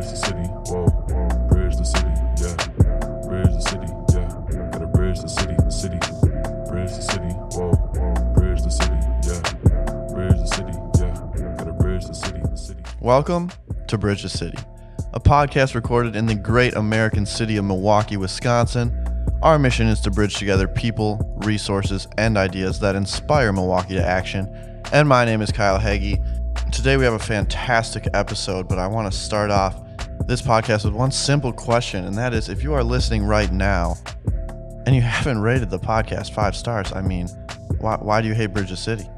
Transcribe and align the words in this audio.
Bridge 0.00 0.12
the 0.12 0.16
city, 0.16 0.48
whoa. 0.70 1.48
Bridge 1.50 1.76
the 1.76 1.84
city, 1.84 2.08
yeah. 2.40 2.56
Bridge 3.28 3.52
the 3.52 3.60
city, 3.60 3.86
yeah. 4.14 4.70
Gotta 4.72 4.86
bridge 4.86 5.20
the 5.20 5.28
city, 5.28 5.54
city. 5.68 5.98
Bridge 6.70 6.96
the 6.96 7.02
city, 7.02 7.28
whoa. 7.52 8.32
Bridge 8.32 8.62
the 8.62 8.70
city, 8.70 8.96
yeah. 9.28 10.14
Bridge 10.14 10.38
the 10.38 10.46
city, 10.46 10.72
yeah. 10.98 11.54
Gotta 11.58 11.74
bridge 11.74 12.06
the 12.06 12.14
city, 12.14 12.40
city. 12.56 12.82
Welcome 13.02 13.50
to 13.88 13.98
Bridge 13.98 14.22
the 14.22 14.30
City, 14.30 14.56
a 15.12 15.20
podcast 15.20 15.74
recorded 15.74 16.16
in 16.16 16.24
the 16.24 16.34
great 16.34 16.76
American 16.76 17.26
city 17.26 17.58
of 17.58 17.66
Milwaukee, 17.66 18.16
Wisconsin. 18.16 18.96
Our 19.42 19.58
mission 19.58 19.86
is 19.86 20.00
to 20.00 20.10
bridge 20.10 20.36
together 20.36 20.66
people, 20.66 21.38
resources, 21.44 22.08
and 22.16 22.38
ideas 22.38 22.80
that 22.80 22.96
inspire 22.96 23.52
Milwaukee 23.52 23.96
to 23.96 24.02
action. 24.02 24.48
And 24.94 25.06
my 25.06 25.26
name 25.26 25.42
is 25.42 25.52
Kyle 25.52 25.78
Hagee. 25.78 26.24
Today 26.72 26.96
we 26.96 27.04
have 27.04 27.12
a 27.12 27.18
fantastic 27.18 28.08
episode, 28.14 28.66
but 28.66 28.78
I 28.78 28.86
want 28.86 29.12
to 29.12 29.18
start 29.18 29.50
off 29.50 29.78
this 30.30 30.40
podcast 30.40 30.84
with 30.84 30.94
one 30.94 31.10
simple 31.10 31.52
question, 31.52 32.04
and 32.04 32.16
that 32.16 32.32
is 32.32 32.48
if 32.48 32.62
you 32.62 32.72
are 32.72 32.84
listening 32.84 33.24
right 33.24 33.50
now 33.50 33.96
and 34.86 34.94
you 34.94 35.02
haven't 35.02 35.40
rated 35.40 35.70
the 35.70 35.78
podcast 35.78 36.32
five 36.32 36.54
stars, 36.54 36.92
I 36.92 37.02
mean, 37.02 37.26
why, 37.80 37.96
why 37.96 38.22
do 38.22 38.28
you 38.28 38.34
hate 38.34 38.52
Bridge 38.52 38.70
the 38.70 38.76
City? 38.76 39.10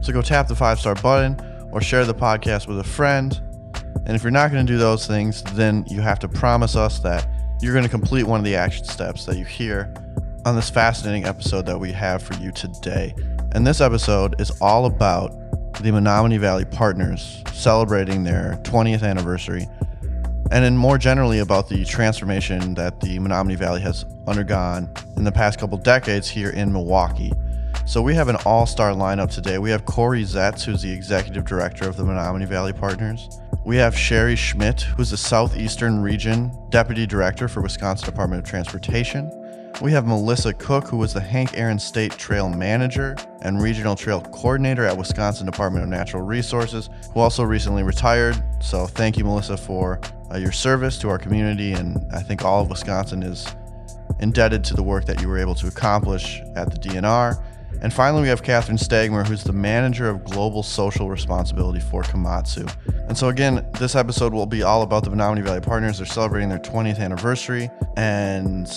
So 0.00 0.12
go 0.12 0.22
tap 0.22 0.48
the 0.48 0.56
five 0.56 0.80
star 0.80 0.96
button 0.96 1.40
or 1.70 1.80
share 1.80 2.04
the 2.04 2.14
podcast 2.14 2.66
with 2.66 2.80
a 2.80 2.84
friend. 2.84 3.40
And 4.06 4.16
if 4.16 4.24
you're 4.24 4.32
not 4.32 4.50
going 4.50 4.66
to 4.66 4.72
do 4.72 4.76
those 4.76 5.06
things, 5.06 5.44
then 5.54 5.84
you 5.88 6.00
have 6.00 6.18
to 6.18 6.28
promise 6.28 6.74
us 6.74 6.98
that 6.98 7.28
you're 7.62 7.72
going 7.72 7.84
to 7.84 7.90
complete 7.90 8.24
one 8.24 8.40
of 8.40 8.44
the 8.44 8.56
action 8.56 8.84
steps 8.84 9.24
that 9.26 9.36
you 9.36 9.44
hear 9.44 9.94
on 10.44 10.56
this 10.56 10.68
fascinating 10.68 11.26
episode 11.26 11.64
that 11.66 11.78
we 11.78 11.92
have 11.92 12.24
for 12.24 12.34
you 12.42 12.50
today. 12.50 13.14
And 13.52 13.64
this 13.64 13.80
episode 13.80 14.40
is 14.40 14.50
all 14.60 14.86
about 14.86 15.30
the 15.74 15.90
Menomonee 15.90 16.40
Valley 16.40 16.64
Partners 16.64 17.40
celebrating 17.52 18.24
their 18.24 18.58
20th 18.64 19.04
anniversary, 19.04 19.68
and 20.50 20.64
then 20.64 20.76
more 20.76 20.98
generally 20.98 21.40
about 21.40 21.68
the 21.68 21.84
transformation 21.84 22.74
that 22.74 23.00
the 23.00 23.18
Menomonee 23.18 23.56
Valley 23.56 23.80
has 23.80 24.04
undergone 24.26 24.92
in 25.16 25.24
the 25.24 25.32
past 25.32 25.58
couple 25.58 25.78
decades 25.78 26.28
here 26.28 26.50
in 26.50 26.72
Milwaukee. 26.72 27.32
So 27.86 28.00
we 28.00 28.14
have 28.14 28.28
an 28.28 28.36
all-star 28.46 28.92
lineup 28.92 29.30
today. 29.30 29.58
We 29.58 29.70
have 29.70 29.84
Corey 29.84 30.22
Zetts, 30.22 30.64
who's 30.64 30.82
the 30.82 30.90
executive 30.90 31.44
director 31.44 31.88
of 31.88 31.96
the 31.96 32.02
Menomonee 32.02 32.46
Valley 32.46 32.72
Partners. 32.72 33.40
We 33.64 33.76
have 33.76 33.96
Sherry 33.96 34.36
Schmidt, 34.36 34.82
who's 34.82 35.10
the 35.10 35.16
Southeastern 35.16 36.00
Region 36.00 36.52
Deputy 36.70 37.06
Director 37.06 37.48
for 37.48 37.60
Wisconsin 37.60 38.06
Department 38.06 38.42
of 38.42 38.48
Transportation. 38.48 39.30
We 39.82 39.90
have 39.90 40.06
Melissa 40.06 40.52
Cook, 40.52 40.86
who 40.86 40.96
was 40.96 41.12
the 41.12 41.20
Hank 41.20 41.58
Aaron 41.58 41.78
State 41.78 42.12
Trail 42.12 42.48
Manager 42.48 43.16
and 43.42 43.60
Regional 43.60 43.96
Trail 43.96 44.20
Coordinator 44.20 44.84
at 44.86 44.96
Wisconsin 44.96 45.46
Department 45.46 45.82
of 45.82 45.88
Natural 45.88 46.22
Resources, 46.22 46.90
who 47.12 47.20
also 47.20 47.42
recently 47.42 47.82
retired. 47.82 48.40
So 48.60 48.86
thank 48.86 49.18
you, 49.18 49.24
Melissa, 49.24 49.56
for 49.56 50.00
uh, 50.34 50.38
your 50.38 50.52
service 50.52 50.98
to 50.98 51.08
our 51.08 51.18
community. 51.18 51.72
And 51.72 52.04
I 52.12 52.20
think 52.20 52.44
all 52.44 52.62
of 52.62 52.68
Wisconsin 52.68 53.22
is 53.22 53.46
indebted 54.20 54.64
to 54.64 54.74
the 54.74 54.82
work 54.82 55.04
that 55.06 55.20
you 55.22 55.28
were 55.28 55.38
able 55.38 55.54
to 55.56 55.68
accomplish 55.68 56.40
at 56.56 56.70
the 56.70 56.78
DNR. 56.78 57.42
And 57.82 57.92
finally, 57.92 58.22
we 58.22 58.28
have 58.28 58.42
Catherine 58.42 58.78
Stagmer, 58.78 59.26
who's 59.26 59.44
the 59.44 59.52
manager 59.52 60.08
of 60.08 60.24
global 60.24 60.62
social 60.62 61.10
responsibility 61.10 61.80
for 61.80 62.02
Komatsu. 62.02 62.72
And 63.08 63.18
so, 63.18 63.28
again, 63.28 63.66
this 63.78 63.94
episode 63.94 64.32
will 64.32 64.46
be 64.46 64.62
all 64.62 64.82
about 64.82 65.04
the 65.04 65.10
Menomonee 65.10 65.42
Valley 65.42 65.60
Partners. 65.60 65.98
They're 65.98 66.06
celebrating 66.06 66.48
their 66.48 66.60
20th 66.60 66.98
anniversary, 66.98 67.68
and 67.96 68.70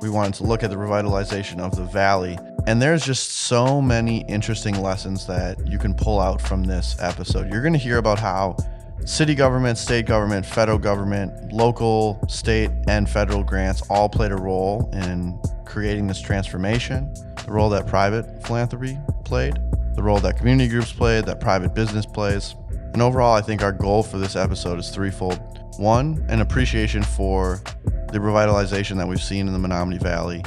we 0.00 0.10
wanted 0.10 0.34
to 0.34 0.44
look 0.44 0.62
at 0.62 0.70
the 0.70 0.76
revitalization 0.76 1.58
of 1.58 1.74
the 1.74 1.84
valley. 1.84 2.38
And 2.66 2.80
there's 2.80 3.04
just 3.04 3.30
so 3.30 3.80
many 3.80 4.20
interesting 4.28 4.80
lessons 4.80 5.26
that 5.26 5.66
you 5.66 5.78
can 5.78 5.94
pull 5.94 6.20
out 6.20 6.40
from 6.40 6.62
this 6.62 6.96
episode. 7.00 7.50
You're 7.50 7.62
going 7.62 7.72
to 7.72 7.78
hear 7.78 7.98
about 7.98 8.18
how 8.18 8.56
city 9.04 9.34
government, 9.34 9.78
state 9.78 10.06
government, 10.06 10.46
federal 10.46 10.78
government, 10.78 11.52
local, 11.52 12.18
state, 12.28 12.70
and 12.88 13.08
federal 13.08 13.44
grants 13.44 13.82
all 13.90 14.08
played 14.08 14.32
a 14.32 14.36
role 14.36 14.88
in 14.92 15.38
creating 15.64 16.06
this 16.06 16.20
transformation, 16.20 17.12
the 17.44 17.52
role 17.52 17.68
that 17.68 17.86
private 17.86 18.44
philanthropy 18.46 18.98
played, 19.24 19.58
the 19.94 20.02
role 20.02 20.18
that 20.18 20.36
community 20.36 20.68
groups 20.68 20.92
played, 20.92 21.24
that 21.26 21.40
private 21.40 21.74
business 21.74 22.06
plays. 22.06 22.54
And 22.92 23.02
overall, 23.02 23.34
I 23.34 23.40
think 23.40 23.62
our 23.62 23.72
goal 23.72 24.02
for 24.02 24.18
this 24.18 24.36
episode 24.36 24.78
is 24.78 24.90
threefold. 24.90 25.40
One, 25.78 26.24
an 26.28 26.40
appreciation 26.40 27.02
for 27.02 27.60
the 27.84 28.18
revitalization 28.18 28.96
that 28.98 29.08
we've 29.08 29.22
seen 29.22 29.48
in 29.48 29.52
the 29.52 29.68
Menomonee 29.68 30.00
Valley 30.00 30.42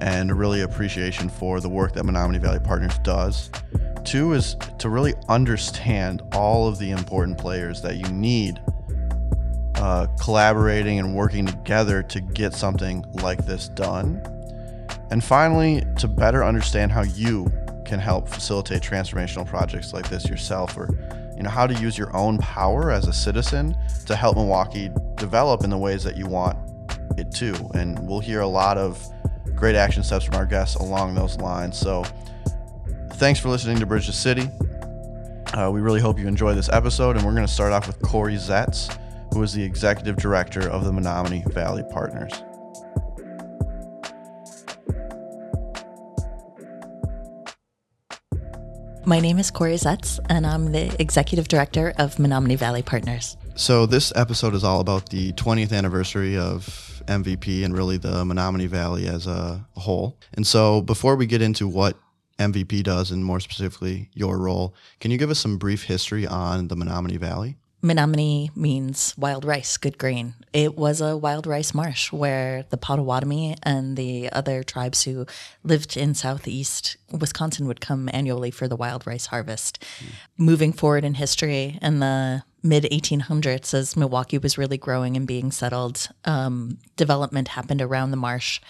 and 0.00 0.30
a 0.30 0.34
really 0.34 0.60
appreciation 0.60 1.30
for 1.30 1.60
the 1.60 1.68
work 1.68 1.94
that 1.94 2.04
Menomonee 2.04 2.40
Valley 2.40 2.60
Partners 2.60 2.98
does. 2.98 3.50
Two 4.06 4.34
is 4.34 4.56
to 4.78 4.88
really 4.88 5.14
understand 5.28 6.22
all 6.32 6.68
of 6.68 6.78
the 6.78 6.92
important 6.92 7.38
players 7.38 7.82
that 7.82 7.96
you 7.96 8.08
need 8.08 8.62
uh, 9.74 10.06
collaborating 10.20 11.00
and 11.00 11.14
working 11.14 11.44
together 11.44 12.04
to 12.04 12.20
get 12.20 12.54
something 12.54 13.04
like 13.14 13.44
this 13.44 13.68
done. 13.68 14.22
And 15.10 15.22
finally, 15.22 15.84
to 15.98 16.06
better 16.06 16.44
understand 16.44 16.92
how 16.92 17.02
you 17.02 17.50
can 17.84 17.98
help 17.98 18.28
facilitate 18.28 18.80
transformational 18.80 19.44
projects 19.44 19.92
like 19.92 20.08
this 20.08 20.28
yourself 20.28 20.76
or 20.76 20.88
you 21.36 21.42
know 21.42 21.50
how 21.50 21.66
to 21.66 21.74
use 21.74 21.98
your 21.98 22.16
own 22.16 22.38
power 22.38 22.92
as 22.92 23.08
a 23.08 23.12
citizen 23.12 23.76
to 24.06 24.16
help 24.16 24.36
Milwaukee 24.36 24.90
develop 25.16 25.64
in 25.64 25.70
the 25.70 25.78
ways 25.78 26.02
that 26.04 26.16
you 26.16 26.26
want 26.26 26.56
it 27.18 27.30
to. 27.32 27.54
And 27.74 27.98
we'll 28.08 28.20
hear 28.20 28.40
a 28.40 28.46
lot 28.46 28.78
of 28.78 29.04
great 29.54 29.74
action 29.74 30.02
steps 30.02 30.24
from 30.24 30.36
our 30.36 30.46
guests 30.46 30.76
along 30.76 31.14
those 31.14 31.36
lines. 31.38 31.76
So 31.76 32.04
thanks 33.16 33.40
for 33.40 33.48
listening 33.48 33.78
to 33.78 33.86
Bridge 33.86 34.06
the 34.06 34.12
City. 34.12 34.46
Uh, 35.54 35.70
we 35.70 35.80
really 35.80 36.00
hope 36.00 36.18
you 36.18 36.28
enjoy 36.28 36.54
this 36.54 36.68
episode, 36.68 37.16
and 37.16 37.24
we're 37.24 37.32
going 37.32 37.46
to 37.46 37.52
start 37.52 37.72
off 37.72 37.86
with 37.86 38.00
Corey 38.02 38.34
Zetts, 38.34 38.94
who 39.32 39.42
is 39.42 39.54
the 39.54 39.62
executive 39.62 40.16
director 40.16 40.68
of 40.68 40.84
the 40.84 40.92
Menomonee 40.92 41.50
Valley 41.54 41.82
Partners. 41.90 42.30
My 49.06 49.18
name 49.18 49.38
is 49.38 49.50
Corey 49.50 49.76
Zetts, 49.76 50.18
and 50.28 50.46
I'm 50.46 50.72
the 50.72 50.94
executive 51.00 51.48
director 51.48 51.94
of 51.96 52.16
Menomonee 52.16 52.58
Valley 52.58 52.82
Partners. 52.82 53.38
So, 53.54 53.86
this 53.86 54.12
episode 54.14 54.54
is 54.54 54.62
all 54.62 54.80
about 54.80 55.08
the 55.08 55.32
20th 55.32 55.72
anniversary 55.72 56.36
of 56.36 57.02
MVP 57.06 57.64
and 57.64 57.74
really 57.74 57.96
the 57.96 58.24
Menomonee 58.24 58.68
Valley 58.68 59.06
as 59.06 59.26
a 59.26 59.64
whole. 59.72 60.18
And 60.34 60.46
so, 60.46 60.82
before 60.82 61.16
we 61.16 61.24
get 61.24 61.40
into 61.40 61.66
what 61.66 61.96
MVP 62.38 62.82
does 62.82 63.10
and 63.10 63.24
more 63.24 63.40
specifically 63.40 64.10
your 64.14 64.38
role, 64.38 64.74
can 65.00 65.10
you 65.10 65.18
give 65.18 65.30
us 65.30 65.38
some 65.38 65.58
brief 65.58 65.84
history 65.84 66.26
on 66.26 66.68
the 66.68 66.76
Menomonee 66.76 67.18
Valley? 67.18 67.56
Menominee 67.82 68.50
means 68.56 69.14
wild 69.16 69.44
rice, 69.44 69.76
good 69.76 69.98
grain. 69.98 70.34
It 70.52 70.76
was 70.76 71.00
a 71.00 71.16
wild 71.16 71.46
rice 71.46 71.74
marsh 71.74 72.10
where 72.10 72.64
the 72.70 72.76
Potawatomi 72.76 73.56
and 73.62 73.96
the 73.96 74.32
other 74.32 74.62
tribes 74.62 75.04
who 75.04 75.26
lived 75.62 75.96
in 75.96 76.14
southeast 76.14 76.96
Wisconsin 77.12 77.66
would 77.66 77.80
come 77.80 78.10
annually 78.12 78.50
for 78.50 78.66
the 78.66 78.76
wild 78.76 79.06
rice 79.06 79.26
harvest. 79.26 79.84
Mm. 80.00 80.06
Moving 80.38 80.72
forward 80.72 81.04
in 81.04 81.14
history, 81.14 81.78
in 81.80 82.00
the 82.00 82.42
mid 82.62 82.84
1800s, 82.84 83.72
as 83.72 83.96
Milwaukee 83.96 84.38
was 84.38 84.58
really 84.58 84.78
growing 84.78 85.16
and 85.16 85.26
being 85.26 85.52
settled, 85.52 86.08
um, 86.24 86.78
development 86.96 87.48
happened 87.48 87.82
around 87.82 88.10
the 88.10 88.16
marsh. 88.16 88.60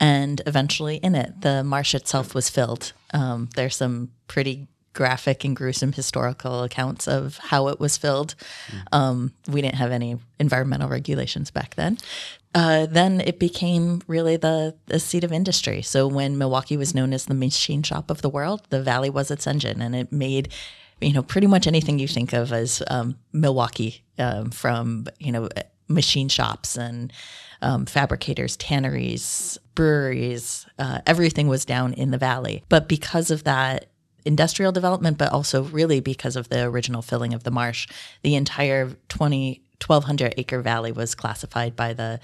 And 0.00 0.40
eventually, 0.46 0.96
in 0.96 1.14
it, 1.14 1.40
the 1.40 1.64
marsh 1.64 1.94
itself 1.94 2.34
was 2.34 2.48
filled. 2.48 2.92
Um, 3.12 3.48
there's 3.56 3.76
some 3.76 4.10
pretty 4.28 4.68
graphic 4.92 5.44
and 5.44 5.54
gruesome 5.54 5.92
historical 5.92 6.62
accounts 6.64 7.06
of 7.06 7.36
how 7.36 7.68
it 7.68 7.78
was 7.78 7.96
filled. 7.96 8.34
Um, 8.90 9.32
we 9.48 9.62
didn't 9.62 9.76
have 9.76 9.92
any 9.92 10.16
environmental 10.38 10.88
regulations 10.88 11.50
back 11.50 11.74
then. 11.76 11.98
Uh, 12.54 12.86
then 12.86 13.20
it 13.20 13.38
became 13.38 14.02
really 14.06 14.36
the, 14.36 14.74
the 14.86 14.98
seat 14.98 15.22
of 15.22 15.32
industry. 15.32 15.82
So 15.82 16.08
when 16.08 16.38
Milwaukee 16.38 16.76
was 16.76 16.94
known 16.94 17.12
as 17.12 17.26
the 17.26 17.34
machine 17.34 17.82
shop 17.82 18.10
of 18.10 18.22
the 18.22 18.28
world, 18.28 18.62
the 18.70 18.82
valley 18.82 19.10
was 19.10 19.30
its 19.30 19.46
engine, 19.46 19.82
and 19.82 19.94
it 19.94 20.10
made 20.10 20.48
you 21.00 21.12
know 21.12 21.22
pretty 21.22 21.46
much 21.46 21.66
anything 21.66 21.98
you 21.98 22.08
think 22.08 22.32
of 22.32 22.52
as 22.52 22.82
um, 22.88 23.16
Milwaukee, 23.32 24.02
um, 24.18 24.50
from 24.50 25.06
you 25.18 25.30
know 25.30 25.48
machine 25.88 26.28
shops 26.28 26.76
and 26.76 27.12
um, 27.60 27.86
fabricators, 27.86 28.56
tanneries, 28.56 29.58
breweries, 29.74 30.66
uh, 30.78 31.00
everything 31.06 31.48
was 31.48 31.64
down 31.64 31.92
in 31.92 32.10
the 32.10 32.18
valley. 32.18 32.62
But 32.68 32.88
because 32.88 33.30
of 33.30 33.44
that 33.44 33.86
industrial 34.24 34.72
development, 34.72 35.18
but 35.18 35.32
also 35.32 35.64
really 35.64 36.00
because 36.00 36.36
of 36.36 36.50
the 36.50 36.62
original 36.64 37.02
filling 37.02 37.34
of 37.34 37.44
the 37.44 37.50
marsh. 37.50 37.88
The 38.22 38.34
entire 38.34 38.90
20, 39.08 39.62
1,200 39.84 40.34
acre 40.36 40.60
valley 40.60 40.92
was 40.92 41.14
classified 41.14 41.74
by 41.74 41.94
the 41.94 42.20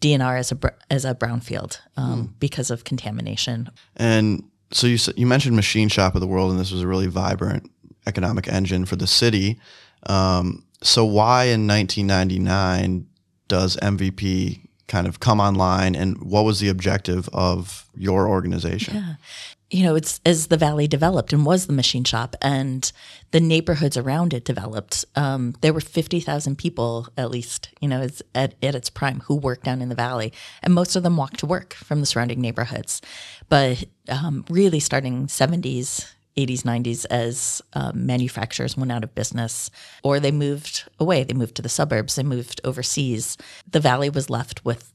DNR 0.00 0.38
as 0.38 0.50
a 0.50 0.58
as 0.90 1.04
a 1.04 1.14
brownfield 1.14 1.78
um, 1.96 2.28
mm. 2.28 2.38
because 2.40 2.70
of 2.70 2.84
contamination. 2.84 3.70
And 3.96 4.42
so 4.72 4.86
you 4.86 4.98
you 5.16 5.26
mentioned 5.26 5.54
machine 5.54 5.88
shop 5.88 6.14
of 6.14 6.20
the 6.20 6.26
world, 6.26 6.50
and 6.50 6.58
this 6.58 6.72
was 6.72 6.82
a 6.82 6.88
really 6.88 7.06
vibrant 7.06 7.70
economic 8.06 8.48
engine 8.48 8.84
for 8.84 8.96
the 8.96 9.06
city. 9.06 9.60
Um, 10.06 10.64
so 10.82 11.04
why 11.04 11.44
in 11.44 11.66
1999 11.66 13.06
does 13.48 13.76
MVP 13.76 14.68
kind 14.88 15.06
of 15.06 15.20
come 15.20 15.40
online, 15.40 15.94
and 15.94 16.22
what 16.22 16.44
was 16.44 16.60
the 16.60 16.68
objective 16.68 17.28
of 17.32 17.88
your 17.94 18.28
organization? 18.28 18.94
Yeah 18.94 19.14
you 19.72 19.84
know, 19.84 19.94
it's 19.94 20.20
as 20.26 20.48
the 20.48 20.58
valley 20.58 20.86
developed 20.86 21.32
and 21.32 21.46
was 21.46 21.66
the 21.66 21.72
machine 21.72 22.04
shop, 22.04 22.36
and 22.42 22.92
the 23.30 23.40
neighborhoods 23.40 23.96
around 23.96 24.34
it 24.34 24.44
developed. 24.44 25.06
Um, 25.16 25.54
there 25.62 25.72
were 25.72 25.80
fifty 25.80 26.20
thousand 26.20 26.58
people, 26.58 27.08
at 27.16 27.30
least, 27.30 27.70
you 27.80 27.88
know, 27.88 28.06
at 28.34 28.54
at 28.62 28.74
its 28.74 28.90
prime, 28.90 29.20
who 29.20 29.34
worked 29.34 29.64
down 29.64 29.80
in 29.80 29.88
the 29.88 29.94
valley, 29.94 30.32
and 30.62 30.74
most 30.74 30.94
of 30.94 31.02
them 31.02 31.16
walked 31.16 31.38
to 31.40 31.46
work 31.46 31.72
from 31.72 32.00
the 32.00 32.06
surrounding 32.06 32.40
neighborhoods. 32.40 33.00
But 33.48 33.84
um, 34.10 34.44
really, 34.50 34.78
starting 34.78 35.26
seventies, 35.28 36.14
80s, 36.36 36.62
90s 36.62 37.06
as 37.10 37.62
um, 37.74 38.06
manufacturers 38.06 38.76
went 38.76 38.92
out 38.92 39.04
of 39.04 39.14
business 39.14 39.70
or 40.02 40.18
they 40.18 40.32
moved 40.32 40.88
away. 40.98 41.24
They 41.24 41.34
moved 41.34 41.56
to 41.56 41.62
the 41.62 41.68
suburbs, 41.68 42.16
they 42.16 42.22
moved 42.22 42.60
overseas. 42.64 43.36
The 43.70 43.80
valley 43.80 44.10
was 44.10 44.30
left 44.30 44.64
with 44.64 44.92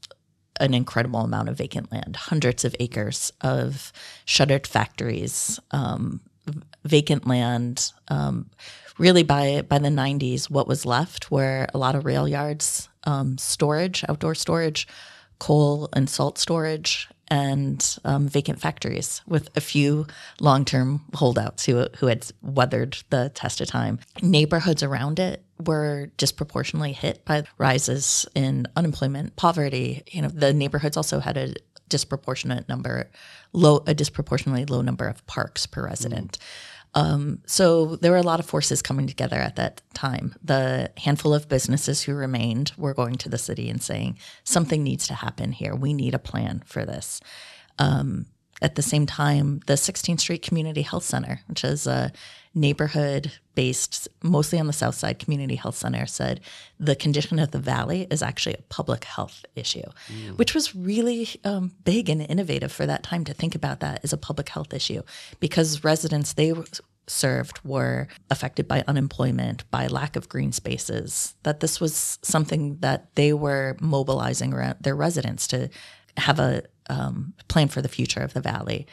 an 0.60 0.74
incredible 0.74 1.20
amount 1.20 1.48
of 1.48 1.56
vacant 1.56 1.92
land, 1.92 2.16
hundreds 2.16 2.64
of 2.64 2.74
acres 2.80 3.32
of 3.40 3.92
shuttered 4.24 4.66
factories, 4.66 5.60
um, 5.70 6.20
vacant 6.84 7.26
land. 7.26 7.92
Um, 8.08 8.50
really, 8.98 9.22
by 9.22 9.62
by 9.62 9.78
the 9.78 9.88
90s, 9.88 10.50
what 10.50 10.66
was 10.66 10.84
left 10.84 11.30
were 11.30 11.66
a 11.72 11.78
lot 11.78 11.94
of 11.94 12.04
rail 12.04 12.26
yards, 12.26 12.88
um, 13.04 13.38
storage, 13.38 14.04
outdoor 14.08 14.34
storage, 14.34 14.88
coal 15.38 15.88
and 15.92 16.10
salt 16.10 16.38
storage, 16.38 17.08
and 17.30 17.98
um, 18.04 18.28
vacant 18.28 18.60
factories 18.60 19.20
with 19.26 19.50
a 19.56 19.60
few 19.60 20.06
long 20.40 20.64
term 20.64 21.04
holdouts 21.14 21.66
who, 21.66 21.86
who 21.98 22.06
had 22.06 22.26
weathered 22.42 22.98
the 23.10 23.30
test 23.34 23.60
of 23.60 23.68
time. 23.68 23.98
Neighborhoods 24.22 24.82
around 24.82 25.18
it 25.18 25.44
were 25.64 26.06
disproportionately 26.16 26.92
hit 26.92 27.24
by 27.24 27.44
rises 27.58 28.26
in 28.34 28.66
unemployment, 28.76 29.36
poverty. 29.36 30.02
You 30.10 30.22
know, 30.22 30.28
the 30.28 30.52
neighborhoods 30.52 30.96
also 30.96 31.18
had 31.20 31.36
a 31.36 31.54
disproportionate 31.88 32.68
number, 32.68 33.10
low, 33.52 33.82
a 33.86 33.94
disproportionately 33.94 34.64
low 34.66 34.82
number 34.82 35.06
of 35.06 35.26
parks 35.26 35.66
per 35.66 35.84
resident. 35.84 36.38
Mm. 36.38 36.44
Um, 36.94 37.42
so 37.46 37.96
there 37.96 38.10
were 38.10 38.18
a 38.18 38.22
lot 38.22 38.40
of 38.40 38.46
forces 38.46 38.82
coming 38.82 39.06
together 39.06 39.36
at 39.36 39.56
that 39.56 39.82
time. 39.94 40.34
The 40.42 40.90
handful 40.96 41.34
of 41.34 41.48
businesses 41.48 42.02
who 42.02 42.14
remained 42.14 42.72
were 42.76 42.94
going 42.94 43.16
to 43.16 43.28
the 43.28 43.38
city 43.38 43.68
and 43.68 43.82
saying, 43.82 44.18
something 44.44 44.82
needs 44.82 45.06
to 45.08 45.14
happen 45.14 45.52
here. 45.52 45.74
We 45.74 45.92
need 45.92 46.14
a 46.14 46.18
plan 46.18 46.62
for 46.64 46.84
this. 46.84 47.20
Um, 47.78 48.26
at 48.60 48.74
the 48.74 48.82
same 48.82 49.06
time, 49.06 49.60
the 49.66 49.74
16th 49.74 50.20
Street 50.20 50.42
Community 50.42 50.82
Health 50.82 51.04
Center, 51.04 51.42
which 51.46 51.62
is 51.62 51.86
a 51.86 52.10
neighborhood 52.58 53.32
based, 53.54 54.08
mostly 54.22 54.58
on 54.58 54.66
the 54.66 54.72
South 54.72 54.94
Side 54.94 55.18
Community 55.18 55.56
Health 55.56 55.76
Center, 55.76 56.06
said 56.06 56.40
the 56.78 56.94
condition 56.94 57.38
of 57.38 57.50
the 57.50 57.58
valley 57.58 58.06
is 58.10 58.22
actually 58.22 58.54
a 58.54 58.62
public 58.68 59.04
health 59.04 59.44
issue, 59.56 59.82
mm. 60.08 60.36
which 60.38 60.54
was 60.54 60.74
really 60.74 61.28
um, 61.44 61.72
big 61.84 62.08
and 62.08 62.22
innovative 62.22 62.72
for 62.72 62.86
that 62.86 63.02
time 63.02 63.24
to 63.24 63.34
think 63.34 63.54
about 63.54 63.80
that 63.80 64.00
as 64.04 64.12
a 64.12 64.16
public 64.16 64.48
health 64.48 64.72
issue 64.72 65.02
because 65.40 65.84
residents 65.84 66.34
they 66.34 66.52
served 67.06 67.58
were 67.64 68.06
affected 68.30 68.68
by 68.68 68.84
unemployment, 68.86 69.68
by 69.70 69.86
lack 69.86 70.16
of 70.16 70.28
green 70.28 70.52
spaces, 70.52 71.34
that 71.42 71.60
this 71.60 71.80
was 71.80 72.18
something 72.22 72.76
that 72.80 73.14
they 73.14 73.32
were 73.32 73.76
mobilizing 73.80 74.52
around 74.52 74.76
their 74.80 74.94
residents 74.94 75.46
to 75.48 75.68
have 76.16 76.38
a 76.38 76.62
um, 76.90 77.34
plan 77.48 77.68
for 77.68 77.82
the 77.82 77.88
future 77.88 78.20
of 78.20 78.34
the 78.34 78.40
valley. 78.40 78.86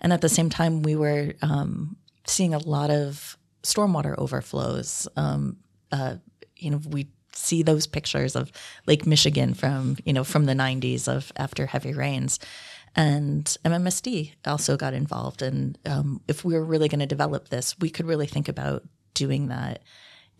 And 0.00 0.12
at 0.12 0.20
the 0.20 0.28
same 0.28 0.50
time, 0.50 0.82
we 0.82 0.96
were 0.96 1.34
um, 1.42 1.96
seeing 2.26 2.54
a 2.54 2.58
lot 2.58 2.90
of 2.90 3.36
stormwater 3.62 4.14
overflows. 4.18 5.08
Um, 5.16 5.58
uh, 5.90 6.16
you 6.56 6.70
know, 6.70 6.80
we 6.88 7.08
see 7.34 7.62
those 7.62 7.86
pictures 7.86 8.36
of 8.36 8.52
Lake 8.86 9.06
Michigan 9.06 9.54
from 9.54 9.96
you 10.04 10.12
know 10.12 10.24
from 10.24 10.44
the 10.44 10.52
90s 10.52 11.08
of 11.08 11.32
after 11.36 11.66
heavy 11.66 11.92
rains. 11.92 12.38
And 12.94 13.44
MMSD 13.64 14.32
also 14.46 14.76
got 14.76 14.92
involved. 14.92 15.40
And 15.40 15.78
um, 15.86 16.20
if 16.28 16.44
we 16.44 16.52
were 16.52 16.64
really 16.64 16.88
going 16.88 17.00
to 17.00 17.06
develop 17.06 17.48
this, 17.48 17.74
we 17.78 17.88
could 17.88 18.04
really 18.04 18.26
think 18.26 18.50
about 18.50 18.84
doing 19.14 19.48
that 19.48 19.82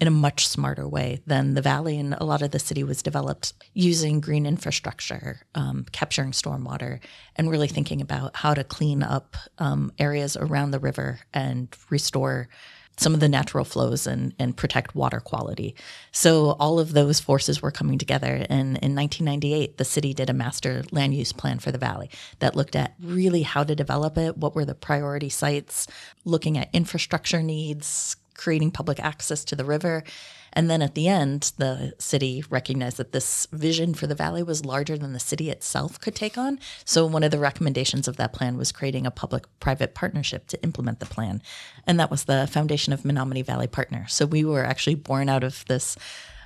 in 0.02 0.08
a 0.08 0.10
much 0.10 0.48
smarter 0.48 0.88
way 0.88 1.20
than 1.28 1.54
the 1.54 1.62
valley 1.62 1.96
and 1.96 2.12
a 2.14 2.24
lot 2.24 2.42
of 2.42 2.50
the 2.50 2.58
city 2.58 2.82
was 2.82 3.04
developed 3.04 3.52
using 3.72 4.18
green 4.18 4.46
infrastructure, 4.46 5.42
um, 5.54 5.86
capturing 5.92 6.32
stormwater, 6.32 6.98
and 7.36 7.48
really 7.48 7.68
thinking 7.68 8.00
about 8.00 8.34
how 8.34 8.52
to 8.52 8.64
clean 8.64 9.04
up 9.04 9.36
um, 9.58 9.92
areas 10.00 10.36
around 10.36 10.72
the 10.72 10.80
river 10.80 11.20
and 11.32 11.68
restore 11.88 12.48
some 12.96 13.14
of 13.14 13.20
the 13.20 13.28
natural 13.28 13.64
flows 13.64 14.08
and, 14.08 14.34
and 14.40 14.56
protect 14.56 14.96
water 14.96 15.20
quality. 15.20 15.76
So 16.10 16.56
all 16.58 16.80
of 16.80 16.94
those 16.94 17.20
forces 17.20 17.62
were 17.62 17.70
coming 17.70 17.96
together. 17.96 18.44
And 18.50 18.78
in 18.78 18.96
1998, 18.96 19.78
the 19.78 19.84
city 19.84 20.12
did 20.12 20.28
a 20.28 20.34
master 20.34 20.82
land 20.90 21.14
use 21.14 21.32
plan 21.32 21.60
for 21.60 21.70
the 21.70 21.78
valley 21.78 22.10
that 22.40 22.56
looked 22.56 22.74
at 22.74 22.94
really 23.00 23.42
how 23.42 23.62
to 23.62 23.76
develop 23.76 24.18
it, 24.18 24.36
what 24.36 24.56
were 24.56 24.64
the 24.64 24.74
priority 24.74 25.28
sites, 25.28 25.86
looking 26.24 26.58
at 26.58 26.70
infrastructure 26.72 27.40
needs, 27.40 28.16
creating 28.34 28.70
public 28.70 29.00
access 29.00 29.44
to 29.46 29.56
the 29.56 29.64
river. 29.64 30.04
And 30.52 30.68
then 30.68 30.82
at 30.82 30.94
the 30.94 31.08
end, 31.08 31.52
the 31.56 31.94
city 31.98 32.44
recognized 32.50 32.98
that 32.98 33.12
this 33.12 33.46
vision 33.52 33.94
for 33.94 34.06
the 34.06 34.14
valley 34.14 34.42
was 34.42 34.64
larger 34.64 34.98
than 34.98 35.14
the 35.14 35.20
city 35.20 35.50
itself 35.50 35.98
could 35.98 36.14
take 36.14 36.36
on. 36.36 36.58
So, 36.84 37.06
one 37.06 37.22
of 37.22 37.30
the 37.30 37.38
recommendations 37.38 38.06
of 38.06 38.16
that 38.16 38.34
plan 38.34 38.58
was 38.58 38.70
creating 38.70 39.06
a 39.06 39.10
public 39.10 39.44
private 39.60 39.94
partnership 39.94 40.46
to 40.48 40.62
implement 40.62 41.00
the 41.00 41.06
plan. 41.06 41.40
And 41.86 41.98
that 41.98 42.10
was 42.10 42.24
the 42.24 42.48
foundation 42.52 42.92
of 42.92 43.02
Menomonee 43.02 43.46
Valley 43.46 43.66
Partner. 43.66 44.06
So, 44.08 44.26
we 44.26 44.44
were 44.44 44.64
actually 44.64 44.96
born 44.96 45.30
out 45.30 45.42
of 45.42 45.64
this 45.66 45.96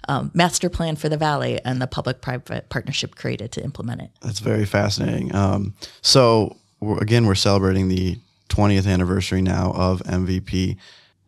um, 0.09 0.31
master 0.35 0.69
plan 0.71 0.95
for 0.95 1.09
the 1.09 1.17
valley 1.17 1.61
and 1.65 1.83
the 1.83 1.89
public 1.89 2.21
private 2.21 2.69
partnership 2.69 3.17
created 3.17 3.51
to 3.53 3.65
implement 3.65 4.03
it. 4.03 4.11
That's 4.21 4.39
very 4.39 4.65
fascinating. 4.65 5.35
Um, 5.35 5.75
so, 6.01 6.57
again, 7.01 7.27
we're 7.27 7.35
celebrating 7.35 7.89
the 7.89 8.19
20th 8.49 8.87
anniversary 8.87 9.43
now 9.43 9.73
of 9.73 10.03
MVP. 10.05 10.77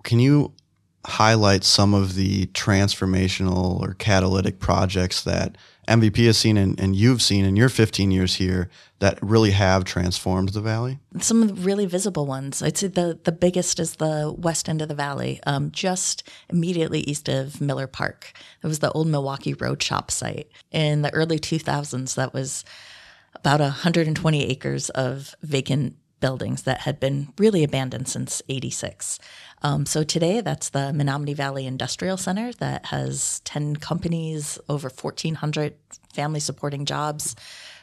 Can 0.08 0.20
you 0.20 0.54
highlight 1.04 1.64
some 1.64 1.92
of 1.92 2.14
the 2.14 2.46
transformational 2.46 3.78
or 3.78 3.92
catalytic 3.92 4.58
projects 4.58 5.22
that 5.24 5.58
MVP 5.86 6.24
has 6.24 6.38
seen 6.38 6.56
and, 6.56 6.80
and, 6.80 6.96
you've 6.96 7.20
seen 7.20 7.44
in 7.44 7.56
your 7.56 7.68
15 7.68 8.10
years 8.10 8.36
here 8.36 8.70
that 9.00 9.18
really 9.20 9.50
have 9.50 9.84
transformed 9.84 10.50
the 10.50 10.62
valley? 10.62 10.98
Some 11.20 11.42
of 11.42 11.48
the 11.48 11.54
really 11.62 11.84
visible 11.84 12.24
ones. 12.24 12.62
I'd 12.62 12.78
say 12.78 12.86
the, 12.86 13.20
the 13.22 13.32
biggest 13.32 13.78
is 13.78 13.96
the 13.96 14.34
west 14.34 14.66
end 14.66 14.80
of 14.80 14.88
the 14.88 14.94
valley, 14.94 15.40
um, 15.46 15.70
just 15.72 16.26
immediately 16.48 17.00
east 17.00 17.28
of 17.28 17.60
Miller 17.60 17.86
Park. 17.86 18.32
It 18.62 18.66
was 18.66 18.78
the 18.78 18.90
old 18.92 19.08
Milwaukee 19.08 19.52
Road 19.52 19.82
Shop 19.82 20.10
site. 20.10 20.50
In 20.70 21.02
the 21.02 21.12
early 21.12 21.38
2000s, 21.38 22.14
that 22.14 22.32
was 22.32 22.64
about 23.34 23.60
120 23.60 24.42
acres 24.42 24.88
of 24.88 25.34
vacant 25.42 25.96
buildings 26.20 26.62
that 26.62 26.80
had 26.80 27.00
been 27.00 27.32
really 27.38 27.62
abandoned 27.62 28.08
since 28.08 28.42
86. 28.48 29.18
Um, 29.62 29.86
so 29.86 30.04
today, 30.04 30.40
that's 30.40 30.68
the 30.68 30.92
Menomonee 30.92 31.34
Valley 31.34 31.66
Industrial 31.66 32.16
Center 32.16 32.52
that 32.54 32.86
has 32.86 33.40
10 33.40 33.76
companies, 33.76 34.58
over 34.68 34.88
1,400 34.88 35.74
family 36.12 36.40
supporting 36.40 36.84
jobs, 36.84 37.34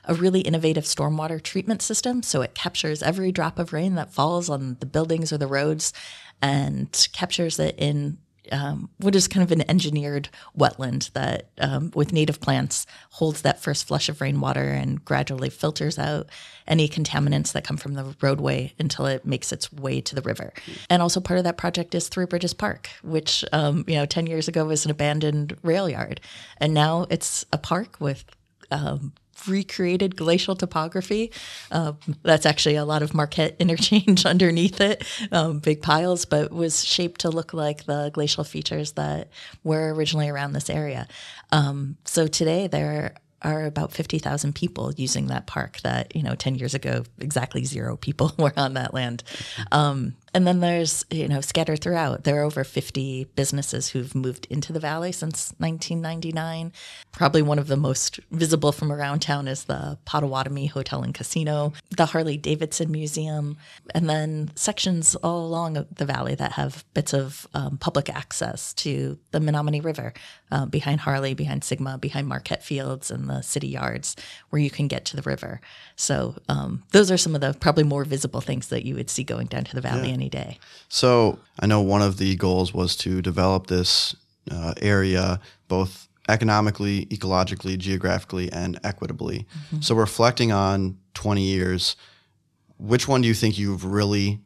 a 0.06 0.14
really 0.14 0.42
innovative 0.42 0.86
stormwater 0.86 1.42
treatment 1.42 1.82
system. 1.82 2.24
So 2.24 2.42
it 2.42 2.54
captures 2.54 3.04
every 3.04 3.32
drop 3.32 3.60
of 3.60 3.74
rain 3.74 3.96
that 3.96 4.14
falls 4.14 4.50
on 4.50 4.78
the 4.80 4.86
buildings 4.86 5.34
or 5.34 5.38
the 5.38 5.48
roads 5.48 5.94
and 6.42 7.08
captures 7.14 7.60
it 7.60 7.76
in 7.78 8.18
um, 8.52 8.90
what 8.98 9.16
is 9.16 9.28
kind 9.28 9.44
of 9.44 9.52
an 9.52 9.70
engineered 9.70 10.30
wetland 10.58 11.12
that, 11.14 11.50
um, 11.60 11.92
with 11.96 12.14
native 12.14 12.40
plants, 12.40 12.86
holds 13.12 13.42
that 13.42 13.62
first 13.62 13.88
flush 13.88 14.10
of 14.10 14.22
rainwater 14.22 14.64
and 14.64 15.04
gradually 15.04 15.50
filters 15.50 15.98
out 15.98 16.28
any 16.68 16.88
contaminants 16.88 17.54
that 17.54 17.64
come 17.64 17.78
from 17.78 17.94
the 17.94 18.16
roadway 18.22 18.74
until 18.80 19.06
it 19.06 19.26
makes 19.26 19.52
its 19.52 19.72
way 19.72 20.02
to 20.02 20.16
the 20.16 20.22
river. 20.22 20.54
And 20.90 21.02
also, 21.02 21.20
part 21.20 21.38
of 21.38 21.44
that 21.44 21.58
project 21.58 21.96
is 21.96 22.08
Three 22.08 22.26
Bridges 22.26 22.54
Park, 22.54 22.90
which 23.04 23.46
um, 23.52 23.84
you 23.88 23.96
know, 23.96 24.06
ten 24.06 24.28
years 24.28 24.48
ago 24.48 24.66
was 24.66 24.86
an 24.86 24.92
abandoned 24.92 25.58
rail 25.64 25.90
yard, 25.90 26.22
and 26.58 26.74
now 26.74 27.06
it's 27.10 27.46
a 27.52 27.58
park 27.58 27.98
with 28.00 28.26
um, 28.72 29.14
recreated 29.48 30.16
glacial 30.16 30.56
topography. 30.56 31.32
Uh, 31.72 31.94
that's 32.24 32.46
actually 32.46 32.76
a 32.76 32.86
lot 32.86 33.02
of 33.02 33.14
Marquette 33.14 33.56
interchange 33.60 34.26
underneath 34.26 34.82
it, 34.82 35.04
um, 35.32 35.60
big 35.60 35.82
piles, 35.82 36.26
but 36.26 36.52
was 36.52 36.84
shaped 36.84 37.22
to 37.22 37.30
look 37.30 37.54
like 37.54 37.86
the 37.86 38.10
glacial 38.14 38.44
features 38.44 38.94
that 38.94 39.30
were 39.64 39.94
originally 39.94 40.30
around 40.30 40.54
this 40.54 40.70
area. 40.70 41.08
Um, 41.52 41.98
so 42.06 42.28
today 42.28 42.68
there 42.68 43.16
are 43.42 43.66
about 43.66 43.92
50,000 43.94 44.56
people 44.56 44.92
using 44.98 45.28
that 45.28 45.46
park 45.46 45.80
that, 45.82 46.16
you 46.16 46.24
know, 46.24 46.34
10 46.36 46.56
years 46.56 46.74
ago, 46.74 47.04
exactly 47.20 47.64
zero 47.64 47.96
people 47.96 48.34
were 48.40 48.54
on 48.58 48.74
that 48.74 48.94
land. 48.94 49.24
And 50.36 50.46
then 50.46 50.60
there's 50.60 51.06
you 51.10 51.30
know 51.30 51.40
scattered 51.40 51.80
throughout. 51.80 52.26
There 52.26 52.42
are 52.42 52.44
over 52.44 52.66
50 52.66 53.24
businesses 53.38 53.88
who've 53.88 54.14
moved 54.14 54.48
into 54.50 54.74
the 54.74 54.82
valley 54.82 55.14
since 55.14 55.54
1999. 55.60 56.74
Probably 57.14 57.42
one 57.42 57.58
of 57.58 57.68
the 57.68 57.78
most 57.78 58.20
visible 58.32 58.74
from 58.74 58.92
around 58.92 59.22
town 59.22 59.48
is 59.48 59.64
the 59.64 59.98
Potawatomi 60.04 60.66
Hotel 60.66 61.04
and 61.04 61.14
Casino, 61.14 61.72
the 61.96 62.08
Harley 62.08 62.36
Davidson 62.36 62.92
Museum, 62.92 63.56
and 63.94 64.10
then 64.10 64.52
sections 64.56 65.16
all 65.16 65.46
along 65.46 65.86
the 65.90 66.06
valley 66.06 66.36
that 66.36 66.52
have 66.52 66.84
bits 66.94 67.14
of 67.14 67.48
um, 67.54 67.78
public 67.78 68.10
access 68.10 68.74
to 68.74 69.18
the 69.32 69.40
Menomonee 69.40 69.86
River 69.86 70.14
uh, 70.52 70.66
behind 70.66 71.02
Harley, 71.02 71.34
behind 71.34 71.64
Sigma, 71.64 71.98
behind 71.98 72.28
Marquette 72.28 72.64
Fields, 72.64 73.10
and 73.10 73.30
the 73.30 73.42
city 73.42 73.68
yards 73.68 74.16
where 74.50 74.62
you 74.62 74.70
can 74.70 74.88
get 74.88 75.06
to 75.06 75.16
the 75.16 75.22
river. 75.24 75.62
So 75.96 76.36
um, 76.50 76.84
those 76.92 77.12
are 77.12 77.18
some 77.18 77.36
of 77.36 77.42
the 77.42 77.56
probably 77.60 77.84
more 77.84 78.06
visible 78.06 78.42
things 78.42 78.68
that 78.68 78.86
you 78.86 78.96
would 78.96 79.10
see 79.10 79.24
going 79.24 79.48
down 79.48 79.64
to 79.66 79.76
the 79.76 79.82
valley 79.82 80.12
any 80.12 80.30
day. 80.30 80.60
So 80.88 81.40
I 81.60 81.66
know 81.66 81.82
one 81.82 82.02
of 82.02 82.18
the 82.18 82.36
goals 82.36 82.74
was 82.74 82.96
to 82.98 83.22
develop 83.22 83.68
this 83.68 84.16
uh, 84.52 84.74
area 84.82 85.40
both 85.68 86.08
economically, 86.28 87.06
ecologically, 87.08 87.78
geographically, 87.78 88.52
and 88.52 88.80
equitably. 88.84 89.46
So 89.80 89.96
reflecting 89.96 90.52
on 90.52 90.98
20 91.14 91.42
years, 91.42 91.96
which 92.78 93.08
one 93.08 93.22
do 93.22 93.28
you 93.28 93.34
think 93.34 93.58
you've 93.58 93.86
really 93.86 94.42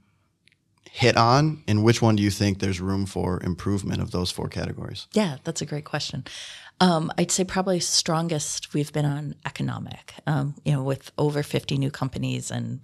hit 0.91 1.15
on, 1.17 1.63
and 1.67 1.83
which 1.83 2.01
one 2.01 2.15
do 2.15 2.23
you 2.23 2.31
think 2.31 2.59
there's 2.59 2.81
room 2.81 3.05
for 3.05 3.41
improvement 3.43 4.01
of 4.01 4.11
those 4.11 4.31
four 4.31 4.47
categories? 4.47 5.07
Yeah, 5.13 5.37
that's 5.43 5.61
a 5.61 5.65
great 5.65 5.85
question. 5.85 6.25
Um, 6.81 7.11
I'd 7.17 7.31
say 7.31 7.43
probably 7.43 7.79
strongest 7.79 8.73
we've 8.73 8.91
been 8.93 9.05
on 9.05 9.35
economic, 9.45 10.13
um, 10.25 10.55
you 10.63 10.71
know, 10.71 10.83
with 10.83 11.11
over 11.17 11.43
50 11.43 11.77
new 11.77 11.91
companies 11.91 12.51
and 12.51 12.79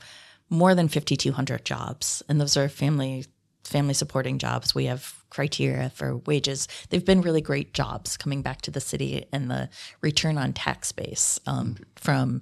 more 0.50 0.76
than 0.76 0.88
5,200 0.88 1.66
jobs. 1.66 2.22
And 2.28 2.40
those 2.40 2.58
are 2.58 2.70
family 2.70 3.26
family 3.64 3.96
supporting 3.96 4.38
jobs. 4.38 4.76
We 4.76 4.86
have 4.86 5.16
criteria 5.32 5.90
for 5.90 6.18
wages. 6.18 6.68
They've 6.90 7.04
been 7.04 7.22
really 7.22 7.42
great 7.42 7.74
jobs 7.74 8.16
coming 8.16 8.44
back 8.44 8.62
to 8.62 8.72
the 8.72 8.80
city 8.80 9.26
and 9.34 9.50
the 9.50 9.70
return 10.02 10.38
on 10.38 10.54
tax 10.54 10.92
base 10.92 11.40
um, 11.48 11.78
from 11.96 12.42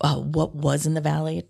uh, 0.00 0.16
what 0.16 0.54
was 0.54 0.86
in 0.86 0.94
the 0.94 1.00
valley 1.00 1.42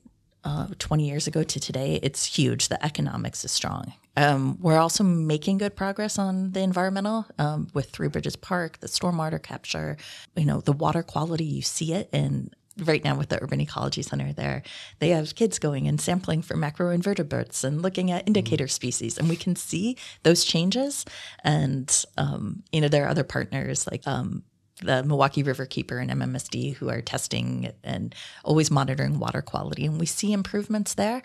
uh, 0.44 0.68
20 0.78 1.08
years 1.08 1.26
ago 1.26 1.42
to 1.42 1.60
today, 1.60 2.00
it's 2.02 2.24
huge. 2.24 2.68
The 2.68 2.84
economics 2.84 3.44
is 3.44 3.52
strong. 3.52 3.92
Um, 4.16 4.58
we're 4.60 4.78
also 4.78 5.04
making 5.04 5.58
good 5.58 5.74
progress 5.74 6.18
on 6.18 6.52
the 6.52 6.60
environmental 6.60 7.26
um, 7.38 7.68
with 7.72 7.90
Three 7.90 8.08
Bridges 8.08 8.36
Park, 8.36 8.78
the 8.80 8.86
stormwater 8.86 9.42
capture, 9.42 9.96
you 10.36 10.44
know, 10.44 10.60
the 10.60 10.72
water 10.72 11.02
quality. 11.02 11.44
You 11.44 11.62
see 11.62 11.94
it 11.94 12.08
and 12.12 12.54
right 12.78 13.04
now 13.04 13.16
with 13.16 13.28
the 13.28 13.42
Urban 13.42 13.60
Ecology 13.60 14.02
Center 14.02 14.32
there, 14.32 14.62
they 14.98 15.10
have 15.10 15.34
kids 15.34 15.58
going 15.58 15.86
and 15.86 16.00
sampling 16.00 16.42
for 16.42 16.56
macroinvertebrates 16.56 17.64
and 17.64 17.82
looking 17.82 18.10
at 18.10 18.26
indicator 18.26 18.68
species, 18.68 19.18
and 19.18 19.28
we 19.28 19.36
can 19.36 19.56
see 19.56 19.96
those 20.22 20.44
changes. 20.44 21.04
And 21.44 22.04
um, 22.16 22.62
you 22.72 22.80
know, 22.80 22.88
there 22.88 23.04
are 23.04 23.08
other 23.08 23.24
partners 23.24 23.86
like 23.90 24.06
um, 24.06 24.42
the 24.80 25.02
Milwaukee 25.02 25.44
Riverkeeper 25.44 26.00
and 26.00 26.10
MMSD 26.10 26.74
who 26.76 26.88
are 26.88 27.00
testing 27.00 27.72
and 27.84 28.14
always 28.44 28.70
monitoring 28.70 29.18
water 29.18 29.42
quality, 29.42 29.86
and 29.86 30.00
we 30.00 30.06
see 30.06 30.32
improvements 30.32 30.94
there. 30.94 31.22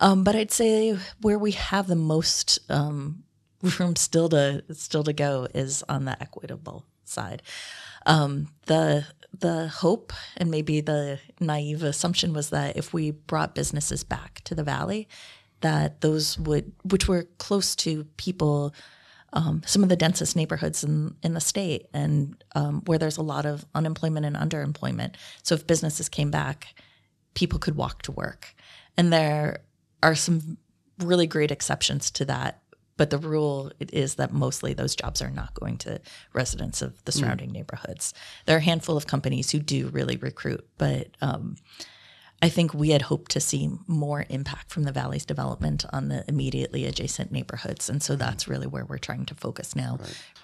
Um, 0.00 0.24
but 0.24 0.34
I'd 0.34 0.50
say 0.50 0.96
where 1.20 1.38
we 1.38 1.52
have 1.52 1.86
the 1.86 1.96
most 1.96 2.58
um, 2.70 3.24
room 3.78 3.96
still 3.96 4.28
to 4.30 4.64
still 4.72 5.04
to 5.04 5.12
go 5.12 5.46
is 5.54 5.84
on 5.88 6.04
the 6.04 6.20
equitable 6.22 6.84
side. 7.04 7.42
Um, 8.06 8.48
the 8.66 9.06
the 9.38 9.68
hope 9.68 10.12
and 10.36 10.50
maybe 10.50 10.80
the 10.80 11.20
naive 11.38 11.82
assumption 11.82 12.32
was 12.32 12.50
that 12.50 12.76
if 12.76 12.92
we 12.92 13.12
brought 13.12 13.54
businesses 13.54 14.02
back 14.02 14.40
to 14.44 14.54
the 14.54 14.64
valley, 14.64 15.08
that 15.60 16.00
those 16.00 16.38
would, 16.38 16.72
which 16.82 17.06
were 17.06 17.28
close 17.38 17.76
to 17.76 18.04
people, 18.16 18.74
um, 19.32 19.62
some 19.64 19.82
of 19.82 19.88
the 19.88 19.96
densest 19.96 20.36
neighborhoods 20.36 20.82
in, 20.82 21.14
in 21.22 21.34
the 21.34 21.40
state 21.40 21.86
and 21.92 22.42
um, 22.54 22.82
where 22.86 22.98
there's 22.98 23.16
a 23.16 23.22
lot 23.22 23.46
of 23.46 23.64
unemployment 23.74 24.26
and 24.26 24.36
underemployment. 24.36 25.14
So 25.42 25.54
if 25.54 25.66
businesses 25.66 26.08
came 26.08 26.30
back, 26.30 26.74
people 27.34 27.58
could 27.58 27.76
walk 27.76 28.02
to 28.02 28.12
work. 28.12 28.54
And 28.96 29.12
there 29.12 29.62
are 30.02 30.14
some 30.14 30.58
really 30.98 31.26
great 31.26 31.50
exceptions 31.50 32.10
to 32.12 32.24
that. 32.26 32.62
But 32.96 33.08
the 33.08 33.18
rule 33.18 33.72
is 33.80 34.16
that 34.16 34.30
mostly 34.30 34.74
those 34.74 34.94
jobs 34.94 35.22
are 35.22 35.30
not 35.30 35.54
going 35.54 35.78
to 35.78 36.00
residents 36.34 36.82
of 36.82 37.02
the 37.06 37.12
surrounding 37.12 37.50
neighborhoods. 37.50 38.12
There 38.44 38.56
are 38.56 38.58
a 38.58 38.62
handful 38.62 38.94
of 38.94 39.06
companies 39.06 39.50
who 39.50 39.58
do 39.58 39.88
really 39.88 40.18
recruit, 40.18 40.68
but 40.76 41.08
um, 41.22 41.56
I 42.42 42.48
think 42.48 42.72
we 42.72 42.90
had 42.90 43.02
hoped 43.02 43.30
to 43.32 43.40
see 43.40 43.70
more 43.86 44.24
impact 44.30 44.70
from 44.70 44.84
the 44.84 44.92
valley's 44.92 45.26
development 45.26 45.84
on 45.92 46.08
the 46.08 46.24
immediately 46.26 46.86
adjacent 46.86 47.30
neighborhoods. 47.30 47.90
And 47.90 48.02
so 48.02 48.16
that's 48.16 48.48
really 48.48 48.66
where 48.66 48.84
we're 48.84 48.98
trying 48.98 49.26
to 49.26 49.34
focus 49.34 49.76
now. 49.76 49.98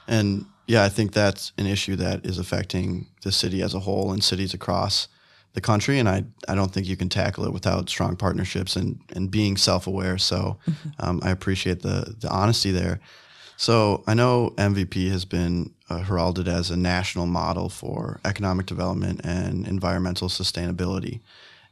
And 0.07 0.45
yeah, 0.67 0.85
I 0.85 0.91
think 0.91 1.13
that's 1.13 1.53
an 1.57 1.67
issue 1.67 1.97
that 1.97 2.27
is 2.27 2.39
affecting 2.39 3.07
the 3.23 3.33
city 3.33 3.63
as 3.63 3.73
a 3.73 3.81
whole 3.81 4.13
and 4.13 4.23
cities 4.23 4.53
across 4.53 5.09
the 5.55 5.61
country. 5.63 5.99
And 5.99 6.09
I, 6.09 6.25
I 6.49 6.55
don't 6.55 6.71
think 6.71 6.87
you 6.87 6.99
can 6.99 7.09
tackle 7.09 7.47
it 7.47 7.53
without 7.53 7.89
strong 7.89 8.15
partnerships 8.15 8.77
and, 8.77 9.01
and 9.15 9.31
being 9.31 9.57
self 9.57 9.87
aware. 9.87 10.19
So 10.19 10.59
um, 10.99 11.21
I 11.23 11.31
appreciate 11.31 11.81
the, 11.81 12.15
the 12.21 12.29
honesty 12.29 12.73
there. 12.73 13.01
So 13.57 14.05
I 14.07 14.13
know 14.13 14.53
MVP 14.59 15.11
has 15.11 15.25
been 15.25 15.73
uh, 15.89 16.01
heralded 16.01 16.47
as 16.47 16.71
a 16.71 16.77
national 16.77 17.25
model 17.27 17.71
for 17.71 18.21
economic 18.25 18.67
development 18.67 19.23
and 19.25 19.67
environmental 19.67 20.29
sustainability. 20.29 21.21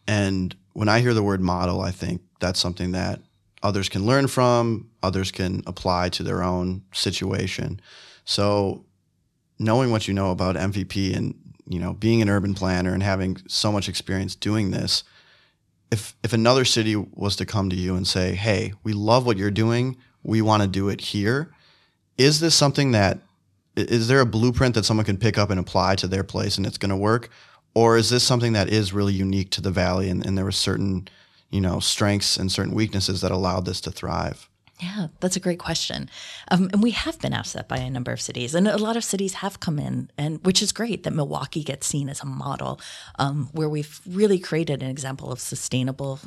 And 0.06 0.54
when 0.72 0.88
I 0.88 1.00
hear 1.00 1.14
the 1.14 1.22
word 1.22 1.40
model, 1.40 1.80
I 1.80 1.90
think 1.90 2.22
that's 2.40 2.60
something 2.60 2.92
that 2.92 3.20
others 3.62 3.88
can 3.88 4.04
learn 4.04 4.26
from, 4.28 4.90
others 5.02 5.30
can 5.30 5.62
apply 5.66 6.10
to 6.10 6.22
their 6.22 6.42
own 6.42 6.82
situation. 6.92 7.80
So 8.24 8.84
knowing 9.58 9.90
what 9.90 10.06
you 10.06 10.14
know 10.14 10.30
about 10.30 10.56
MVP 10.56 11.16
and 11.16 11.34
you 11.66 11.78
know 11.78 11.94
being 11.94 12.20
an 12.20 12.28
urban 12.28 12.54
planner 12.54 12.92
and 12.92 13.02
having 13.02 13.38
so 13.48 13.72
much 13.72 13.88
experience 13.88 14.34
doing 14.34 14.70
this, 14.70 15.04
if 15.90 16.14
if 16.22 16.32
another 16.32 16.64
city 16.64 16.96
was 16.96 17.36
to 17.36 17.46
come 17.46 17.70
to 17.70 17.76
you 17.76 17.96
and 17.96 18.06
say, 18.06 18.34
"Hey, 18.34 18.74
we 18.82 18.92
love 18.92 19.24
what 19.24 19.38
you're 19.38 19.50
doing. 19.50 19.96
We 20.22 20.42
want 20.42 20.62
to 20.62 20.68
do 20.68 20.88
it 20.88 21.00
here." 21.00 21.50
Is 22.18 22.40
this 22.40 22.54
something 22.54 22.92
that 22.92 23.20
is 23.76 24.06
there 24.08 24.20
a 24.20 24.26
blueprint 24.26 24.74
that 24.74 24.84
someone 24.84 25.06
can 25.06 25.16
pick 25.16 25.36
up 25.36 25.50
and 25.50 25.58
apply 25.58 25.96
to 25.96 26.06
their 26.06 26.22
place 26.22 26.56
and 26.56 26.66
it's 26.66 26.78
going 26.78 26.90
to 26.90 26.96
work? 26.96 27.28
Or 27.74 27.96
is 27.96 28.10
this 28.10 28.22
something 28.22 28.52
that 28.52 28.68
is 28.68 28.92
really 28.92 29.12
unique 29.12 29.50
to 29.50 29.60
the 29.60 29.70
valley 29.70 30.08
and, 30.08 30.24
and 30.24 30.38
there 30.38 30.44
were 30.44 30.52
certain, 30.52 31.08
you 31.50 31.60
know, 31.60 31.80
strengths 31.80 32.36
and 32.36 32.50
certain 32.50 32.74
weaknesses 32.74 33.20
that 33.20 33.32
allowed 33.32 33.64
this 33.64 33.80
to 33.82 33.90
thrive? 33.90 34.48
Yeah, 34.80 35.06
that's 35.20 35.36
a 35.36 35.40
great 35.40 35.58
question. 35.58 36.10
Um, 36.50 36.68
and 36.72 36.82
we 36.82 36.90
have 36.90 37.20
been 37.20 37.32
asked 37.32 37.54
that 37.54 37.68
by 37.68 37.76
a 37.76 37.90
number 37.90 38.12
of 38.12 38.20
cities, 38.20 38.54
and 38.54 38.66
a 38.66 38.76
lot 38.76 38.96
of 38.96 39.04
cities 39.04 39.34
have 39.34 39.60
come 39.60 39.78
in, 39.78 40.10
and 40.18 40.44
which 40.44 40.62
is 40.62 40.72
great 40.72 41.04
that 41.04 41.12
Milwaukee 41.12 41.62
gets 41.62 41.86
seen 41.86 42.08
as 42.08 42.20
a 42.20 42.26
model 42.26 42.80
um, 43.18 43.48
where 43.52 43.68
we've 43.68 44.00
really 44.06 44.38
created 44.38 44.82
an 44.82 44.90
example 44.90 45.30
of 45.30 45.38
sustainable 45.38 46.18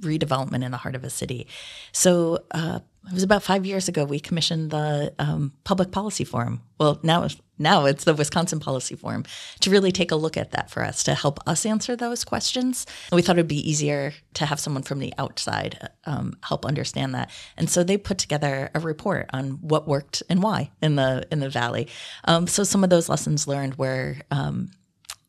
redevelopment 0.00 0.62
in 0.62 0.70
the 0.70 0.76
heart 0.76 0.94
of 0.94 1.04
a 1.04 1.10
city. 1.10 1.46
So 1.92 2.44
uh, 2.50 2.80
it 3.06 3.14
was 3.14 3.22
about 3.22 3.42
five 3.42 3.64
years 3.66 3.88
ago 3.88 4.04
we 4.04 4.20
commissioned 4.20 4.70
the 4.70 5.14
um, 5.18 5.52
Public 5.64 5.90
Policy 5.90 6.24
Forum. 6.24 6.62
Well, 6.78 7.00
now 7.02 7.26
now 7.58 7.84
it's 7.86 8.04
the 8.04 8.14
Wisconsin 8.14 8.60
Policy 8.60 8.96
Forum 8.96 9.24
to 9.60 9.70
really 9.70 9.92
take 9.92 10.10
a 10.10 10.16
look 10.16 10.36
at 10.36 10.52
that 10.52 10.70
for 10.70 10.84
us 10.84 11.02
to 11.04 11.14
help 11.14 11.38
us 11.46 11.66
answer 11.66 11.96
those 11.96 12.24
questions. 12.24 12.86
And 13.10 13.16
we 13.16 13.22
thought 13.22 13.36
it'd 13.36 13.48
be 13.48 13.68
easier 13.68 14.12
to 14.34 14.46
have 14.46 14.60
someone 14.60 14.82
from 14.82 14.98
the 14.98 15.12
outside 15.18 15.90
um, 16.04 16.36
help 16.42 16.64
understand 16.64 17.14
that. 17.14 17.30
And 17.56 17.68
so 17.68 17.82
they 17.82 17.96
put 17.96 18.18
together 18.18 18.70
a 18.74 18.80
report 18.80 19.28
on 19.32 19.52
what 19.60 19.88
worked 19.88 20.22
and 20.28 20.42
why 20.42 20.70
in 20.80 20.96
the 20.96 21.26
in 21.30 21.40
the 21.40 21.50
valley. 21.50 21.88
Um, 22.24 22.46
so 22.46 22.64
some 22.64 22.84
of 22.84 22.90
those 22.90 23.08
lessons 23.08 23.46
learned 23.46 23.76
were 23.76 24.16
um, 24.30 24.70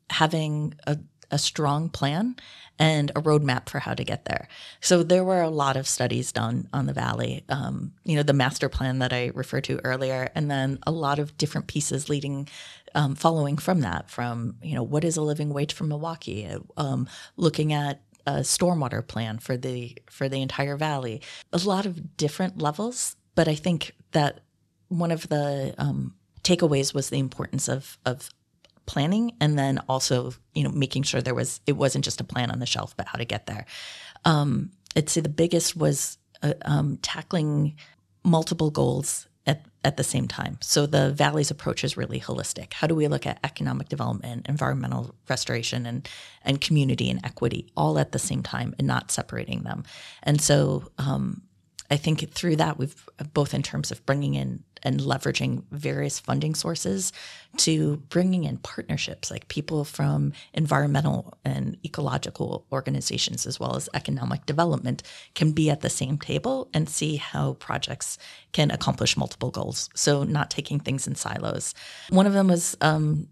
having 0.10 0.74
a, 0.88 0.98
a 1.32 1.38
strong 1.38 1.90
plan 1.90 2.36
and 2.80 3.12
a 3.12 3.22
roadmap 3.22 3.68
for 3.68 3.80
how 3.80 3.94
to 3.94 4.04
get 4.04 4.26
there. 4.26 4.48
So 4.80 5.04
there 5.04 5.26
were 5.26 5.42
a 5.42 5.50
lot 5.50 5.76
of 5.76 5.88
studies 5.88 6.32
done 6.32 6.70
on 6.72 6.86
the 6.86 6.94
valley. 6.94 7.44
Um, 7.50 7.92
you 8.06 8.16
know, 8.16 8.24
the 8.24 8.34
master 8.34 8.70
plan 8.70 9.00
that 9.00 9.12
I 9.12 9.32
referred 9.36 9.66
to 9.66 9.84
earlier, 9.84 10.30
and 10.34 10.50
then 10.50 10.80
a 10.88 10.92
lot 10.92 11.20
of 11.20 11.38
different 11.38 11.68
pieces 11.68 12.08
leading, 12.08 12.48
um, 12.96 13.16
following 13.16 13.58
from 13.58 13.82
that. 13.82 14.10
From 14.10 14.56
you 14.64 14.76
know, 14.76 14.84
what 14.84 15.04
is 15.04 15.18
a 15.18 15.22
living 15.22 15.50
wage 15.50 15.74
for 15.74 15.84
Milwaukee? 15.84 16.50
Um, 16.78 17.08
looking 17.36 17.74
at 17.74 18.02
a 18.26 18.40
stormwater 18.40 19.06
plan 19.06 19.40
for 19.40 19.58
the 19.58 19.98
for 20.10 20.30
the 20.30 20.42
entire 20.42 20.78
valley. 20.78 21.22
A 21.52 21.58
lot 21.58 21.86
of 21.86 22.16
different 22.18 22.62
levels, 22.62 23.16
but 23.36 23.48
I 23.48 23.56
think 23.56 23.94
that 24.12 24.42
one 24.88 25.12
of 25.12 25.28
the 25.30 25.76
um, 25.78 26.16
takeaways 26.44 26.94
was 26.94 27.10
the 27.10 27.20
importance 27.20 27.68
of 27.68 27.98
of 28.06 28.30
planning 28.90 29.32
and 29.40 29.58
then 29.58 29.78
also 29.88 30.34
you 30.56 30.64
know 30.64 30.72
making 30.72 31.04
sure 31.04 31.22
there 31.22 31.36
was 31.36 31.62
it 31.68 31.74
wasn't 31.74 32.04
just 32.04 32.20
a 32.20 32.24
plan 32.24 32.50
on 32.50 32.58
the 32.58 32.66
shelf 32.66 32.98
but 32.98 33.08
how 33.08 33.20
to 33.20 33.26
get 33.26 33.46
there. 33.46 33.66
Um, 34.26 34.72
i'd 34.96 35.08
say 35.08 35.22
the 35.22 35.30
biggest 35.30 35.76
was 35.78 36.18
uh, 36.42 36.54
um, 36.66 36.98
tackling 37.04 37.76
multiple 38.24 38.72
goals 38.72 39.28
at, 39.46 39.66
at 39.84 39.98
the 39.98 40.04
same 40.04 40.28
time. 40.28 40.58
So 40.62 40.86
the 40.86 41.12
valley's 41.12 41.52
approach 41.52 41.84
is 41.84 41.98
really 41.98 42.20
holistic. 42.20 42.74
How 42.74 42.88
do 42.88 42.96
we 42.96 43.08
look 43.08 43.26
at 43.26 43.40
economic 43.44 43.90
development 43.90 44.48
environmental 44.50 45.16
restoration 45.30 45.86
and 45.86 46.08
and 46.44 46.60
community 46.62 47.10
and 47.10 47.20
equity 47.24 47.72
all 47.76 48.00
at 48.00 48.12
the 48.12 48.20
same 48.20 48.44
time 48.44 48.74
and 48.78 48.88
not 48.88 49.12
separating 49.12 49.64
them? 49.64 49.84
And 50.24 50.42
so 50.42 50.92
um, 50.98 51.42
I 51.92 51.98
think 51.98 52.32
through 52.32 52.58
that, 52.58 52.78
we've 52.78 52.96
both 53.34 53.54
in 53.54 53.64
terms 53.64 53.92
of 53.92 54.06
bringing 54.06 54.36
in 54.36 54.64
and 54.84 55.00
leveraging 55.00 55.64
various 55.72 56.20
funding 56.20 56.56
sources 56.56 57.12
to 57.58 57.98
bringing 58.10 58.46
in 58.46 58.58
partnerships 58.58 59.30
like 59.30 59.48
people 59.48 59.84
from 59.84 60.32
environmental 60.54 61.34
and 61.44 61.78
ecological 61.84 62.66
organizations 62.72 63.46
as 63.46 63.60
well 63.60 63.76
as 63.76 63.90
economic 63.94 64.46
development 64.46 65.04
can 65.36 65.52
be 65.52 65.70
at 65.70 65.82
the 65.82 65.90
same 65.90 66.18
table 66.18 66.70
and 66.74 66.88
see 66.88 67.18
how 67.18 67.54
projects 67.54 68.18
can 68.54 68.72
accomplish 68.72 69.18
multiple 69.18 69.52
goals. 69.52 69.90
So 69.96 70.24
not 70.24 70.50
taking 70.50 70.80
things 70.80 71.08
in 71.08 71.16
silos. 71.16 71.74
One 72.10 72.28
of 72.28 72.34
them 72.34 72.48
was 72.48 72.78
um, 72.82 73.28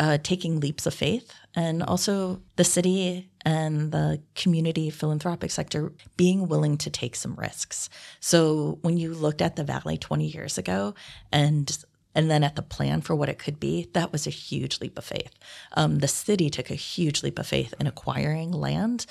uh, 0.00 0.16
taking 0.22 0.60
leaps 0.60 0.86
of 0.86 0.94
faith 0.94 1.30
and 1.54 1.82
also 1.82 2.40
the 2.56 2.64
city 2.64 3.30
and 3.44 3.92
the 3.92 4.20
community 4.34 4.88
philanthropic 4.88 5.50
sector 5.50 5.92
being 6.16 6.48
willing 6.48 6.78
to 6.78 6.88
take 6.88 7.14
some 7.14 7.34
risks. 7.34 7.90
So 8.18 8.78
when 8.80 8.96
you 8.96 9.12
looked 9.12 9.42
at 9.42 9.56
the 9.56 9.64
valley 9.64 9.98
20 9.98 10.24
years 10.24 10.58
ago 10.58 10.94
and 11.30 11.84
and 12.12 12.28
then 12.28 12.42
at 12.42 12.56
the 12.56 12.62
plan 12.62 13.02
for 13.02 13.14
what 13.14 13.28
it 13.28 13.38
could 13.38 13.60
be, 13.60 13.88
that 13.92 14.10
was 14.10 14.26
a 14.26 14.30
huge 14.30 14.80
leap 14.80 14.98
of 14.98 15.04
faith. 15.04 15.32
Um, 15.74 16.00
the 16.00 16.08
city 16.08 16.50
took 16.50 16.68
a 16.68 16.74
huge 16.74 17.22
leap 17.22 17.38
of 17.38 17.46
faith 17.46 17.72
in 17.78 17.86
acquiring 17.86 18.50
land 18.50 19.06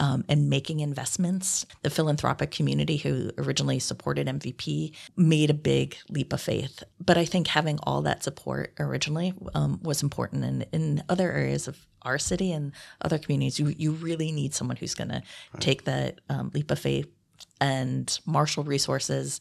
um, 0.00 0.24
and 0.28 0.48
making 0.48 0.80
investments. 0.80 1.66
The 1.82 1.90
philanthropic 1.90 2.50
community 2.50 2.96
who 2.96 3.30
originally 3.38 3.78
supported 3.78 4.26
MVP 4.26 4.96
made 5.16 5.50
a 5.50 5.54
big 5.54 5.96
leap 6.08 6.32
of 6.32 6.40
faith. 6.40 6.82
But 6.98 7.18
I 7.18 7.26
think 7.26 7.46
having 7.46 7.78
all 7.82 8.02
that 8.02 8.24
support 8.24 8.72
originally 8.80 9.34
um, 9.54 9.78
was 9.82 10.02
important. 10.02 10.44
And 10.44 10.66
in 10.72 11.04
other 11.08 11.30
areas 11.30 11.68
of 11.68 11.86
our 12.02 12.18
city 12.18 12.50
and 12.50 12.72
other 13.02 13.18
communities, 13.18 13.60
you, 13.60 13.68
you 13.68 13.92
really 13.92 14.32
need 14.32 14.54
someone 14.54 14.78
who's 14.78 14.94
going 14.94 15.10
right. 15.10 15.22
to 15.52 15.58
take 15.60 15.84
that 15.84 16.20
um, 16.30 16.50
leap 16.54 16.70
of 16.70 16.78
faith 16.78 17.06
and 17.60 18.18
marshal 18.24 18.64
resources 18.64 19.40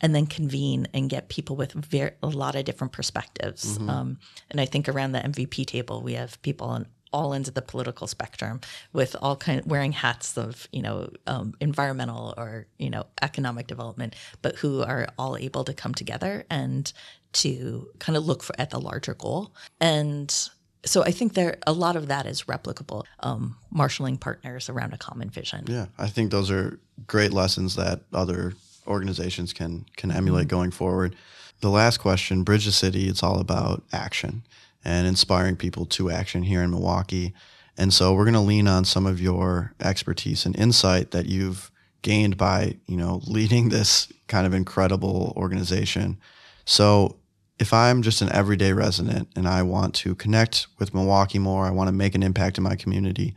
and 0.00 0.14
then 0.14 0.26
convene 0.26 0.88
and 0.92 1.08
get 1.08 1.28
people 1.28 1.54
with 1.54 1.72
very, 1.72 2.12
a 2.22 2.26
lot 2.26 2.56
of 2.56 2.64
different 2.64 2.92
perspectives. 2.92 3.78
Mm-hmm. 3.78 3.90
Um, 3.90 4.18
and 4.50 4.60
I 4.60 4.66
think 4.66 4.88
around 4.88 5.12
the 5.12 5.20
MVP 5.20 5.66
table, 5.66 6.02
we 6.02 6.14
have 6.14 6.40
people 6.42 6.66
on 6.68 6.86
all 7.12 7.34
ends 7.34 7.48
of 7.48 7.54
the 7.54 7.62
political 7.62 8.06
spectrum 8.06 8.60
with 8.92 9.16
all 9.20 9.36
kind 9.36 9.60
of 9.60 9.66
wearing 9.66 9.92
hats 9.92 10.36
of 10.36 10.68
you 10.72 10.82
know 10.82 11.10
um, 11.26 11.54
environmental 11.60 12.34
or 12.36 12.66
you 12.78 12.90
know 12.90 13.04
economic 13.22 13.66
development 13.66 14.14
but 14.42 14.56
who 14.56 14.82
are 14.82 15.08
all 15.18 15.36
able 15.36 15.64
to 15.64 15.72
come 15.72 15.94
together 15.94 16.44
and 16.50 16.92
to 17.32 17.88
kind 18.00 18.16
of 18.16 18.26
look 18.26 18.42
for, 18.42 18.54
at 18.58 18.70
the 18.70 18.80
larger 18.80 19.14
goal 19.14 19.52
and 19.80 20.50
so 20.84 21.02
I 21.02 21.10
think 21.10 21.34
there 21.34 21.58
a 21.66 21.72
lot 21.72 21.96
of 21.96 22.08
that 22.08 22.24
is 22.24 22.44
replicable, 22.44 23.04
um, 23.20 23.56
marshaling 23.70 24.16
partners 24.16 24.70
around 24.70 24.94
a 24.94 24.96
common 24.96 25.28
vision. 25.28 25.64
Yeah, 25.66 25.86
I 25.98 26.06
think 26.06 26.30
those 26.30 26.50
are 26.50 26.80
great 27.06 27.32
lessons 27.32 27.76
that 27.76 28.00
other 28.14 28.54
organizations 28.86 29.52
can 29.52 29.84
can 29.96 30.10
emulate 30.10 30.48
mm-hmm. 30.48 30.56
going 30.56 30.70
forward. 30.70 31.16
The 31.60 31.68
last 31.68 31.98
question, 31.98 32.42
Bridge 32.44 32.64
the 32.64 32.72
City, 32.72 33.08
it's 33.08 33.22
all 33.22 33.38
about 33.40 33.82
action 33.92 34.42
and 34.84 35.06
inspiring 35.06 35.56
people 35.56 35.86
to 35.86 36.10
action 36.10 36.42
here 36.42 36.62
in 36.62 36.70
Milwaukee. 36.70 37.34
And 37.76 37.92
so 37.92 38.12
we're 38.14 38.24
going 38.24 38.34
to 38.34 38.40
lean 38.40 38.68
on 38.68 38.84
some 38.84 39.06
of 39.06 39.20
your 39.20 39.72
expertise 39.80 40.44
and 40.46 40.56
insight 40.56 41.10
that 41.12 41.26
you've 41.26 41.70
gained 42.02 42.36
by, 42.36 42.76
you 42.86 42.96
know, 42.96 43.20
leading 43.26 43.68
this 43.68 44.12
kind 44.26 44.46
of 44.46 44.54
incredible 44.54 45.32
organization. 45.36 46.18
So 46.64 47.16
if 47.58 47.72
I'm 47.74 48.02
just 48.02 48.22
an 48.22 48.32
everyday 48.32 48.72
resident 48.72 49.28
and 49.36 49.46
I 49.46 49.62
want 49.62 49.94
to 49.96 50.14
connect 50.14 50.66
with 50.78 50.94
Milwaukee 50.94 51.38
more, 51.38 51.66
I 51.66 51.70
want 51.70 51.88
to 51.88 51.92
make 51.92 52.14
an 52.14 52.22
impact 52.22 52.56
in 52.56 52.64
my 52.64 52.74
community, 52.74 53.34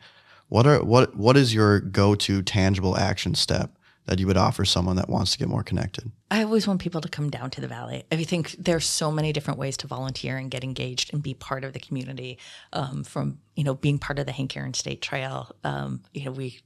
what 0.47 0.67
are 0.67 0.83
what 0.83 1.15
what 1.15 1.35
is 1.35 1.53
your 1.53 1.79
go-to 1.79 2.41
tangible 2.41 2.97
action 2.97 3.33
step 3.35 3.75
that 4.05 4.19
you 4.19 4.27
would 4.27 4.38
offer 4.38 4.65
someone 4.65 4.95
that 4.98 5.10
wants 5.10 5.31
to 5.31 5.38
get 5.38 5.48
more 5.48 5.63
connected? 5.63 6.12
I 6.29 6.43
always 6.43 6.67
want 6.67 6.81
people 6.81 7.01
to 7.01 7.10
come 7.10 7.29
down 7.29 7.50
to 7.51 7.62
the 7.62 7.67
valley. 7.67 8.03
I 8.12 8.24
think 8.24 8.51
there's 8.57 8.86
so 8.86 9.12
many 9.12 9.31
different 9.31 9.60
ways 9.60 9.77
to 9.77 9.88
volunteer 9.88 10.38
and 10.38 10.51
get 10.51 10.63
engaged 10.63 11.13
and 11.13 11.24
be 11.24 11.33
part 11.33 11.63
of 11.63 11.74
the 11.74 11.79
community. 11.79 12.38
Um, 12.74 13.03
from 13.03 13.39
you 13.55 13.63
know 13.63 13.75
being 13.75 14.00
part 14.00 14.19
of 14.19 14.25
the 14.25 14.31
Hank 14.31 14.55
Aaron 14.57 14.74
State 14.74 15.01
Trail, 15.01 15.55
um, 15.63 16.01
you 16.13 16.25
know 16.25 16.31
we 16.31 16.60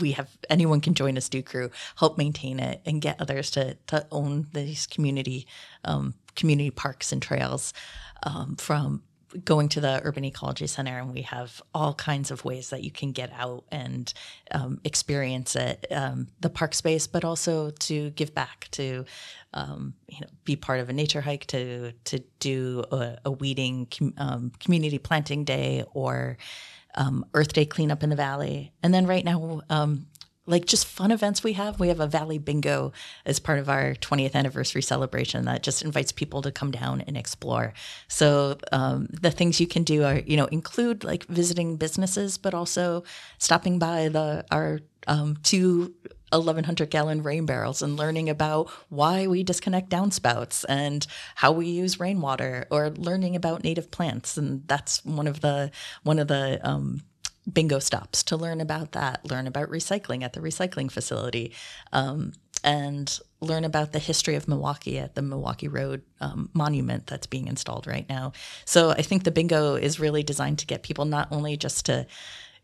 we 0.00 0.12
have 0.12 0.28
anyone 0.50 0.80
can 0.80 0.94
join 0.94 1.16
a 1.16 1.20
stew 1.20 1.42
crew, 1.42 1.70
help 1.96 2.18
maintain 2.18 2.60
it, 2.60 2.80
and 2.84 3.00
get 3.00 3.20
others 3.20 3.50
to 3.52 3.74
to 3.88 4.06
own 4.10 4.46
these 4.52 4.86
community 4.86 5.46
um, 5.84 6.14
community 6.36 6.70
parks 6.70 7.12
and 7.12 7.22
trails. 7.22 7.72
Um, 8.26 8.56
from 8.56 9.02
going 9.44 9.68
to 9.70 9.80
the 9.80 10.00
Urban 10.04 10.24
Ecology 10.24 10.66
Center, 10.66 10.98
and 10.98 11.12
we 11.12 11.22
have 11.22 11.62
all 11.74 11.94
kinds 11.94 12.30
of 12.30 12.44
ways 12.44 12.70
that 12.70 12.84
you 12.84 12.90
can 12.90 13.12
get 13.12 13.32
out 13.32 13.64
and 13.70 14.12
um, 14.50 14.80
experience 14.84 15.56
it, 15.56 15.86
um, 15.90 16.28
the 16.40 16.50
park 16.50 16.74
space, 16.74 17.06
but 17.06 17.24
also 17.24 17.70
to 17.70 18.10
give 18.10 18.34
back, 18.34 18.68
to 18.72 19.04
um, 19.52 19.94
you 20.08 20.20
know, 20.20 20.26
be 20.44 20.56
part 20.56 20.80
of 20.80 20.88
a 20.88 20.92
nature 20.92 21.20
hike, 21.20 21.46
to 21.46 21.92
to 22.04 22.20
do 22.38 22.84
a, 22.92 23.18
a 23.24 23.30
weeding 23.30 23.86
com- 23.86 24.14
um, 24.18 24.52
community 24.60 24.98
planting 24.98 25.44
day 25.44 25.84
or 25.92 26.36
um, 26.94 27.24
Earth 27.34 27.52
Day 27.52 27.64
cleanup 27.64 28.02
in 28.02 28.10
the 28.10 28.16
valley, 28.16 28.72
and 28.82 28.92
then 28.94 29.06
right 29.06 29.24
now 29.24 29.62
um, 29.70 30.06
like 30.46 30.66
just 30.66 30.86
fun 30.86 31.10
events 31.10 31.42
we 31.42 31.54
have. 31.54 31.80
We 31.80 31.88
have 31.88 32.00
a 32.00 32.06
Valley 32.06 32.38
Bingo 32.38 32.92
as 33.24 33.38
part 33.38 33.58
of 33.58 33.68
our 33.68 33.94
20th 33.94 34.34
anniversary 34.34 34.82
celebration 34.82 35.46
that 35.46 35.62
just 35.62 35.82
invites 35.82 36.12
people 36.12 36.42
to 36.42 36.52
come 36.52 36.70
down 36.70 37.00
and 37.02 37.16
explore. 37.16 37.72
So 38.08 38.58
um, 38.70 39.08
the 39.10 39.30
things 39.30 39.60
you 39.60 39.66
can 39.66 39.84
do 39.84 40.04
are, 40.04 40.18
you 40.18 40.36
know, 40.36 40.46
include 40.46 41.04
like 41.04 41.24
visiting 41.26 41.76
businesses, 41.76 42.36
but 42.36 42.54
also 42.54 43.04
stopping 43.38 43.78
by 43.78 44.08
the 44.08 44.44
our 44.50 44.80
um, 45.06 45.38
two 45.42 45.94
1100 46.30 46.90
gallon 46.90 47.22
rain 47.22 47.46
barrels 47.46 47.80
and 47.80 47.96
learning 47.96 48.28
about 48.28 48.68
why 48.88 49.26
we 49.26 49.42
disconnect 49.42 49.88
downspouts 49.88 50.64
and 50.68 51.06
how 51.36 51.52
we 51.52 51.66
use 51.66 52.00
rainwater 52.00 52.66
or 52.70 52.90
learning 52.90 53.36
about 53.36 53.62
native 53.62 53.90
plants 53.90 54.36
and 54.36 54.66
that's 54.66 55.04
one 55.04 55.28
of 55.28 55.40
the 55.42 55.70
one 56.02 56.18
of 56.18 56.26
the 56.26 56.58
um, 56.68 57.00
bingo 57.50 57.78
stops 57.78 58.22
to 58.24 58.36
learn 58.36 58.60
about 58.60 58.92
that, 58.92 59.28
learn 59.28 59.46
about 59.46 59.68
recycling 59.70 60.22
at 60.22 60.32
the 60.32 60.40
recycling 60.40 60.90
facility, 60.90 61.52
um, 61.92 62.32
and 62.62 63.20
learn 63.40 63.64
about 63.64 63.92
the 63.92 63.98
history 63.98 64.34
of 64.36 64.48
Milwaukee 64.48 64.98
at 64.98 65.14
the 65.14 65.22
Milwaukee 65.22 65.68
Road 65.68 66.02
um, 66.20 66.48
monument 66.54 67.06
that's 67.06 67.26
being 67.26 67.46
installed 67.46 67.86
right 67.86 68.08
now. 68.08 68.32
So 68.64 68.90
I 68.90 69.02
think 69.02 69.24
the 69.24 69.30
bingo 69.30 69.74
is 69.74 70.00
really 70.00 70.22
designed 70.22 70.58
to 70.60 70.66
get 70.66 70.82
people 70.82 71.04
not 71.04 71.28
only 71.30 71.56
just 71.56 71.86
to 71.86 72.06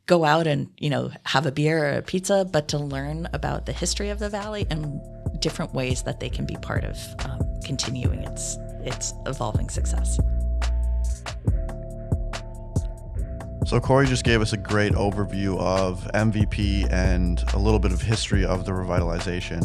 go 0.07 0.25
out 0.25 0.47
and 0.47 0.71
you 0.79 0.91
know 0.91 1.11
have 1.25 1.47
a 1.47 1.53
beer 1.53 1.85
or 1.85 1.99
a 1.99 2.03
pizza, 2.03 2.45
but 2.51 2.69
to 2.69 2.79
learn 2.79 3.29
about 3.33 3.67
the 3.67 3.73
history 3.73 4.09
of 4.09 4.19
the 4.19 4.29
valley 4.29 4.67
and 4.71 5.01
different 5.41 5.75
ways 5.75 6.03
that 6.03 6.21
they 6.21 6.29
can 6.29 6.47
be 6.47 6.57
part 6.57 6.85
of 6.85 6.99
um, 7.25 7.41
continuing 7.65 8.21
its 8.25 8.57
its 8.83 9.13
evolving 9.27 9.69
success. 9.69 10.19
So 13.67 13.79
Corey 13.79 14.07
just 14.07 14.25
gave 14.25 14.41
us 14.41 14.53
a 14.53 14.57
great 14.57 14.93
overview 14.95 15.59
of 15.59 16.11
MVP 16.15 16.91
and 16.91 17.45
a 17.53 17.59
little 17.59 17.79
bit 17.79 17.93
of 17.93 18.01
history 18.01 18.45
of 18.45 18.65
the 18.65 18.73
revitalization. 18.73 19.63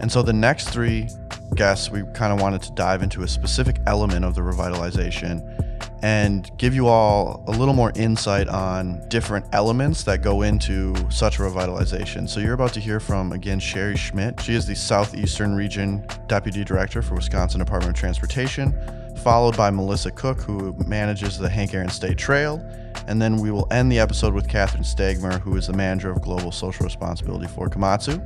And 0.00 0.10
so 0.10 0.22
the 0.22 0.32
next 0.32 0.70
three 0.70 1.08
guests, 1.54 1.90
we 1.90 2.02
kind 2.14 2.32
of 2.32 2.40
wanted 2.40 2.62
to 2.62 2.72
dive 2.72 3.02
into 3.02 3.22
a 3.22 3.28
specific 3.28 3.80
element 3.86 4.24
of 4.24 4.34
the 4.34 4.40
revitalization 4.40 5.62
and 6.02 6.50
give 6.58 6.74
you 6.74 6.86
all 6.86 7.42
a 7.46 7.50
little 7.52 7.74
more 7.74 7.92
insight 7.94 8.48
on 8.48 9.06
different 9.08 9.46
elements 9.52 10.04
that 10.04 10.22
go 10.22 10.42
into 10.42 10.94
such 11.10 11.38
a 11.38 11.42
revitalization. 11.42 12.28
So 12.28 12.40
you're 12.40 12.54
about 12.54 12.72
to 12.74 12.80
hear 12.80 13.00
from 13.00 13.32
again 13.32 13.58
Sherry 13.58 13.96
Schmidt. 13.96 14.40
She 14.40 14.54
is 14.54 14.66
the 14.66 14.74
Southeastern 14.74 15.54
Region 15.54 16.06
Deputy 16.26 16.64
Director 16.64 17.00
for 17.00 17.14
Wisconsin 17.14 17.58
Department 17.60 17.96
of 17.96 18.00
Transportation, 18.00 18.74
followed 19.22 19.56
by 19.56 19.70
Melissa 19.70 20.10
Cook, 20.10 20.40
who 20.40 20.76
manages 20.86 21.38
the 21.38 21.48
Hank 21.48 21.74
Aaron 21.74 21.88
State 21.88 22.18
Trail 22.18 22.60
and 23.06 23.22
then 23.22 23.36
we 23.36 23.50
will 23.50 23.68
end 23.70 23.90
the 23.90 23.98
episode 23.98 24.34
with 24.34 24.48
Catherine 24.48 24.82
Stagmer, 24.82 25.40
who 25.40 25.56
is 25.56 25.68
the 25.68 25.72
manager 25.72 26.10
of 26.10 26.20
global 26.22 26.50
social 26.50 26.84
responsibility 26.84 27.46
for 27.46 27.68
Komatsu. 27.68 28.20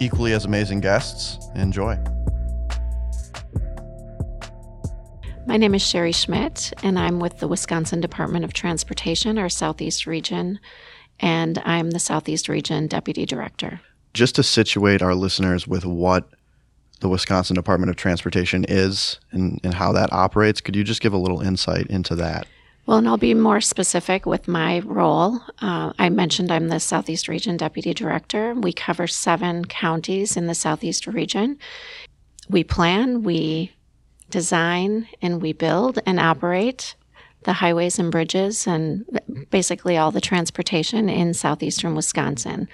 Equally 0.00 0.32
as 0.32 0.44
amazing 0.44 0.80
guests. 0.80 1.46
Enjoy. 1.54 1.98
My 5.46 5.58
name 5.58 5.74
is 5.74 5.82
Sherry 5.82 6.12
Schmidt, 6.12 6.72
and 6.82 6.98
I'm 6.98 7.20
with 7.20 7.38
the 7.38 7.46
Wisconsin 7.46 8.00
Department 8.00 8.44
of 8.44 8.54
Transportation, 8.54 9.38
our 9.38 9.50
Southeast 9.50 10.06
region, 10.06 10.58
and 11.20 11.60
I'm 11.64 11.90
the 11.90 11.98
Southeast 11.98 12.48
Region 12.48 12.86
Deputy 12.86 13.26
Director. 13.26 13.80
Just 14.14 14.36
to 14.36 14.42
situate 14.42 15.02
our 15.02 15.14
listeners 15.14 15.68
with 15.68 15.84
what 15.84 16.28
the 17.04 17.08
Wisconsin 17.10 17.54
Department 17.54 17.90
of 17.90 17.96
Transportation 17.96 18.64
is 18.66 19.20
and, 19.30 19.60
and 19.62 19.74
how 19.74 19.92
that 19.92 20.10
operates, 20.10 20.62
could 20.62 20.74
you 20.74 20.82
just 20.82 21.02
give 21.02 21.12
a 21.12 21.18
little 21.18 21.42
insight 21.42 21.86
into 21.88 22.14
that? 22.14 22.46
Well, 22.86 22.96
and 22.96 23.06
I'll 23.06 23.18
be 23.18 23.34
more 23.34 23.60
specific 23.60 24.24
with 24.24 24.48
my 24.48 24.78
role. 24.80 25.38
Uh, 25.60 25.92
I 25.98 26.08
mentioned 26.08 26.50
I'm 26.50 26.68
the 26.68 26.80
Southeast 26.80 27.28
Region 27.28 27.58
Deputy 27.58 27.92
Director. 27.92 28.54
We 28.54 28.72
cover 28.72 29.06
seven 29.06 29.66
counties 29.66 30.34
in 30.34 30.46
the 30.46 30.54
Southeast 30.54 31.06
region. 31.06 31.58
We 32.48 32.64
plan, 32.64 33.22
we 33.22 33.72
design, 34.30 35.06
and 35.20 35.42
we 35.42 35.52
build 35.52 35.98
and 36.06 36.18
operate 36.18 36.94
the 37.42 37.52
highways 37.52 37.98
and 37.98 38.10
bridges 38.10 38.66
and 38.66 39.04
basically 39.50 39.98
all 39.98 40.10
the 40.10 40.22
transportation 40.22 41.10
in 41.10 41.34
southeastern 41.34 41.94
Wisconsin 41.94 42.66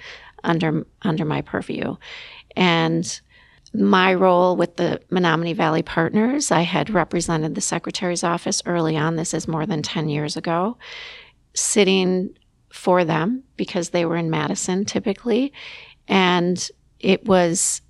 under 0.45 0.87
under 1.01 1.25
my 1.25 1.41
purview. 1.41 1.97
And 2.55 3.21
my 3.73 4.13
role 4.13 4.55
with 4.55 4.75
the 4.75 5.01
Menomonee 5.09 5.55
Valley 5.55 5.81
Partners, 5.81 6.51
I 6.51 6.61
had 6.61 6.89
represented 6.89 7.55
the 7.55 7.61
Secretary's 7.61 8.23
office 8.23 8.61
early 8.65 8.97
on. 8.97 9.15
This 9.15 9.33
is 9.33 9.47
more 9.47 9.65
than 9.65 9.81
10 9.81 10.09
years 10.09 10.35
ago, 10.35 10.77
sitting 11.53 12.35
for 12.69 13.05
them 13.05 13.43
because 13.57 13.89
they 13.89 14.05
were 14.05 14.17
in 14.17 14.29
Madison 14.29 14.85
typically. 14.85 15.53
And 16.07 16.69
it 16.99 17.25
was 17.25 17.81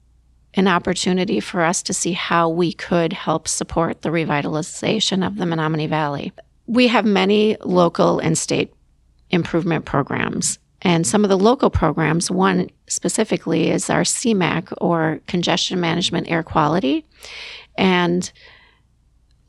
an 0.54 0.68
opportunity 0.68 1.40
for 1.40 1.62
us 1.62 1.82
to 1.84 1.94
see 1.94 2.12
how 2.12 2.50
we 2.50 2.74
could 2.74 3.14
help 3.14 3.48
support 3.48 4.02
the 4.02 4.10
revitalization 4.10 5.26
of 5.26 5.38
the 5.38 5.46
Menomonee 5.46 5.90
Valley. 5.90 6.32
We 6.68 6.88
have 6.88 7.06
many 7.06 7.58
local 7.64 8.20
and 8.20 8.38
state 8.38 8.74
improvement 9.30 9.86
programs. 9.86 10.60
And 10.82 11.06
some 11.06 11.24
of 11.24 11.30
the 11.30 11.38
local 11.38 11.70
programs, 11.70 12.32
one 12.32 12.70
specifically 12.88 13.70
is 13.70 13.90
our 13.90 14.02
CMAQ 14.02 14.74
or 14.82 15.20
Congestion 15.28 15.80
Management 15.80 16.30
Air 16.30 16.44
Quality. 16.44 17.06
And 17.78 18.32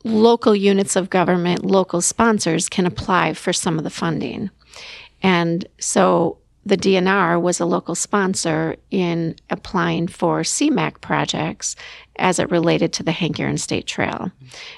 local 0.03 0.55
units 0.55 0.95
of 0.95 1.09
government, 1.09 1.65
local 1.65 2.01
sponsors 2.01 2.69
can 2.69 2.85
apply 2.85 3.33
for 3.33 3.53
some 3.53 3.77
of 3.77 3.83
the 3.83 3.89
funding. 3.89 4.49
And 5.21 5.65
so 5.79 6.37
the 6.65 6.77
DNR 6.77 7.41
was 7.41 7.59
a 7.59 7.65
local 7.65 7.95
sponsor 7.95 8.75
in 8.91 9.35
applying 9.49 10.07
for 10.07 10.41
CMAQ 10.41 11.01
projects 11.01 11.75
as 12.17 12.39
it 12.39 12.51
related 12.51 12.93
to 12.93 13.03
the 13.03 13.11
Hank 13.11 13.39
Aaron 13.39 13.57
State 13.57 13.87
Trail. 13.87 14.31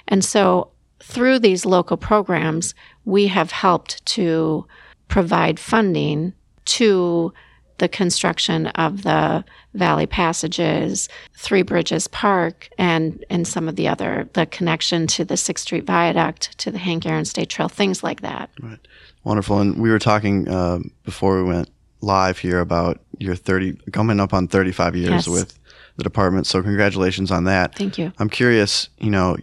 And 0.07 0.23
so 0.23 0.71
through 0.99 1.39
these 1.39 1.65
local 1.65 1.97
programs, 1.97 2.73
we 3.03 3.27
have 3.27 3.51
helped 3.51 4.03
to 4.05 4.65
provide 5.07 5.59
funding 5.59 6.33
to 6.65 7.34
the 7.78 7.89
construction 7.89 8.67
of 8.67 9.04
the 9.04 9.43
Valley 9.73 10.06
Passages, 10.06 11.10
Three 11.38 11.62
Bridges 11.62 12.08
Park, 12.08 12.69
and 12.78 13.23
and 13.30 13.45
some 13.47 13.67
of 13.67 13.75
the 13.75 13.88
other 13.88 14.30
the 14.34 14.45
connection 14.45 15.08
to 15.08 15.25
the 15.25 15.36
Sixth 15.36 15.63
Street 15.65 15.86
Viaduct 15.86 16.58
to 16.60 16.71
the 16.71 16.78
Hank 16.78 17.06
Aaron 17.06 17.25
State 17.25 17.49
Trail, 17.49 17.67
things 17.67 18.01
like 18.04 18.21
that. 18.21 18.49
Right. 18.62 18.80
Wonderful. 19.25 19.60
And 19.60 19.82
we 19.82 19.89
were 19.89 19.99
talking 19.99 20.47
uh, 20.47 20.80
before 21.04 21.43
we 21.43 21.49
went 21.49 21.69
live 22.01 22.38
here 22.38 22.60
about 22.60 22.99
your 23.19 23.36
30 23.36 23.73
coming 23.91 24.19
up 24.19 24.34
on 24.34 24.47
35 24.47 24.95
years 24.95 25.10
Yes. 25.10 25.28
with 25.28 25.60
the 25.97 26.04
department. 26.04 26.45
So 26.47 26.62
congratulations 26.62 27.32
on 27.32 27.45
that. 27.45 27.75
Thank 27.75 27.97
you. 27.97 28.13
I'm 28.19 28.30
curious, 28.30 28.88
you 28.99 29.10
know, 29.10 29.36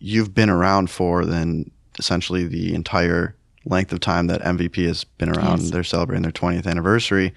you've 0.00 0.34
been 0.34 0.50
around 0.50 0.90
for 0.90 1.24
then 1.24 1.70
essentially 1.98 2.46
the 2.46 2.74
entire 2.74 3.34
length 3.64 3.92
of 3.92 4.00
time 4.00 4.26
that 4.28 4.40
MVP 4.42 4.86
has 4.86 5.04
been 5.04 5.28
around. 5.28 5.60
Yes. 5.60 5.70
They're 5.70 5.84
celebrating 5.84 6.22
their 6.22 6.32
20th 6.32 6.66
anniversary. 6.66 7.32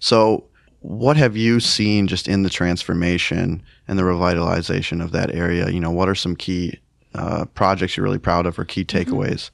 So, 0.00 0.44
what 0.80 1.16
have 1.16 1.36
you 1.36 1.58
seen 1.58 2.06
just 2.06 2.28
in 2.28 2.42
the 2.42 2.50
transformation 2.50 3.62
and 3.88 3.98
the 3.98 4.04
revitalization 4.04 5.02
of 5.02 5.12
that 5.12 5.34
area? 5.34 5.68
You 5.70 5.80
know, 5.80 5.90
what 5.90 6.08
are 6.08 6.14
some 6.14 6.36
key 6.36 6.78
uh, 7.14 7.46
projects 7.46 7.96
you're 7.96 8.04
really 8.04 8.18
proud 8.18 8.46
of 8.46 8.58
or 8.58 8.64
key 8.64 8.84
Mm-hmm. 8.84 9.12
takeaways? 9.12 9.50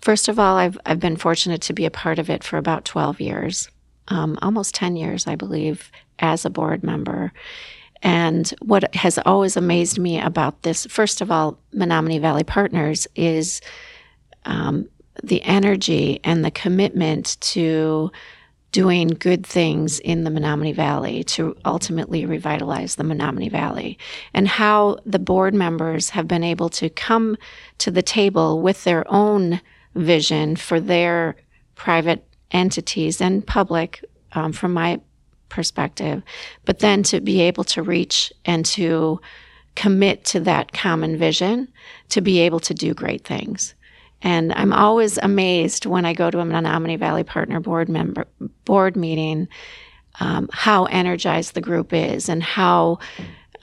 First 0.00 0.28
of 0.28 0.38
all, 0.38 0.56
I've 0.56 0.78
I've 0.86 1.00
been 1.00 1.16
fortunate 1.16 1.62
to 1.62 1.72
be 1.72 1.84
a 1.84 1.90
part 1.90 2.18
of 2.18 2.28
it 2.28 2.44
for 2.44 2.58
about 2.58 2.84
12 2.84 3.20
years, 3.20 3.68
um, 4.08 4.38
almost 4.42 4.74
10 4.74 4.96
years, 4.96 5.26
I 5.26 5.36
believe, 5.36 5.90
as 6.18 6.44
a 6.44 6.50
board 6.50 6.82
member. 6.82 7.32
And 8.02 8.52
what 8.60 8.92
has 8.96 9.18
always 9.24 9.56
amazed 9.56 9.98
me 9.98 10.20
about 10.20 10.62
this, 10.62 10.86
first 10.86 11.20
of 11.20 11.30
all, 11.30 11.56
Menomonee 11.72 12.20
Valley 12.20 12.42
Partners, 12.42 13.06
is 13.14 13.60
um, 14.44 14.88
the 15.22 15.42
energy 15.42 16.20
and 16.24 16.44
the 16.44 16.50
commitment 16.50 17.36
to 17.40 18.10
doing 18.72 19.08
good 19.08 19.46
things 19.46 19.98
in 20.00 20.24
the 20.24 20.30
Menomonee 20.30 20.74
Valley 20.74 21.22
to 21.24 21.54
ultimately 21.64 22.24
revitalize 22.24 22.96
the 22.96 23.04
Menomonee 23.04 23.50
Valley, 23.50 23.98
and 24.32 24.48
how 24.48 24.96
the 25.04 25.18
board 25.18 25.54
members 25.54 26.10
have 26.10 26.26
been 26.26 26.42
able 26.42 26.70
to 26.70 26.88
come 26.88 27.36
to 27.78 27.90
the 27.90 28.02
table 28.02 28.62
with 28.62 28.84
their 28.84 29.04
own 29.12 29.60
vision 29.94 30.56
for 30.56 30.80
their 30.80 31.36
private 31.74 32.24
entities 32.50 33.20
and 33.20 33.46
public, 33.46 34.02
um, 34.32 34.52
from 34.52 34.72
my 34.72 34.98
perspective, 35.50 36.22
but 36.64 36.78
then 36.78 37.02
to 37.02 37.20
be 37.20 37.42
able 37.42 37.64
to 37.64 37.82
reach 37.82 38.32
and 38.46 38.64
to 38.64 39.20
commit 39.74 40.24
to 40.24 40.40
that 40.40 40.72
common 40.72 41.18
vision 41.18 41.68
to 42.08 42.22
be 42.22 42.40
able 42.40 42.60
to 42.60 42.72
do 42.72 42.94
great 42.94 43.24
things. 43.24 43.74
And 44.22 44.52
I'm 44.52 44.72
always 44.72 45.18
amazed 45.18 45.86
when 45.86 46.04
I 46.04 46.14
go 46.14 46.30
to 46.30 46.40
a 46.40 46.44
Menomonee 46.44 46.98
Valley 46.98 47.24
Partner 47.24 47.60
board 47.60 47.88
member 47.88 48.26
board 48.64 48.96
meeting 48.96 49.48
um, 50.20 50.48
how 50.52 50.84
energized 50.86 51.54
the 51.54 51.60
group 51.60 51.92
is 51.92 52.28
and 52.28 52.42
how 52.42 52.98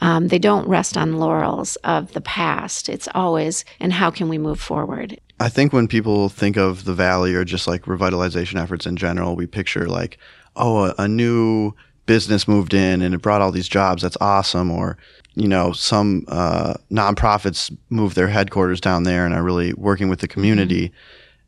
um, 0.01 0.27
they 0.27 0.39
don't 0.39 0.67
rest 0.67 0.97
on 0.97 1.17
laurels 1.17 1.75
of 1.77 2.13
the 2.13 2.21
past. 2.21 2.89
It's 2.89 3.07
always 3.13 3.65
and 3.79 3.93
how 3.93 4.11
can 4.11 4.29
we 4.29 4.37
move 4.37 4.59
forward. 4.59 5.19
I 5.39 5.49
think 5.49 5.71
when 5.71 5.87
people 5.87 6.29
think 6.29 6.57
of 6.57 6.83
the 6.83 6.93
valley 6.93 7.33
or 7.33 7.45
just 7.45 7.67
like 7.67 7.83
revitalization 7.83 8.61
efforts 8.61 8.85
in 8.85 8.97
general, 8.97 9.35
we 9.35 9.47
picture 9.47 9.87
like, 9.87 10.17
oh, 10.55 10.85
a, 10.85 10.95
a 10.99 11.07
new 11.07 11.73
business 12.09 12.47
moved 12.47 12.73
in 12.73 13.03
and 13.03 13.13
it 13.13 13.21
brought 13.21 13.39
all 13.39 13.51
these 13.51 13.67
jobs. 13.67 14.01
That's 14.01 14.17
awesome. 14.19 14.71
Or, 14.71 14.97
you 15.35 15.47
know, 15.47 15.73
some 15.73 16.25
uh, 16.27 16.73
nonprofits 16.91 17.71
move 17.91 18.15
their 18.15 18.27
headquarters 18.27 18.81
down 18.81 19.03
there 19.03 19.27
and 19.27 19.35
are 19.35 19.43
really 19.43 19.75
working 19.75 20.09
with 20.09 20.19
the 20.19 20.27
mm-hmm. 20.27 20.33
community. 20.33 20.91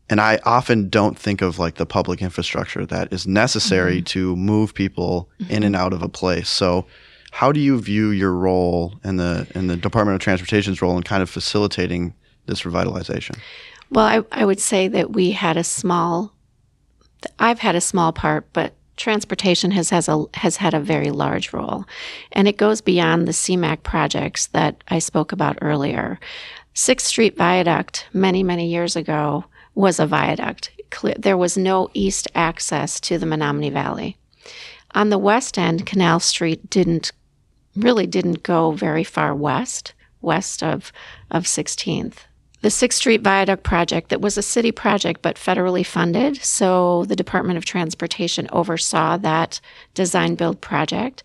And 0.08 0.22
I 0.22 0.40
often 0.46 0.88
don't 0.88 1.18
think 1.18 1.42
of 1.42 1.58
like 1.58 1.76
the 1.76 1.88
public 1.88 2.22
infrastructure 2.22 2.86
that 2.86 3.12
is 3.12 3.26
necessary 3.26 3.98
mm-hmm. 3.98 4.20
to 4.20 4.36
move 4.36 4.76
people 4.76 5.32
in 5.40 5.46
mm-hmm. 5.48 5.64
and 5.64 5.76
out 5.76 5.94
of 5.94 6.04
a 6.04 6.10
place. 6.10 6.48
So, 6.48 6.86
how 7.32 7.52
do 7.52 7.60
you 7.60 7.80
view 7.82 8.10
your 8.10 8.34
role 8.34 9.00
and 9.04 9.18
the 9.18 9.48
and 9.56 9.70
the 9.70 9.78
Department 9.78 10.16
of 10.16 10.22
Transportation's 10.22 10.82
role 10.82 10.98
in 10.98 11.04
kind 11.04 11.24
of 11.24 11.30
facilitating 11.30 12.14
this 12.46 12.64
revitalization? 12.64 13.40
Well, 13.90 14.06
I, 14.06 14.42
I 14.42 14.46
would 14.46 14.60
say 14.60 14.90
that 14.90 15.14
we 15.14 15.32
had 15.32 15.58
a 15.58 15.64
small, 15.64 16.34
I've 17.40 17.60
had 17.60 17.76
a 17.76 17.82
small 17.82 18.12
part, 18.12 18.52
but 18.52 18.74
transportation 19.02 19.72
has, 19.72 19.90
has, 19.90 20.08
a, 20.08 20.26
has 20.36 20.58
had 20.58 20.74
a 20.74 20.80
very 20.80 21.10
large 21.10 21.52
role. 21.52 21.86
And 22.32 22.48
it 22.48 22.58
goes 22.58 22.82
beyond 22.82 23.28
the 23.28 23.34
CMAQ 23.34 23.84
projects 23.84 24.48
that 24.48 24.84
I 24.88 25.00
spoke 25.00 25.32
about 25.32 25.58
earlier. 25.62 26.20
Sixth 26.74 27.08
Street 27.08 27.36
Viaduct, 27.36 28.08
many, 28.14 28.44
many 28.44 28.70
years 28.70 28.96
ago, 28.96 29.46
was 29.76 30.00
a 30.00 30.08
viaduct. 30.08 30.72
There 31.18 31.38
was 31.38 31.58
no 31.58 31.90
east 31.94 32.28
access 32.36 33.00
to 33.02 33.18
the 33.18 33.26
Menomonee 33.26 33.72
Valley. 33.72 34.18
On 34.94 35.10
the 35.10 35.18
west 35.18 35.58
end, 35.58 35.86
Canal 35.86 36.20
Street 36.20 36.70
didn't 36.70 37.12
really 37.76 38.06
didn't 38.06 38.44
go 38.44 38.72
very 38.72 39.04
far 39.04 39.34
west, 39.34 39.94
west 40.22 40.62
of, 40.62 40.92
of 41.30 41.44
16th. 41.46 42.26
The 42.62 42.70
Sixth 42.70 43.00
Street 43.00 43.22
Viaduct 43.22 43.64
project 43.64 44.10
that 44.10 44.22
was 44.22 44.38
a 44.38 44.44
city 44.44 44.72
project 44.72 45.22
but 45.22 45.36
federally 45.36 45.86
funded, 45.86 46.38
so 46.38 47.06
the 47.06 47.16
Department 47.16 47.58
of 47.58 47.66
Transportation 47.66 48.48
oversaw 48.52 49.18
that 49.18 49.60
design 49.94 50.36
build 50.36 50.62
project 50.62 51.24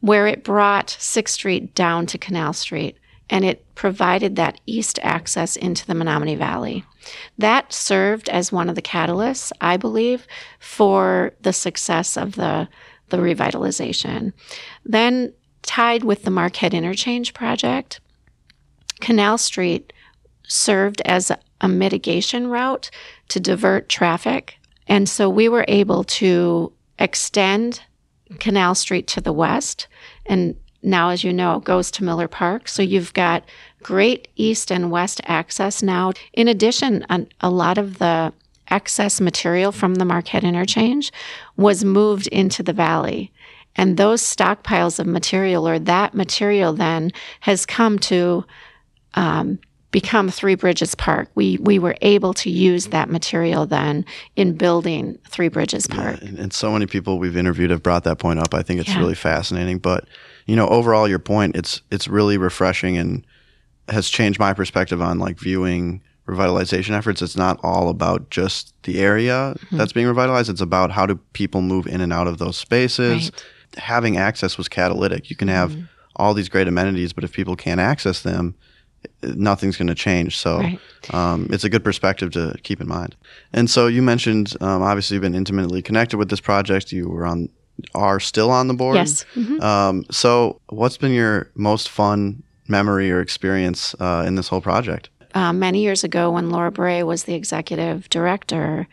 where 0.00 0.26
it 0.26 0.44
brought 0.44 0.96
Sixth 0.98 1.34
Street 1.34 1.74
down 1.74 2.06
to 2.06 2.18
Canal 2.18 2.52
Street 2.52 2.96
and 3.30 3.44
it 3.44 3.64
provided 3.74 4.36
that 4.36 4.60
east 4.64 4.98
access 5.02 5.56
into 5.56 5.86
the 5.86 5.92
Menomonee 5.92 6.38
Valley. 6.38 6.84
That 7.36 7.72
served 7.72 8.28
as 8.30 8.50
one 8.50 8.70
of 8.70 8.74
the 8.74 8.82
catalysts, 8.82 9.52
I 9.60 9.76
believe, 9.76 10.26
for 10.58 11.32
the 11.42 11.52
success 11.52 12.16
of 12.16 12.36
the, 12.36 12.68
the 13.10 13.18
revitalization. 13.18 14.32
Then, 14.84 15.34
tied 15.62 16.04
with 16.04 16.22
the 16.22 16.30
Marquette 16.30 16.72
Interchange 16.72 17.34
project, 17.34 18.00
Canal 19.00 19.36
Street 19.36 19.92
served 20.48 21.00
as 21.04 21.30
a, 21.30 21.38
mitigation 21.68 22.46
route 22.46 22.90
to 23.28 23.40
divert 23.40 23.88
traffic. 23.88 24.58
And 24.86 25.08
so 25.08 25.28
we 25.28 25.48
were 25.48 25.64
able 25.68 26.04
to 26.04 26.72
extend 26.98 27.82
Canal 28.38 28.74
Street 28.74 29.06
to 29.08 29.20
the 29.20 29.32
west. 29.32 29.88
And 30.26 30.54
now, 30.82 31.10
as 31.10 31.24
you 31.24 31.32
know, 31.32 31.60
goes 31.60 31.90
to 31.92 32.04
Miller 32.04 32.28
Park. 32.28 32.68
So 32.68 32.82
you've 32.82 33.12
got 33.12 33.44
great 33.82 34.28
east 34.36 34.70
and 34.70 34.90
west 34.90 35.20
access 35.24 35.82
now. 35.82 36.12
In 36.32 36.48
addition, 36.48 37.04
a, 37.10 37.26
a 37.40 37.50
lot 37.50 37.76
of 37.78 37.98
the 37.98 38.32
excess 38.70 39.20
material 39.20 39.72
from 39.72 39.96
the 39.96 40.04
Marquette 40.04 40.44
interchange 40.44 41.12
was 41.56 41.84
moved 41.84 42.26
into 42.28 42.62
the 42.62 42.72
valley. 42.72 43.32
And 43.76 43.96
those 43.96 44.22
stockpiles 44.22 44.98
of 44.98 45.06
material, 45.06 45.68
or 45.68 45.78
that 45.78 46.14
material, 46.14 46.72
then 46.72 47.12
has 47.40 47.64
come 47.64 47.98
to 48.00 48.44
um, 49.14 49.58
become 50.00 50.28
Three 50.30 50.54
Bridges 50.54 50.94
Park. 50.94 51.28
We 51.34 51.58
we 51.60 51.78
were 51.78 51.96
able 52.02 52.32
to 52.34 52.50
use 52.50 52.86
that 52.88 53.08
material 53.10 53.66
then 53.66 54.04
in 54.36 54.56
building 54.56 55.18
Three 55.28 55.48
Bridges 55.48 55.86
Park. 55.86 56.20
And, 56.22 56.38
and 56.38 56.52
so 56.52 56.70
many 56.72 56.86
people 56.86 57.18
we've 57.18 57.36
interviewed 57.36 57.70
have 57.70 57.82
brought 57.82 58.04
that 58.04 58.18
point 58.18 58.38
up. 58.38 58.54
I 58.54 58.62
think 58.62 58.80
it's 58.80 58.88
Yeah. 58.90 58.98
really 59.00 59.14
fascinating. 59.16 59.78
But 59.78 60.04
you 60.46 60.56
know, 60.56 60.68
overall, 60.68 61.08
your 61.08 61.18
point 61.18 61.56
it's 61.56 61.82
it's 61.90 62.06
really 62.08 62.38
refreshing 62.38 62.96
and 62.96 63.26
has 63.88 64.08
changed 64.08 64.38
my 64.38 64.52
perspective 64.52 65.00
on 65.02 65.18
like 65.18 65.38
viewing 65.38 66.02
revitalization 66.28 66.90
efforts. 66.90 67.22
It's 67.22 67.36
not 67.36 67.58
all 67.62 67.88
about 67.88 68.30
just 68.30 68.74
the 68.84 69.00
area 69.00 69.54
Mm-hmm. 69.56 69.78
that's 69.78 69.92
being 69.92 70.06
revitalized. 70.06 70.48
It's 70.50 70.60
about 70.60 70.90
how 70.90 71.06
do 71.06 71.16
people 71.32 71.60
move 71.62 71.86
in 71.86 72.00
and 72.00 72.12
out 72.12 72.26
of 72.28 72.38
those 72.38 72.56
spaces. 72.56 73.30
Right. 73.32 73.44
Having 73.82 74.16
access 74.16 74.56
was 74.58 74.68
catalytic. 74.68 75.30
You 75.30 75.36
can 75.36 75.48
have 75.48 75.74
all 76.16 76.34
these 76.34 76.48
great 76.48 76.68
amenities, 76.68 77.12
but 77.12 77.24
if 77.24 77.32
people 77.32 77.56
can't 77.56 77.80
access 77.80 78.22
them, 78.22 78.54
nothing's 79.22 79.76
going 79.76 79.88
to 79.88 79.94
change. 79.94 80.36
So 80.36 80.58
Right. 80.58 80.78
um, 81.12 81.48
it's 81.50 81.64
a 81.64 81.68
good 81.68 81.84
perspective 81.84 82.30
to 82.32 82.54
keep 82.62 82.80
in 82.80 82.88
mind. 82.88 83.16
And 83.52 83.68
so 83.70 83.86
you 83.86 84.02
mentioned, 84.02 84.54
um, 84.60 84.82
obviously, 84.82 85.14
you've 85.14 85.22
been 85.22 85.34
intimately 85.34 85.82
connected 85.82 86.16
with 86.18 86.28
this 86.30 86.40
project. 86.40 86.92
You 86.92 87.08
were 87.08 87.26
on, 87.26 87.48
are 87.94 88.20
still 88.20 88.50
on 88.50 88.68
the 88.68 88.74
board. 88.74 88.96
Yes. 88.96 89.24
Mhm. 89.34 89.62
Um, 89.62 90.04
so 90.10 90.60
what's 90.68 90.96
been 90.96 91.12
your 91.12 91.50
most 91.54 91.88
fun 91.88 92.42
memory 92.68 93.10
or 93.10 93.20
experience 93.20 93.94
uh, 94.00 94.24
in 94.26 94.34
this 94.34 94.48
whole 94.48 94.60
project? 94.60 95.10
uh, 95.34 95.52
many 95.52 95.82
years 95.82 96.04
ago 96.04 96.30
when 96.30 96.48
Laura 96.50 96.72
Bray 96.72 97.02
was 97.02 97.24
the 97.24 97.34
executive 97.34 98.08
director, 98.08 98.88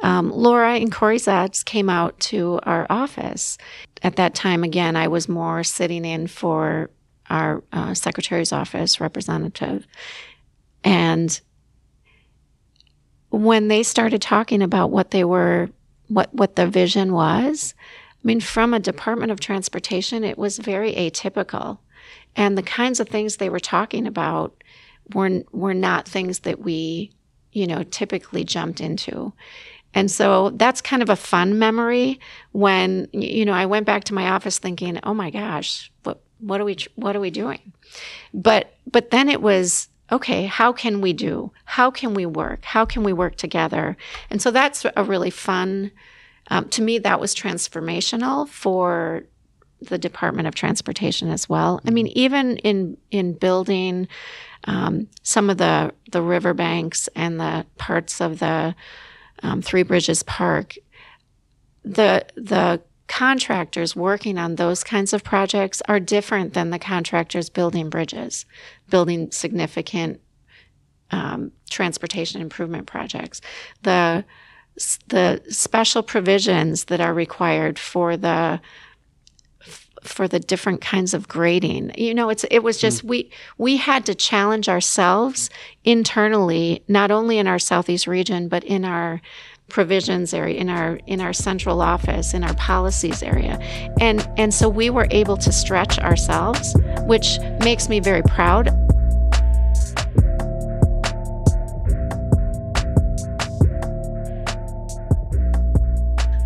um, 0.00 0.30
Laura 0.30 0.74
and 0.74 0.92
Corey 0.92 1.16
Zetts 1.16 1.64
came 1.64 1.88
out 1.88 2.18
to 2.20 2.60
our 2.64 2.86
office. 2.90 3.56
At 4.02 4.16
that 4.16 4.34
time, 4.34 4.62
again, 4.62 4.94
I 4.94 5.08
was 5.08 5.28
more 5.28 5.64
sitting 5.64 6.04
in 6.04 6.26
for 6.26 6.90
our 7.30 7.62
uh, 7.72 7.94
secretary's 7.94 8.52
office 8.52 9.00
representative. 9.00 9.86
And 10.84 11.40
when 13.30 13.68
they 13.68 13.82
started 13.82 14.20
talking 14.20 14.62
about 14.62 14.90
what 14.90 15.12
they 15.12 15.24
were, 15.24 15.70
what, 16.08 16.34
what 16.34 16.56
the 16.56 16.66
vision 16.66 17.12
was, 17.12 17.74
I 18.22 18.26
mean, 18.26 18.40
from 18.40 18.74
a 18.74 18.80
Department 18.80 19.32
of 19.32 19.40
Transportation, 19.40 20.24
it 20.24 20.36
was 20.36 20.58
very 20.58 20.92
atypical. 20.94 21.78
And 22.36 22.56
the 22.58 22.62
kinds 22.62 23.00
of 23.00 23.08
things 23.08 23.36
they 23.36 23.48
were 23.48 23.60
talking 23.60 24.06
about 24.06 24.62
were 25.14 25.42
were 25.52 25.74
not 25.74 26.06
things 26.06 26.40
that 26.40 26.60
we, 26.60 27.12
you 27.52 27.66
know, 27.66 27.82
typically 27.82 28.44
jumped 28.44 28.80
into. 28.80 29.32
And 29.94 30.10
so 30.10 30.50
that's 30.50 30.80
kind 30.80 31.02
of 31.02 31.10
a 31.10 31.16
fun 31.16 31.58
memory 31.58 32.20
when 32.52 33.08
you 33.12 33.44
know 33.44 33.52
I 33.52 33.66
went 33.66 33.86
back 33.86 34.04
to 34.04 34.14
my 34.14 34.28
office 34.30 34.58
thinking, 34.58 35.00
"Oh 35.02 35.14
my 35.14 35.30
gosh, 35.30 35.90
what 36.04 36.22
what 36.40 36.60
are 36.60 36.64
we 36.64 36.76
what 36.94 37.16
are 37.16 37.20
we 37.20 37.30
doing?" 37.30 37.72
But 38.34 38.74
but 38.90 39.10
then 39.10 39.28
it 39.28 39.42
was 39.42 39.88
okay, 40.12 40.46
how 40.46 40.72
can 40.72 41.00
we 41.00 41.12
do? 41.12 41.52
How 41.64 41.90
can 41.90 42.14
we 42.14 42.26
work? 42.26 42.64
How 42.64 42.84
can 42.84 43.04
we 43.04 43.12
work 43.12 43.36
together? 43.36 43.96
And 44.28 44.42
so 44.42 44.50
that's 44.50 44.84
a 44.96 45.04
really 45.04 45.30
fun 45.30 45.92
um, 46.48 46.68
to 46.70 46.82
me 46.82 46.98
that 46.98 47.20
was 47.20 47.34
transformational 47.34 48.48
for 48.48 49.24
the 49.80 49.98
Department 49.98 50.46
of 50.46 50.54
Transportation 50.54 51.30
as 51.30 51.48
well. 51.48 51.80
I 51.86 51.90
mean, 51.90 52.08
even 52.08 52.58
in 52.58 52.96
in 53.10 53.32
building 53.32 54.08
um, 54.64 55.08
some 55.22 55.48
of 55.48 55.58
the 55.58 55.92
the 56.10 56.22
riverbanks 56.22 57.08
and 57.14 57.40
the 57.40 57.66
parts 57.78 58.20
of 58.20 58.40
the 58.40 58.74
um, 59.42 59.62
Three 59.62 59.82
Bridges 59.82 60.22
Park, 60.22 60.74
the 61.84 62.26
the 62.34 62.82
contractors 63.10 63.96
working 63.96 64.38
on 64.38 64.54
those 64.54 64.84
kinds 64.84 65.12
of 65.12 65.24
projects 65.24 65.82
are 65.88 65.98
different 65.98 66.54
than 66.54 66.70
the 66.70 66.78
contractors 66.78 67.50
building 67.50 67.90
bridges, 67.90 68.46
building 68.88 69.32
significant 69.32 70.20
um, 71.10 71.50
transportation 71.68 72.40
improvement 72.40 72.86
projects. 72.86 73.40
The 73.82 74.24
the 75.08 75.42
special 75.48 76.04
provisions 76.04 76.84
that 76.84 77.00
are 77.00 77.12
required 77.12 77.80
for 77.80 78.16
the 78.16 78.60
for 80.04 80.28
the 80.28 80.38
different 80.38 80.80
kinds 80.80 81.12
of 81.12 81.26
grading. 81.26 81.90
You 81.98 82.14
know, 82.14 82.30
it's 82.30 82.44
it 82.44 82.60
was 82.60 82.78
just 82.78 83.02
we 83.02 83.30
we 83.58 83.76
had 83.76 84.06
to 84.06 84.14
challenge 84.14 84.68
ourselves 84.68 85.50
internally, 85.82 86.84
not 86.86 87.10
only 87.10 87.38
in 87.38 87.48
our 87.48 87.58
southeast 87.58 88.06
region, 88.06 88.48
but 88.48 88.62
in 88.62 88.84
our 88.84 89.20
provisions 89.70 90.34
area, 90.34 90.58
in 90.60 90.68
our 90.68 91.00
in 91.06 91.20
our 91.20 91.32
central 91.32 91.80
office, 91.80 92.34
in 92.34 92.44
our 92.44 92.54
policies 92.54 93.22
area. 93.22 93.58
And 94.00 94.28
and 94.36 94.52
so 94.52 94.68
we 94.68 94.90
were 94.90 95.06
able 95.10 95.36
to 95.38 95.52
stretch 95.52 95.98
ourselves, 95.98 96.76
which 97.06 97.38
makes 97.64 97.88
me 97.88 98.00
very 98.00 98.22
proud. 98.22 98.68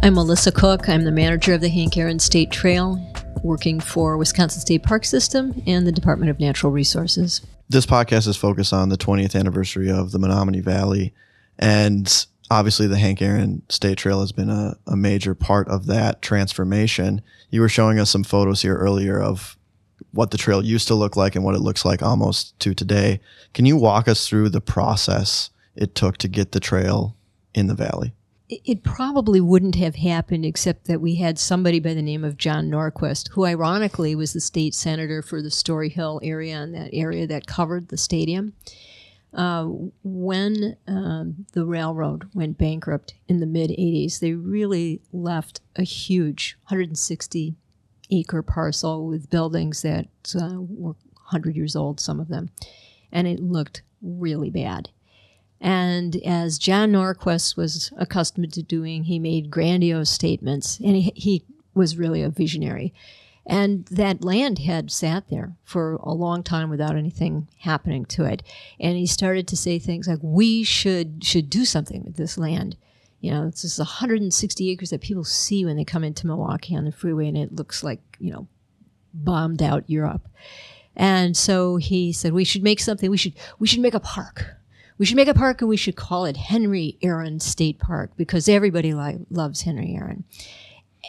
I'm 0.04 0.14
Melissa 0.14 0.52
Cook. 0.52 0.86
I'm 0.86 1.04
the 1.04 1.10
manager 1.10 1.54
of 1.54 1.62
the 1.62 1.70
Hank 1.70 1.96
Aaron 1.96 2.18
State 2.18 2.50
Trail, 2.50 3.00
working 3.42 3.80
for 3.80 4.18
Wisconsin 4.18 4.60
State 4.60 4.82
Park 4.82 5.06
System 5.06 5.62
and 5.66 5.86
the 5.86 5.92
Department 5.92 6.30
of 6.30 6.38
Natural 6.38 6.70
Resources. 6.70 7.40
This 7.70 7.86
podcast 7.86 8.28
is 8.28 8.36
focused 8.36 8.74
on 8.74 8.90
the 8.90 8.98
20th 8.98 9.34
anniversary 9.34 9.90
of 9.90 10.12
the 10.12 10.18
Menomonee 10.18 10.62
Valley. 10.62 11.14
And 11.58 12.26
obviously, 12.50 12.86
the 12.86 12.98
Hank 12.98 13.20
Aaron 13.22 13.62
State 13.68 13.98
Trail 13.98 14.20
has 14.20 14.32
been 14.32 14.50
a, 14.50 14.76
a 14.86 14.96
major 14.96 15.34
part 15.34 15.68
of 15.68 15.86
that 15.86 16.22
transformation. 16.22 17.20
You 17.50 17.60
were 17.60 17.68
showing 17.68 17.98
us 17.98 18.10
some 18.10 18.24
photos 18.24 18.62
here 18.62 18.76
earlier 18.76 19.20
of 19.20 19.56
what 20.12 20.30
the 20.30 20.38
trail 20.38 20.64
used 20.64 20.86
to 20.88 20.94
look 20.94 21.16
like 21.16 21.34
and 21.34 21.44
what 21.44 21.54
it 21.54 21.60
looks 21.60 21.84
like 21.84 22.02
almost 22.02 22.58
to 22.60 22.74
today. 22.74 23.20
Can 23.52 23.66
you 23.66 23.76
walk 23.76 24.06
us 24.08 24.26
through 24.28 24.50
the 24.50 24.60
process 24.60 25.50
it 25.74 25.94
took 25.94 26.18
to 26.18 26.28
get 26.28 26.52
the 26.52 26.60
trail 26.60 27.16
in 27.54 27.66
the 27.66 27.74
valley? 27.74 28.14
It- 28.48 28.60
It 28.64 28.82
probably 28.84 29.40
wouldn't 29.40 29.74
have 29.76 29.96
happened 29.96 30.44
except 30.44 30.86
that 30.86 31.00
we 31.00 31.16
had 31.16 31.38
somebody 31.38 31.80
by 31.80 31.94
the 31.94 32.02
name 32.02 32.22
of 32.24 32.36
John 32.36 32.68
Norquist, 32.70 33.28
who 33.30 33.44
ironically 33.46 34.14
was 34.14 34.32
the 34.34 34.40
state 34.40 34.74
senator 34.74 35.22
for 35.22 35.40
the 35.42 35.50
Story 35.50 35.88
Hill 35.88 36.20
area 36.22 36.60
and 36.60 36.74
that 36.74 36.90
area 36.92 37.26
that 37.26 37.46
covered 37.46 37.88
the 37.88 37.96
stadium. 37.96 38.52
Uh, 39.34 39.64
when 40.04 40.76
um, 40.86 41.46
the 41.54 41.66
railroad 41.66 42.28
went 42.34 42.56
bankrupt 42.56 43.14
in 43.26 43.40
the 43.40 43.46
mid 43.46 43.70
80s, 43.70 44.20
they 44.20 44.32
really 44.32 45.00
left 45.12 45.60
a 45.76 45.82
huge 45.82 46.56
160 46.68 47.56
acre 48.10 48.42
parcel 48.42 49.06
with 49.06 49.30
buildings 49.30 49.82
that 49.82 50.06
uh, 50.36 50.56
were 50.60 50.94
100 51.24 51.56
years 51.56 51.74
old, 51.74 51.98
some 51.98 52.20
of 52.20 52.28
them. 52.28 52.50
And 53.10 53.26
it 53.26 53.40
looked 53.40 53.82
really 54.02 54.50
bad. 54.50 54.90
And 55.60 56.16
as 56.24 56.58
John 56.58 56.92
Norquist 56.92 57.56
was 57.56 57.92
accustomed 57.96 58.52
to 58.52 58.62
doing, 58.62 59.04
he 59.04 59.18
made 59.18 59.50
grandiose 59.50 60.10
statements, 60.10 60.78
and 60.78 60.94
he, 60.96 61.12
he 61.16 61.44
was 61.74 61.96
really 61.96 62.22
a 62.22 62.28
visionary. 62.28 62.92
And 63.46 63.84
that 63.86 64.24
land 64.24 64.60
had 64.60 64.90
sat 64.90 65.28
there 65.28 65.54
for 65.64 65.96
a 65.96 66.12
long 66.12 66.42
time 66.42 66.70
without 66.70 66.96
anything 66.96 67.48
happening 67.58 68.06
to 68.06 68.24
it. 68.24 68.42
And 68.80 68.96
he 68.96 69.06
started 69.06 69.46
to 69.48 69.56
say 69.56 69.78
things 69.78 70.08
like, 70.08 70.20
"We 70.22 70.62
should 70.62 71.22
should 71.22 71.50
do 71.50 71.64
something 71.64 72.04
with 72.04 72.16
this 72.16 72.38
land." 72.38 72.76
You 73.20 73.30
know, 73.30 73.50
this 73.50 73.64
is 73.64 73.78
160 73.78 74.70
acres 74.70 74.90
that 74.90 75.00
people 75.00 75.24
see 75.24 75.64
when 75.64 75.76
they 75.76 75.84
come 75.84 76.04
into 76.04 76.26
Milwaukee 76.26 76.76
on 76.76 76.84
the 76.84 76.92
freeway, 76.92 77.28
and 77.28 77.36
it 77.36 77.54
looks 77.54 77.82
like 77.82 78.00
you 78.18 78.32
know, 78.32 78.48
bombed 79.12 79.62
out 79.62 79.88
Europe. 79.88 80.26
And 80.96 81.36
so 81.36 81.76
he 81.76 82.12
said, 82.12 82.32
"We 82.32 82.44
should 82.44 82.62
make 82.62 82.80
something. 82.80 83.10
We 83.10 83.16
should 83.18 83.34
we 83.58 83.66
should 83.66 83.80
make 83.80 83.94
a 83.94 84.00
park." 84.00 84.56
we 84.98 85.06
should 85.06 85.16
make 85.16 85.28
a 85.28 85.34
park 85.34 85.60
and 85.60 85.68
we 85.68 85.76
should 85.76 85.96
call 85.96 86.24
it 86.24 86.36
Henry 86.36 86.96
Aaron 87.02 87.40
State 87.40 87.78
Park 87.78 88.12
because 88.16 88.48
everybody 88.48 88.94
li- 88.94 89.26
loves 89.30 89.62
Henry 89.62 89.94
Aaron. 89.96 90.24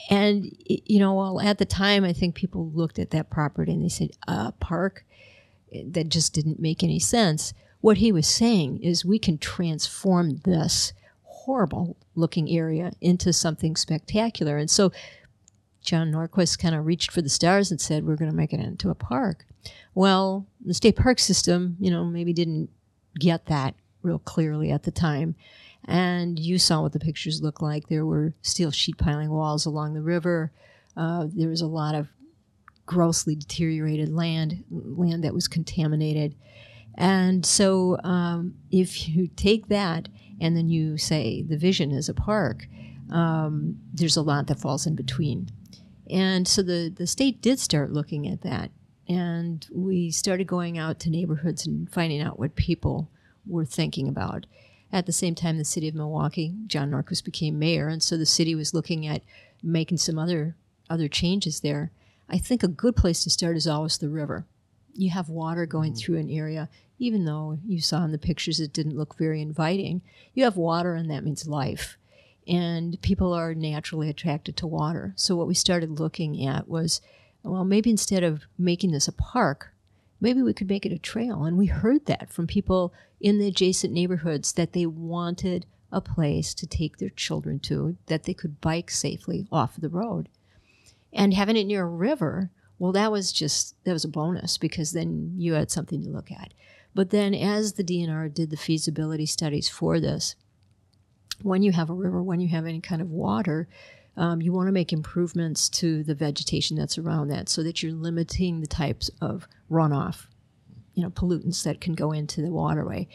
And, 0.10 0.46
you 0.66 1.00
know, 1.00 1.14
well, 1.14 1.40
at 1.40 1.58
the 1.58 1.66
time, 1.66 2.04
I 2.04 2.14
think 2.14 2.36
people 2.36 2.72
looked 2.74 3.00
at 3.00 3.12
that 3.12 3.30
property 3.30 3.74
and 3.74 3.84
they 3.84 3.90
said, 3.90 4.12
a 4.28 4.52
park? 4.52 5.06
That 5.88 6.10
just 6.10 6.34
didn't 6.34 6.60
make 6.60 6.84
any 6.84 7.00
sense. 7.00 7.54
What 7.82 7.98
he 7.98 8.12
was 8.12 8.28
saying 8.28 8.82
is 8.82 9.04
we 9.04 9.20
can 9.20 9.38
transform 9.38 10.38
this 10.46 10.94
horrible 11.24 11.98
looking 12.16 12.50
area 12.50 12.94
into 13.02 13.34
something 13.34 13.76
spectacular. 13.76 14.58
And 14.58 14.70
so 14.70 14.92
John 15.82 16.12
Norquist 16.12 16.60
kind 16.60 16.76
of 16.76 16.86
reached 16.86 17.12
for 17.12 17.22
the 17.22 17.30
stars 17.30 17.72
and 17.72 17.82
said, 17.82 18.06
we're 18.06 18.16
going 18.16 18.32
to 18.32 18.38
make 18.38 18.54
it 18.54 18.60
into 18.60 18.90
a 18.90 18.96
park. 18.96 19.46
Well, 19.94 20.48
the 20.64 20.74
state 20.74 20.96
park 20.96 21.20
system, 21.20 21.76
you 21.80 21.92
know, 21.92 22.06
maybe 22.06 22.32
didn't 22.32 22.70
get 23.20 23.48
that 23.48 23.76
real 24.02 24.20
clearly 24.20 24.72
at 24.72 24.84
the 24.84 24.92
time. 24.92 25.36
And 25.88 26.40
you 26.40 26.58
saw 26.58 26.82
what 26.82 26.94
the 26.94 27.00
pictures 27.00 27.42
looked 27.42 27.62
like. 27.62 27.88
There 27.88 28.06
were 28.06 28.34
steel 28.42 28.72
sheet 28.72 28.98
piling 28.98 29.30
walls 29.30 29.66
along 29.66 29.94
the 29.94 30.02
river. 30.02 30.52
Uh, 30.98 31.28
there 31.32 31.50
was 31.50 31.62
a 31.62 31.68
lot 31.68 31.96
of 31.96 32.08
grossly 32.86 33.36
deteriorated 33.36 34.10
land, 34.10 34.64
land 34.70 35.24
that 35.24 35.34
was 35.34 35.48
contaminated. 35.48 36.36
And 36.96 37.46
so, 37.46 37.98
um, 38.04 38.56
if 38.72 39.10
you 39.10 39.28
take 39.28 39.68
that 39.68 40.08
and 40.40 40.56
then 40.56 40.70
you 40.70 40.98
say 40.98 41.42
the 41.42 41.58
vision 41.58 41.92
is 41.92 42.10
a 42.10 42.14
park, 42.14 42.68
um, 43.12 43.78
there's 43.94 44.18
a 44.18 44.22
lot 44.22 44.48
that 44.48 44.60
falls 44.60 44.88
in 44.88 44.96
between. 44.96 45.50
And 46.10 46.48
so 46.48 46.62
the, 46.62 46.94
the 46.96 47.08
state 47.08 47.42
did 47.42 47.60
start 47.60 47.92
looking 47.92 48.28
at 48.28 48.42
that. 48.42 48.72
And 49.08 49.68
we 49.72 50.10
started 50.12 50.48
going 50.48 50.78
out 50.78 51.00
to 51.02 51.10
neighborhoods 51.10 51.68
and 51.68 51.92
finding 51.92 52.22
out 52.22 52.40
what 52.40 52.56
people 52.56 53.10
were 53.46 53.66
thinking 53.66 54.08
about. 54.08 54.46
At 54.96 55.08
the 55.08 55.12
same 55.12 55.36
time, 55.36 55.58
the 55.58 55.66
city 55.66 55.90
of 55.90 55.94
Milwaukee, 55.94 56.56
John 56.68 56.90
Norquist 56.90 57.26
became 57.26 57.60
mayor, 57.60 57.90
and 57.90 58.02
so 58.02 58.16
the 58.16 58.26
city 58.26 58.56
was 58.56 58.74
looking 58.74 59.06
at 59.06 59.24
making 59.62 59.98
some 59.98 60.18
other 60.18 60.56
other 60.90 61.10
changes 61.10 61.60
there. 61.60 61.92
I 62.30 62.38
think 62.38 62.64
a 62.64 62.70
good 62.70 62.96
place 62.96 63.22
to 63.26 63.30
start 63.30 63.58
is 63.58 63.68
always 63.68 63.98
the 63.98 64.08
river. 64.08 64.46
You 64.94 65.10
have 65.10 65.28
water 65.28 65.66
going 65.66 65.92
mm. 65.92 66.00
through 66.00 66.20
an 66.20 66.30
area, 66.30 66.70
even 66.98 67.26
though 67.26 67.60
you 67.68 67.82
saw 67.82 68.06
in 68.06 68.14
the 68.14 68.18
pictures 68.18 68.62
it 68.62 68.72
didn't 68.72 68.96
look 68.96 69.18
very 69.18 69.42
inviting. 69.42 70.02
You 70.34 70.46
have 70.46 70.56
water, 70.56 70.96
and 70.96 71.12
that 71.12 71.26
means 71.26 71.46
life. 71.46 71.98
And 72.48 73.02
people 73.02 73.34
are 73.34 73.54
naturally 73.54 74.10
attracted 74.10 74.56
to 74.58 74.66
water. 74.66 75.12
So, 75.18 75.36
what 75.36 75.48
we 75.48 75.56
started 75.56 76.00
looking 76.00 76.48
at 76.48 76.70
was 76.70 77.02
well, 77.44 77.66
maybe 77.66 77.90
instead 77.90 78.24
of 78.24 78.46
making 78.58 78.94
this 78.94 79.10
a 79.10 79.12
park, 79.12 79.74
maybe 80.20 80.42
we 80.42 80.54
could 80.54 80.70
make 80.70 80.86
it 80.86 80.92
a 80.92 80.98
trail. 80.98 81.44
And 81.44 81.58
we 81.58 81.68
heard 81.68 82.06
that 82.06 82.32
from 82.32 82.48
people 82.48 82.94
in 83.20 83.40
the 83.40 83.48
adjacent 83.48 83.94
neighborhoods 83.94 84.54
that 84.54 84.74
they 84.74 84.86
wanted 84.86 85.66
a 85.92 86.02
place 86.02 86.54
to 86.56 86.68
take 86.68 86.98
their 86.98 87.10
children 87.10 87.60
to 87.60 87.98
that 88.08 88.24
they 88.24 88.34
could 88.34 88.62
bike 88.62 88.92
safely 88.92 89.48
off 89.52 89.76
the 89.78 89.90
road. 89.90 90.30
And 91.14 91.34
having 91.34 91.56
it 91.56 91.66
near 91.66 91.84
a 91.84 91.90
river, 91.90 92.52
well, 92.78 92.92
that 92.92 93.12
was 93.12 93.32
just, 93.32 93.76
that 93.86 93.94
was 93.94 94.04
a 94.04 94.10
bonus 94.10 94.58
because 94.58 94.92
then 94.92 95.34
you 95.38 95.54
had 95.54 95.72
something 95.72 96.04
to 96.04 96.10
look 96.10 96.32
at. 96.32 96.54
But 96.94 97.10
then 97.10 97.34
as 97.34 97.74
the 97.74 97.84
DNR 97.84 98.34
did 98.34 98.50
the 98.50 98.58
feasibility 98.58 99.26
studies 99.26 99.70
for 99.70 100.00
this, 100.00 100.36
when 101.42 101.62
you 101.62 101.72
have 101.74 101.90
a 101.90 101.94
river, 101.94 102.22
when 102.22 102.40
you 102.40 102.48
have 102.50 102.66
any 102.66 102.82
kind 102.82 103.02
of 103.02 103.12
water, 103.12 103.68
um, 104.18 104.42
you 104.42 104.54
want 104.54 104.68
to 104.68 104.72
make 104.72 104.94
improvements 104.94 105.70
to 105.70 106.04
the 106.04 106.16
vegetation 106.16 106.78
that's 106.78 106.98
around 106.98 107.28
that 107.28 107.50
so 107.50 107.64
that 107.64 107.84
you're 107.84 107.92
limiting 107.92 108.62
the 108.62 108.68
types 108.68 109.10
of 109.22 109.48
runoff 109.70 110.28
you 110.96 111.04
know 111.04 111.10
pollutants 111.10 111.64
that 111.64 111.82
can 111.82 111.94
go 111.94 112.12
into 112.12 112.42
the 112.42 112.50
waterway. 112.50 113.08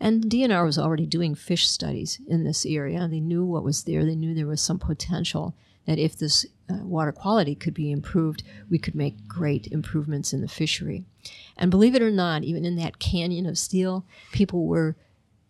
And 0.00 0.24
dnr 0.24 0.64
was 0.64 0.78
already 0.78 1.06
doing 1.06 1.34
fish 1.34 1.68
studies 1.68 2.20
in 2.26 2.44
this 2.44 2.64
area. 2.64 3.06
They 3.08 3.20
knew 3.20 3.44
what 3.44 3.64
was 3.64 3.84
there. 3.84 4.04
They 4.04 4.16
knew 4.16 4.34
there 4.34 4.46
was 4.46 4.62
some 4.62 4.78
potential 4.78 5.54
that 5.86 5.98
if 5.98 6.16
this 6.16 6.46
uh, 6.70 6.76
water 6.76 7.12
quality 7.12 7.54
could 7.54 7.74
be 7.74 7.90
improved 7.90 8.42
we 8.70 8.78
could 8.78 8.94
make 8.94 9.28
great 9.28 9.66
improvements 9.66 10.32
in 10.32 10.40
the 10.40 10.48
fishery. 10.48 11.04
And 11.56 11.70
believe 11.70 11.94
it 11.94 12.02
or 12.02 12.10
not 12.10 12.44
even 12.44 12.64
in 12.64 12.76
that 12.76 12.98
canyon 12.98 13.46
of 13.46 13.58
steel 13.58 14.06
people 14.32 14.66
were 14.66 14.96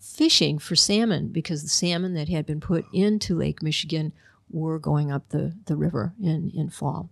fishing 0.00 0.58
for 0.58 0.76
salmon 0.76 1.28
because 1.28 1.62
the 1.62 1.68
salmon 1.68 2.14
that 2.14 2.28
had 2.28 2.44
been 2.44 2.60
put 2.60 2.84
into 2.92 3.34
lake 3.34 3.62
michigan 3.62 4.12
were 4.54 4.78
going 4.78 5.10
up 5.10 5.28
the, 5.30 5.52
the 5.66 5.76
river 5.76 6.14
in, 6.22 6.50
in 6.54 6.70
fall. 6.70 7.10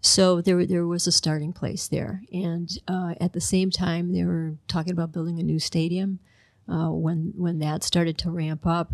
So 0.00 0.40
there, 0.40 0.64
there 0.66 0.86
was 0.86 1.06
a 1.06 1.12
starting 1.12 1.52
place 1.52 1.86
there. 1.88 2.22
And 2.32 2.70
uh, 2.88 3.14
at 3.20 3.32
the 3.32 3.40
same 3.40 3.70
time, 3.70 4.12
they 4.12 4.24
were 4.24 4.54
talking 4.66 4.92
about 4.92 5.12
building 5.12 5.38
a 5.38 5.42
new 5.42 5.58
stadium. 5.58 6.18
Uh, 6.68 6.90
when, 6.90 7.32
when 7.36 7.58
that 7.58 7.82
started 7.82 8.16
to 8.18 8.30
ramp 8.30 8.66
up, 8.66 8.92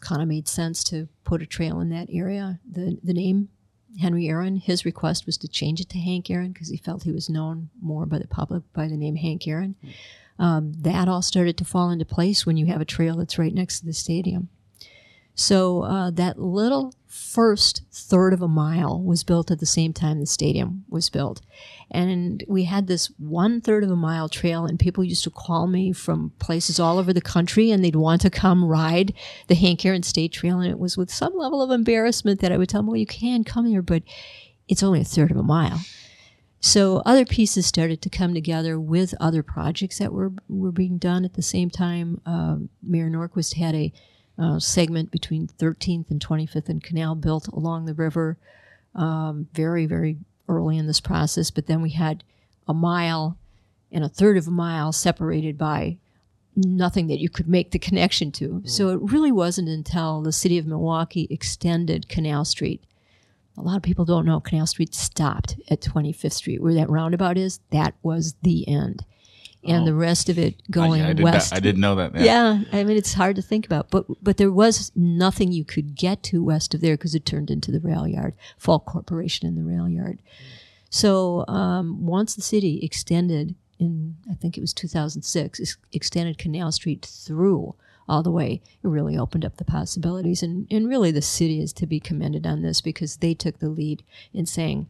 kind 0.00 0.22
of 0.22 0.28
made 0.28 0.48
sense 0.48 0.82
to 0.84 1.08
put 1.24 1.42
a 1.42 1.46
trail 1.46 1.80
in 1.80 1.90
that 1.90 2.08
area. 2.12 2.60
The, 2.70 2.98
the 3.02 3.12
name 3.12 3.48
Henry 4.00 4.28
Aaron, 4.28 4.56
his 4.56 4.84
request 4.84 5.26
was 5.26 5.36
to 5.38 5.48
change 5.48 5.80
it 5.80 5.88
to 5.90 5.98
Hank 5.98 6.30
Aaron 6.30 6.52
because 6.52 6.68
he 6.68 6.76
felt 6.76 7.02
he 7.02 7.12
was 7.12 7.28
known 7.28 7.70
more 7.80 8.06
by 8.06 8.18
the 8.18 8.26
public 8.26 8.62
by 8.72 8.88
the 8.88 8.96
name 8.96 9.16
Hank 9.16 9.46
Aaron. 9.46 9.76
Um, 10.38 10.72
that 10.78 11.08
all 11.08 11.22
started 11.22 11.56
to 11.58 11.64
fall 11.64 11.90
into 11.90 12.04
place 12.04 12.46
when 12.46 12.56
you 12.56 12.66
have 12.66 12.80
a 12.80 12.86
trail 12.86 13.16
that's 13.16 13.38
right 13.38 13.52
next 13.52 13.80
to 13.80 13.86
the 13.86 13.92
stadium. 13.92 14.48
So 15.34 15.82
uh, 15.82 16.10
that 16.12 16.38
little 16.38 16.94
first 17.06 17.82
third 17.90 18.32
of 18.32 18.42
a 18.42 18.48
mile 18.48 19.02
was 19.02 19.24
built 19.24 19.50
at 19.50 19.58
the 19.58 19.66
same 19.66 19.92
time 19.92 20.20
the 20.20 20.26
stadium 20.26 20.84
was 20.88 21.08
built. 21.08 21.40
And 21.90 22.44
we 22.46 22.64
had 22.64 22.86
this 22.86 23.10
one 23.18 23.60
third 23.60 23.84
of 23.84 23.90
a 23.90 23.96
mile 23.96 24.28
trail, 24.28 24.64
and 24.66 24.78
people 24.78 25.04
used 25.04 25.24
to 25.24 25.30
call 25.30 25.66
me 25.66 25.92
from 25.92 26.32
places 26.38 26.78
all 26.78 26.98
over 26.98 27.12
the 27.12 27.20
country 27.20 27.70
and 27.70 27.84
they'd 27.84 27.96
want 27.96 28.20
to 28.22 28.30
come 28.30 28.64
ride 28.64 29.14
the 29.48 29.54
Hank 29.54 29.84
Aaron 29.84 30.02
State 30.02 30.32
Trail. 30.32 30.60
And 30.60 30.70
it 30.70 30.78
was 30.78 30.96
with 30.96 31.12
some 31.12 31.36
level 31.36 31.62
of 31.62 31.70
embarrassment 31.70 32.40
that 32.40 32.52
I 32.52 32.58
would 32.58 32.68
tell 32.68 32.80
them, 32.80 32.88
well, 32.88 32.96
you 32.96 33.06
can 33.06 33.44
come 33.44 33.66
here, 33.66 33.82
but 33.82 34.02
it's 34.68 34.82
only 34.82 35.00
a 35.00 35.04
third 35.04 35.30
of 35.30 35.36
a 35.36 35.42
mile. 35.42 35.80
So 36.60 37.02
other 37.04 37.24
pieces 37.24 37.66
started 37.66 38.00
to 38.02 38.08
come 38.08 38.34
together 38.34 38.78
with 38.78 39.14
other 39.18 39.42
projects 39.42 39.98
that 39.98 40.12
were, 40.12 40.32
were 40.48 40.70
being 40.70 40.96
done 40.96 41.24
at 41.24 41.34
the 41.34 41.42
same 41.42 41.70
time. 41.70 42.20
Uh, 42.24 42.56
Mayor 42.82 43.10
Norquist 43.10 43.54
had 43.54 43.74
a 43.74 43.92
uh, 44.38 44.58
segment 44.58 45.10
between 45.10 45.46
13th 45.46 46.10
and 46.10 46.24
25th 46.24 46.68
and 46.68 46.82
Canal 46.82 47.14
built 47.14 47.48
along 47.48 47.84
the 47.84 47.94
river 47.94 48.38
um, 48.94 49.48
very, 49.52 49.86
very 49.86 50.18
early 50.48 50.78
in 50.78 50.86
this 50.86 51.00
process. 51.00 51.50
But 51.50 51.66
then 51.66 51.82
we 51.82 51.90
had 51.90 52.24
a 52.66 52.74
mile 52.74 53.38
and 53.90 54.04
a 54.04 54.08
third 54.08 54.36
of 54.36 54.48
a 54.48 54.52
mile 54.52 54.92
separated 54.92 55.58
by 55.58 55.98
nothing 56.54 57.06
that 57.06 57.18
you 57.18 57.28
could 57.28 57.48
make 57.48 57.70
the 57.70 57.78
connection 57.78 58.32
to. 58.32 58.48
Mm. 58.48 58.68
So 58.68 58.90
it 58.90 59.00
really 59.02 59.32
wasn't 59.32 59.68
until 59.68 60.22
the 60.22 60.32
city 60.32 60.58
of 60.58 60.66
Milwaukee 60.66 61.26
extended 61.30 62.08
Canal 62.08 62.44
Street. 62.44 62.82
A 63.56 63.62
lot 63.62 63.76
of 63.76 63.82
people 63.82 64.04
don't 64.04 64.24
know 64.24 64.40
Canal 64.40 64.66
Street 64.66 64.94
stopped 64.94 65.56
at 65.70 65.82
25th 65.82 66.32
Street, 66.32 66.62
where 66.62 66.74
that 66.74 66.88
roundabout 66.90 67.36
is. 67.36 67.60
That 67.70 67.94
was 68.02 68.34
the 68.42 68.66
end 68.66 69.04
and 69.64 69.82
oh. 69.82 69.86
the 69.86 69.94
rest 69.94 70.28
of 70.28 70.38
it 70.38 70.60
going 70.70 71.02
I, 71.02 71.10
I 71.10 71.14
west. 71.14 71.54
I 71.54 71.60
didn't 71.60 71.80
know 71.80 71.94
that. 71.96 72.14
Yeah. 72.14 72.24
yeah. 72.24 72.64
I 72.72 72.84
mean 72.84 72.96
it's 72.96 73.14
hard 73.14 73.36
to 73.36 73.42
think 73.42 73.66
about, 73.66 73.90
but 73.90 74.06
but 74.22 74.36
there 74.36 74.52
was 74.52 74.92
nothing 74.94 75.52
you 75.52 75.64
could 75.64 75.94
get 75.94 76.22
to 76.24 76.42
west 76.42 76.74
of 76.74 76.80
there 76.80 76.96
because 76.96 77.14
it 77.14 77.24
turned 77.24 77.50
into 77.50 77.70
the 77.70 77.80
rail 77.80 78.06
yard, 78.06 78.34
Falk 78.58 78.86
Corporation 78.86 79.46
and 79.46 79.56
the 79.56 79.64
rail 79.64 79.88
yard. 79.88 80.20
So 80.90 81.46
um, 81.48 82.04
once 82.04 82.34
the 82.34 82.42
city 82.42 82.80
extended 82.82 83.54
in, 83.78 84.16
I 84.30 84.34
think 84.34 84.56
it 84.56 84.60
was 84.60 84.74
2006, 84.74 85.78
extended 85.92 86.38
Canal 86.38 86.70
Street 86.70 87.04
through 87.04 87.74
all 88.08 88.22
the 88.22 88.30
way, 88.30 88.60
it 88.82 88.88
really 88.88 89.16
opened 89.16 89.44
up 89.44 89.56
the 89.56 89.64
possibilities. 89.64 90.42
And, 90.42 90.66
and 90.70 90.88
really, 90.88 91.10
the 91.10 91.22
city 91.22 91.60
is 91.60 91.72
to 91.74 91.86
be 91.86 92.00
commended 92.00 92.46
on 92.46 92.62
this 92.62 92.80
because 92.80 93.16
they 93.16 93.32
took 93.32 93.58
the 93.58 93.68
lead 93.68 94.02
in 94.34 94.44
saying 94.44 94.88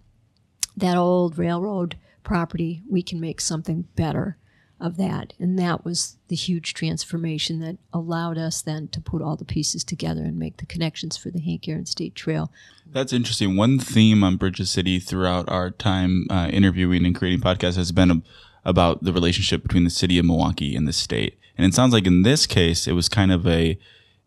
that 0.77 0.97
old 0.97 1.39
railroad 1.39 1.97
property, 2.25 2.83
we 2.89 3.03
can 3.03 3.21
make 3.21 3.41
something 3.41 3.87
better 3.95 4.39
of 4.83 4.97
that. 4.97 5.33
And 5.39 5.59
that 5.59 5.85
was 5.85 6.17
the 6.29 6.37
huge 6.37 6.75
transformation 6.75 7.61
that 7.61 7.79
allowed 7.93 8.37
us 8.37 8.61
then 8.61 8.89
to 8.89 9.01
put 9.01 9.23
all 9.23 9.37
the 9.37 9.45
pieces 9.45 9.85
together 9.85 10.23
and 10.23 10.39
make 10.39 10.57
the 10.57 10.67
connections 10.67 11.17
for 11.17 11.31
the 11.31 11.41
Hank 11.41 11.69
Aaron 11.69 11.87
State 11.87 12.15
Trail. 12.15 12.51
That's 12.85 13.13
interesting. 13.13 13.57
One 13.57 13.79
theme 13.79 14.25
on 14.25 14.37
Bridge 14.37 14.59
the 14.59 14.67
City 14.67 14.99
throughout 14.99 15.49
our 15.49 15.71
time 15.71 16.27
uh, 16.29 16.49
interviewing 16.53 17.07
and 17.07 17.15
creating 17.15 17.41
podcasts 17.41 17.77
has 17.77 17.93
been 17.93 18.11
a, 18.11 18.23
about 18.65 19.05
the 19.05 19.13
relationship 19.13 19.63
between 19.63 19.85
the 19.85 19.91
city 19.91 20.19
of 20.19 20.25
Milwaukee 20.25 20.77
and 20.77 20.87
the 20.87 20.93
state. 20.93 21.39
And 21.57 21.67
it 21.67 21.75
sounds 21.75 21.93
like 21.93 22.07
in 22.07 22.23
this 22.23 22.47
case, 22.47 22.89
it 22.89 22.93
was 22.93 23.09
kind 23.09 23.31
of 23.31 23.47
a, 23.47 23.79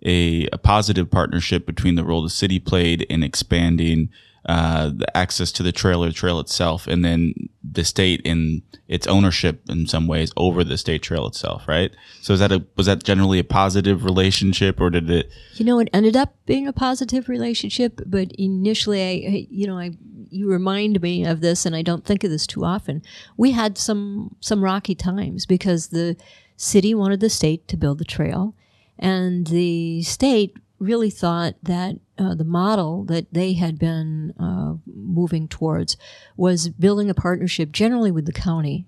a, 0.06 0.48
a 0.54 0.58
positive 0.58 1.12
partnership 1.12 1.66
between 1.66 1.96
the 1.96 2.04
role 2.04 2.24
the 2.24 2.30
city 2.30 2.60
played 2.60 3.02
in 3.04 3.24
expanding 3.24 4.10
uh, 4.48 4.92
the 4.94 5.18
access 5.18 5.52
to 5.52 5.64
the 5.64 5.72
trailer 5.72 6.12
trail 6.12 6.40
itself, 6.40 6.86
and 6.86 7.04
then 7.04 7.34
the 7.64 7.84
state 7.84 8.22
in 8.24 8.62
its 8.88 9.08
ownership 9.08 9.62
in 9.68 9.88
some 9.88 10.06
ways 10.06 10.32
over 10.38 10.64
the 10.64 10.78
state 10.78 11.02
trail 11.02 11.26
itself, 11.26 11.68
right? 11.68 11.92
So 12.22 12.34
is 12.34 12.40
that 12.40 12.52
a 12.52 12.64
was 12.78 12.86
that 12.86 13.04
generally 13.04 13.40
a 13.40 13.44
positive 13.44 14.06
relationship, 14.06 14.80
or 14.80 14.92
did 14.92 15.10
it? 15.10 15.32
You 15.56 15.66
know, 15.66 15.80
it 15.80 15.90
ended 15.92 16.16
up 16.16 16.36
being 16.46 16.68
a 16.68 16.74
positive 16.74 17.28
relationship, 17.28 18.02
but 18.06 18.32
initially, 18.34 19.02
I 19.02 19.48
you 19.50 19.66
know, 19.66 19.80
I 19.80 19.98
you 20.30 20.48
remind 20.52 21.02
me 21.02 21.26
of 21.26 21.42
this, 21.42 21.66
and 21.66 21.76
I 21.76 21.82
don't 21.82 22.06
think 22.06 22.24
of 22.24 22.30
this 22.30 22.46
too 22.46 22.64
often. 22.64 23.02
We 23.38 23.52
had 23.52 23.80
some 23.80 24.36
some 24.42 24.64
rocky 24.64 24.94
times 24.94 25.48
because 25.48 25.88
the 25.88 26.18
city 26.56 26.94
wanted 26.94 27.20
the 27.20 27.30
state 27.30 27.68
to 27.70 27.78
build 27.78 27.98
the 27.98 28.06
trail, 28.06 28.54
and 29.00 29.48
the 29.48 30.04
state 30.04 30.56
really 30.80 31.10
thought 31.10 31.56
that 31.64 31.96
uh, 32.18 32.36
the 32.36 32.44
model 32.44 33.04
that 33.06 33.34
they 33.34 33.54
had 33.54 33.80
been 33.80 34.34
uh, 34.40 34.76
moving 34.86 35.48
towards 35.48 35.98
was 36.36 36.70
building 36.70 37.10
a 37.10 37.14
partnership 37.14 37.72
generally 37.72 38.12
with 38.12 38.26
the 38.26 38.34
county. 38.34 38.86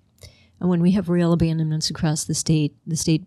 And 0.59 0.69
when 0.69 0.81
we 0.81 0.91
have 0.91 1.09
rail 1.09 1.33
abandonments 1.33 1.89
across 1.89 2.23
the 2.23 2.33
state, 2.33 2.75
the 2.85 2.97
state 2.97 3.25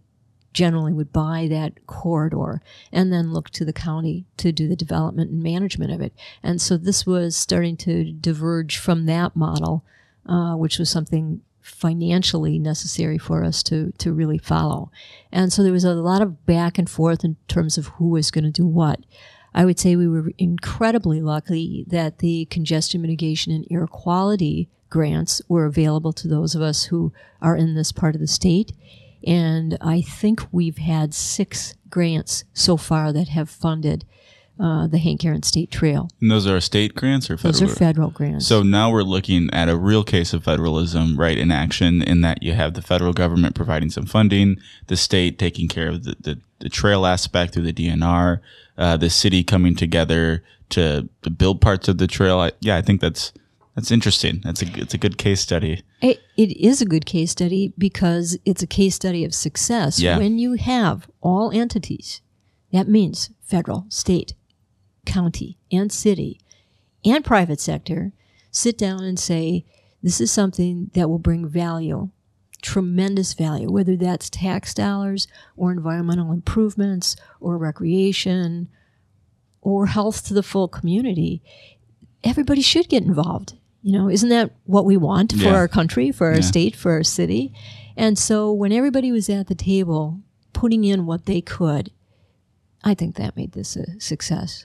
generally 0.52 0.92
would 0.92 1.12
buy 1.12 1.46
that 1.48 1.86
corridor 1.86 2.60
and 2.92 3.12
then 3.12 3.32
look 3.32 3.50
to 3.50 3.64
the 3.64 3.72
county 3.72 4.24
to 4.36 4.50
do 4.50 4.66
the 4.68 4.76
development 4.76 5.30
and 5.30 5.42
management 5.42 5.92
of 5.92 6.00
it. 6.00 6.12
And 6.42 6.60
so 6.60 6.76
this 6.76 7.06
was 7.06 7.36
starting 7.36 7.76
to 7.78 8.12
diverge 8.12 8.76
from 8.76 9.06
that 9.06 9.36
model, 9.36 9.84
uh, 10.26 10.54
which 10.54 10.78
was 10.78 10.90
something 10.90 11.40
financially 11.60 12.58
necessary 12.58 13.18
for 13.18 13.44
us 13.44 13.62
to 13.64 13.92
to 13.98 14.12
really 14.12 14.38
follow. 14.38 14.90
And 15.30 15.52
so 15.52 15.62
there 15.62 15.72
was 15.72 15.84
a 15.84 15.94
lot 15.94 16.22
of 16.22 16.46
back 16.46 16.78
and 16.78 16.88
forth 16.88 17.24
in 17.24 17.36
terms 17.48 17.78
of 17.78 17.86
who 17.86 18.08
was 18.08 18.30
going 18.30 18.44
to 18.44 18.50
do 18.50 18.66
what. 18.66 19.00
I 19.54 19.64
would 19.64 19.78
say 19.78 19.96
we 19.96 20.08
were 20.08 20.30
incredibly 20.38 21.20
lucky 21.20 21.84
that 21.88 22.18
the 22.18 22.44
congestion 22.46 23.02
mitigation 23.02 23.52
and 23.52 23.66
air 23.70 23.86
quality 23.86 24.68
grants 24.90 25.40
were 25.48 25.66
available 25.66 26.12
to 26.12 26.28
those 26.28 26.54
of 26.54 26.62
us 26.62 26.84
who 26.84 27.12
are 27.40 27.56
in 27.56 27.74
this 27.74 27.92
part 27.92 28.14
of 28.14 28.20
the 28.20 28.26
state. 28.26 28.72
And 29.26 29.76
I 29.80 30.00
think 30.02 30.46
we've 30.52 30.78
had 30.78 31.14
six 31.14 31.74
grants 31.88 32.44
so 32.52 32.76
far 32.76 33.12
that 33.12 33.28
have 33.28 33.50
funded 33.50 34.04
uh, 34.60 34.86
the 34.86 34.98
Hank 34.98 35.24
Aaron 35.24 35.42
State 35.42 35.70
Trail. 35.70 36.10
And 36.20 36.30
those 36.30 36.46
are 36.46 36.60
state 36.60 36.94
grants 36.94 37.30
or 37.30 37.36
federal? 37.36 37.52
Those 37.52 37.62
are 37.62 37.74
federal 37.74 38.10
grants. 38.10 38.46
So 38.46 38.62
now 38.62 38.90
we're 38.92 39.02
looking 39.02 39.48
at 39.52 39.68
a 39.68 39.76
real 39.76 40.04
case 40.04 40.32
of 40.32 40.44
federalism, 40.44 41.18
right, 41.18 41.38
in 41.38 41.50
action, 41.50 42.02
in 42.02 42.20
that 42.20 42.42
you 42.42 42.52
have 42.52 42.74
the 42.74 42.82
federal 42.82 43.12
government 43.12 43.54
providing 43.54 43.90
some 43.90 44.06
funding, 44.06 44.58
the 44.88 44.96
state 44.96 45.38
taking 45.38 45.66
care 45.66 45.88
of 45.88 46.04
the, 46.04 46.16
the, 46.20 46.40
the 46.58 46.68
trail 46.68 47.06
aspect 47.06 47.54
through 47.54 47.62
the 47.62 47.72
DNR, 47.72 48.40
uh, 48.76 48.96
the 48.96 49.10
city 49.10 49.42
coming 49.42 49.74
together 49.74 50.44
to, 50.70 51.08
to 51.22 51.30
build 51.30 51.60
parts 51.60 51.88
of 51.88 51.98
the 51.98 52.06
trail. 52.06 52.38
I, 52.38 52.52
yeah, 52.60 52.76
I 52.76 52.82
think 52.82 53.00
that's 53.00 53.32
that's 53.74 53.90
interesting. 53.90 54.40
That's 54.44 54.62
a 54.62 54.66
it's 54.74 54.94
a 54.94 54.98
good 54.98 55.16
case 55.16 55.40
study. 55.40 55.82
It, 56.02 56.20
it 56.36 56.54
is 56.56 56.82
a 56.82 56.84
good 56.84 57.06
case 57.06 57.30
study 57.30 57.72
because 57.78 58.36
it's 58.44 58.62
a 58.62 58.66
case 58.66 58.96
study 58.96 59.24
of 59.24 59.32
success. 59.32 60.00
Yeah. 60.00 60.18
When 60.18 60.38
you 60.38 60.54
have 60.54 61.08
all 61.20 61.50
entities, 61.50 62.20
that 62.72 62.88
means 62.88 63.30
federal, 63.42 63.86
state, 63.88 64.34
county 65.10 65.58
and 65.72 65.90
city 65.90 66.40
and 67.04 67.24
private 67.24 67.60
sector 67.60 68.12
sit 68.50 68.76
down 68.78 69.02
and 69.02 69.18
say, 69.18 69.64
this 70.02 70.20
is 70.20 70.30
something 70.32 70.90
that 70.94 71.08
will 71.08 71.18
bring 71.18 71.46
value, 71.48 72.10
tremendous 72.62 73.32
value, 73.34 73.70
whether 73.70 73.96
that's 73.96 74.30
tax 74.30 74.72
dollars 74.74 75.26
or 75.56 75.72
environmental 75.72 76.32
improvements 76.32 77.16
or 77.40 77.56
recreation 77.58 78.68
or 79.60 79.86
health 79.86 80.26
to 80.26 80.34
the 80.34 80.42
full 80.42 80.68
community. 80.68 81.42
Everybody 82.24 82.60
should 82.62 82.88
get 82.88 83.02
involved. 83.04 83.54
You 83.82 83.92
know, 83.92 84.08
isn't 84.10 84.28
that 84.28 84.52
what 84.64 84.84
we 84.84 84.96
want 84.96 85.32
for 85.32 85.38
Yeah. 85.44 85.54
our 85.54 85.68
country, 85.68 86.12
for 86.12 86.26
our 86.28 86.34
Yeah. 86.36 86.40
state, 86.42 86.76
for 86.76 86.92
our 86.92 87.02
city? 87.04 87.52
And 87.96 88.18
so 88.18 88.52
when 88.52 88.72
everybody 88.72 89.10
was 89.12 89.28
at 89.28 89.46
the 89.48 89.54
table 89.54 90.20
putting 90.52 90.84
in 90.84 91.06
what 91.06 91.26
they 91.26 91.40
could, 91.40 91.90
I 92.84 92.94
think 92.94 93.16
that 93.16 93.36
made 93.36 93.52
this 93.52 93.76
a 93.76 93.98
success. 94.00 94.64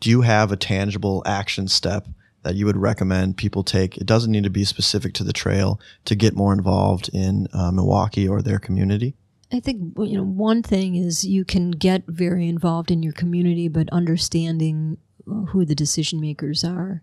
Do 0.00 0.10
you 0.10 0.22
have 0.22 0.52
a 0.52 0.56
tangible 0.56 1.22
action 1.26 1.68
step 1.68 2.06
that 2.42 2.54
you 2.54 2.66
would 2.66 2.76
recommend 2.76 3.36
people 3.36 3.64
take? 3.64 3.96
It 3.96 4.06
doesn't 4.06 4.30
need 4.30 4.44
to 4.44 4.50
be 4.50 4.64
specific 4.64 5.14
to 5.14 5.24
the 5.24 5.32
trail 5.32 5.80
to 6.04 6.14
get 6.14 6.36
more 6.36 6.52
involved 6.52 7.10
in 7.12 7.48
uh, 7.52 7.70
Milwaukee 7.72 8.28
or 8.28 8.42
their 8.42 8.58
community. 8.58 9.14
I 9.52 9.60
think 9.60 9.96
you 9.98 10.16
know 10.16 10.24
one 10.24 10.62
thing 10.62 10.96
is 10.96 11.24
you 11.24 11.44
can 11.44 11.70
get 11.70 12.04
very 12.06 12.48
involved 12.48 12.90
in 12.90 13.02
your 13.02 13.12
community, 13.12 13.68
but 13.68 13.88
understanding 13.90 14.98
uh, 15.30 15.46
who 15.46 15.64
the 15.64 15.74
decision 15.74 16.20
makers 16.20 16.64
are. 16.64 17.02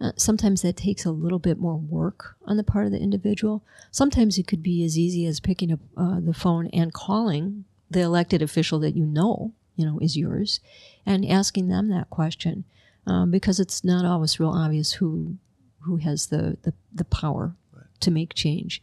Uh, 0.00 0.12
sometimes 0.16 0.62
that 0.62 0.76
takes 0.76 1.04
a 1.04 1.10
little 1.10 1.38
bit 1.38 1.58
more 1.58 1.76
work 1.76 2.36
on 2.46 2.56
the 2.56 2.64
part 2.64 2.86
of 2.86 2.92
the 2.92 2.98
individual. 2.98 3.62
Sometimes 3.90 4.38
it 4.38 4.46
could 4.46 4.62
be 4.62 4.82
as 4.82 4.96
easy 4.96 5.26
as 5.26 5.40
picking 5.40 5.72
up 5.72 5.80
uh, 5.96 6.20
the 6.20 6.32
phone 6.32 6.68
and 6.68 6.94
calling 6.94 7.64
the 7.90 8.00
elected 8.00 8.40
official 8.40 8.78
that 8.78 8.96
you 8.96 9.04
know, 9.04 9.52
you 9.76 9.84
know, 9.84 9.98
is 9.98 10.16
yours, 10.16 10.60
and 11.06 11.26
asking 11.26 11.68
them 11.68 11.88
that 11.88 12.10
question, 12.10 12.64
um, 13.06 13.30
because 13.30 13.60
it's 13.60 13.84
not 13.84 14.04
always 14.04 14.40
real 14.40 14.50
obvious 14.50 14.94
who 14.94 15.36
who 15.80 15.96
has 15.96 16.26
the 16.26 16.58
the, 16.62 16.74
the 16.92 17.04
power 17.04 17.54
to 18.00 18.10
make 18.10 18.34
change 18.34 18.82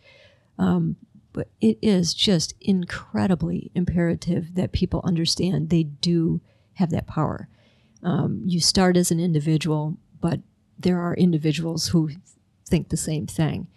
but 1.37 1.49
it 1.61 1.77
is 1.83 2.15
just 2.15 2.55
incredibly 2.61 3.69
imperative 3.75 4.55
that 4.55 4.71
people 4.71 5.01
understand 5.03 5.69
they 5.69 5.83
do 5.83 6.41
have 6.73 6.89
that 6.89 7.05
power. 7.05 7.47
Um, 8.01 8.41
you 8.43 8.59
start 8.59 8.97
as 8.97 9.11
an 9.11 9.19
individual, 9.19 9.97
but 10.19 10.39
there 10.79 10.99
are 10.99 11.13
individuals 11.13 11.89
who 11.89 12.09
think 12.67 12.89
the 12.89 12.97
same 12.97 13.27
thing. 13.27 13.67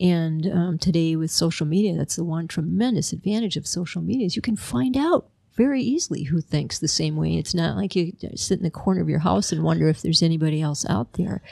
And 0.00 0.44
um, 0.48 0.78
today, 0.78 1.14
with 1.14 1.30
social 1.30 1.66
media, 1.66 1.96
that's 1.96 2.16
the 2.16 2.24
one 2.24 2.48
tremendous 2.48 3.12
advantage 3.12 3.56
of 3.56 3.64
social 3.64 4.02
media 4.02 4.26
is 4.26 4.34
you 4.34 4.42
can 4.42 4.56
find 4.56 4.96
out 4.96 5.28
very 5.54 5.82
easily 5.82 6.24
who 6.24 6.40
thinks 6.40 6.78
the 6.78 6.88
same 6.88 7.16
way. 7.16 7.36
It's 7.36 7.54
not 7.54 7.76
like 7.76 7.94
you 7.94 8.12
sit 8.34 8.58
in 8.58 8.64
the 8.64 8.70
corner 8.70 9.00
of 9.00 9.08
your 9.08 9.20
house 9.20 9.52
and 9.52 9.62
wonder 9.62 9.88
if 9.88 10.02
there's 10.02 10.22
anybody 10.22 10.60
else 10.60 10.84
out 10.88 11.12
there. 11.14 11.42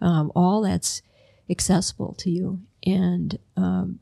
Um, 0.00 0.32
all 0.34 0.62
that's 0.62 1.02
accessible 1.50 2.14
to 2.14 2.30
you, 2.30 2.60
and 2.86 3.38
um, 3.56 3.98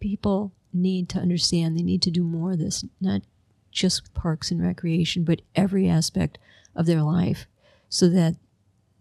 people 0.00 0.52
need 0.72 1.08
to 1.10 1.18
understand 1.18 1.76
they 1.76 1.82
need 1.82 2.02
to 2.02 2.10
do 2.10 2.22
more 2.22 2.52
of 2.52 2.58
this, 2.58 2.84
not 3.00 3.22
just 3.70 4.02
with 4.02 4.14
parks 4.14 4.50
and 4.50 4.62
recreation, 4.62 5.24
but 5.24 5.42
every 5.54 5.88
aspect 5.88 6.38
of 6.74 6.86
their 6.86 7.02
life 7.02 7.46
so 7.88 8.08
that 8.08 8.36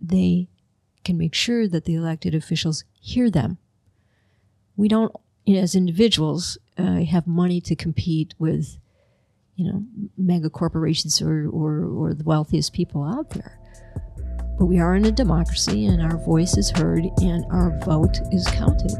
they 0.02 0.48
can 1.04 1.18
make 1.18 1.34
sure 1.34 1.68
that 1.68 1.86
the 1.86 1.96
elected 1.96 2.36
officials 2.36 2.84
hear 3.00 3.30
them. 3.30 3.58
We 4.76 4.88
don't, 4.88 5.14
you 5.46 5.56
know, 5.56 5.62
as 5.62 5.76
individuals, 5.76 6.58
uh, 6.78 7.02
have 7.02 7.28
money 7.28 7.62
to 7.62 7.76
compete 7.76 8.34
with, 8.38 8.78
you 9.60 9.66
know, 9.66 9.84
mega 10.18 10.49
corporations 10.49 11.22
or, 11.22 11.49
or, 11.49 11.84
or 11.84 12.14
the 12.14 12.24
wealthiest 12.24 12.72
people 12.72 13.03
out 13.03 13.30
there. 13.32 13.60
But 14.57 14.68
we 14.68 14.80
are 14.80 14.95
in 14.95 15.03
a 15.03 15.12
democracy 15.12 15.86
and 15.86 16.01
our 16.01 16.18
voice 16.18 16.55
is 16.55 16.70
heard 16.70 17.03
and 17.22 17.45
our 17.51 17.78
vote 17.80 18.22
is 18.32 18.47
counted. 18.47 18.93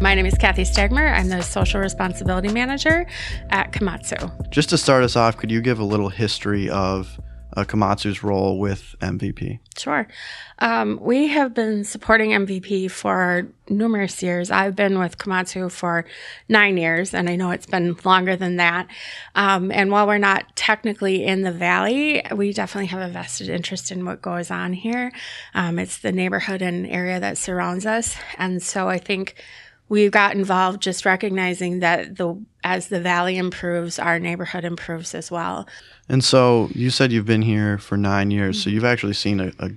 My 0.00 0.14
name 0.14 0.24
is 0.24 0.34
Kathy 0.38 0.62
Stegmer. 0.62 1.14
I'm 1.14 1.28
the 1.28 1.42
Social 1.42 1.78
Responsibility 1.78 2.48
Manager 2.48 3.06
at 3.50 3.72
Komatsu. 3.72 4.48
Just 4.48 4.70
to 4.70 4.78
start 4.78 5.04
us 5.04 5.14
off, 5.14 5.36
could 5.36 5.50
you 5.50 5.60
give 5.60 5.78
a 5.78 5.84
little 5.84 6.08
history 6.08 6.70
of 6.70 7.20
uh, 7.56 7.64
Komatsu's 7.64 8.22
role 8.22 8.58
with 8.58 8.94
MVP? 9.00 9.58
Sure. 9.76 10.06
Um, 10.58 10.98
we 11.00 11.28
have 11.28 11.54
been 11.54 11.84
supporting 11.84 12.30
MVP 12.30 12.90
for 12.90 13.48
numerous 13.68 14.22
years. 14.22 14.50
I've 14.50 14.76
been 14.76 14.98
with 14.98 15.18
Komatsu 15.18 15.70
for 15.70 16.04
nine 16.48 16.76
years, 16.76 17.14
and 17.14 17.28
I 17.28 17.36
know 17.36 17.50
it's 17.50 17.66
been 17.66 17.96
longer 18.04 18.36
than 18.36 18.56
that. 18.56 18.88
Um, 19.34 19.70
and 19.72 19.90
while 19.90 20.06
we're 20.06 20.18
not 20.18 20.54
technically 20.56 21.24
in 21.24 21.42
the 21.42 21.52
valley, 21.52 22.22
we 22.34 22.52
definitely 22.52 22.88
have 22.88 23.08
a 23.08 23.12
vested 23.12 23.48
interest 23.48 23.90
in 23.90 24.04
what 24.04 24.22
goes 24.22 24.50
on 24.50 24.72
here. 24.72 25.12
Um, 25.54 25.78
it's 25.78 25.98
the 25.98 26.12
neighborhood 26.12 26.62
and 26.62 26.86
area 26.86 27.20
that 27.20 27.38
surrounds 27.38 27.86
us. 27.86 28.16
And 28.36 28.62
so 28.62 28.88
I 28.88 28.98
think 28.98 29.36
we 29.90 30.08
got 30.08 30.36
involved 30.36 30.80
just 30.80 31.04
recognizing 31.04 31.80
that 31.80 32.16
the 32.16 32.40
as 32.62 32.88
the 32.88 33.00
valley 33.00 33.36
improves, 33.36 33.98
our 33.98 34.18
neighborhood 34.18 34.64
improves 34.64 35.14
as 35.14 35.30
well. 35.30 35.66
And 36.10 36.24
so 36.24 36.68
you 36.74 36.90
said 36.90 37.12
you've 37.12 37.24
been 37.24 37.42
here 37.42 37.78
for 37.78 37.96
nine 37.96 38.32
years, 38.32 38.60
so 38.60 38.68
you've 38.68 38.84
actually 38.84 39.12
seen 39.12 39.38
a, 39.38 39.52
a, 39.60 39.70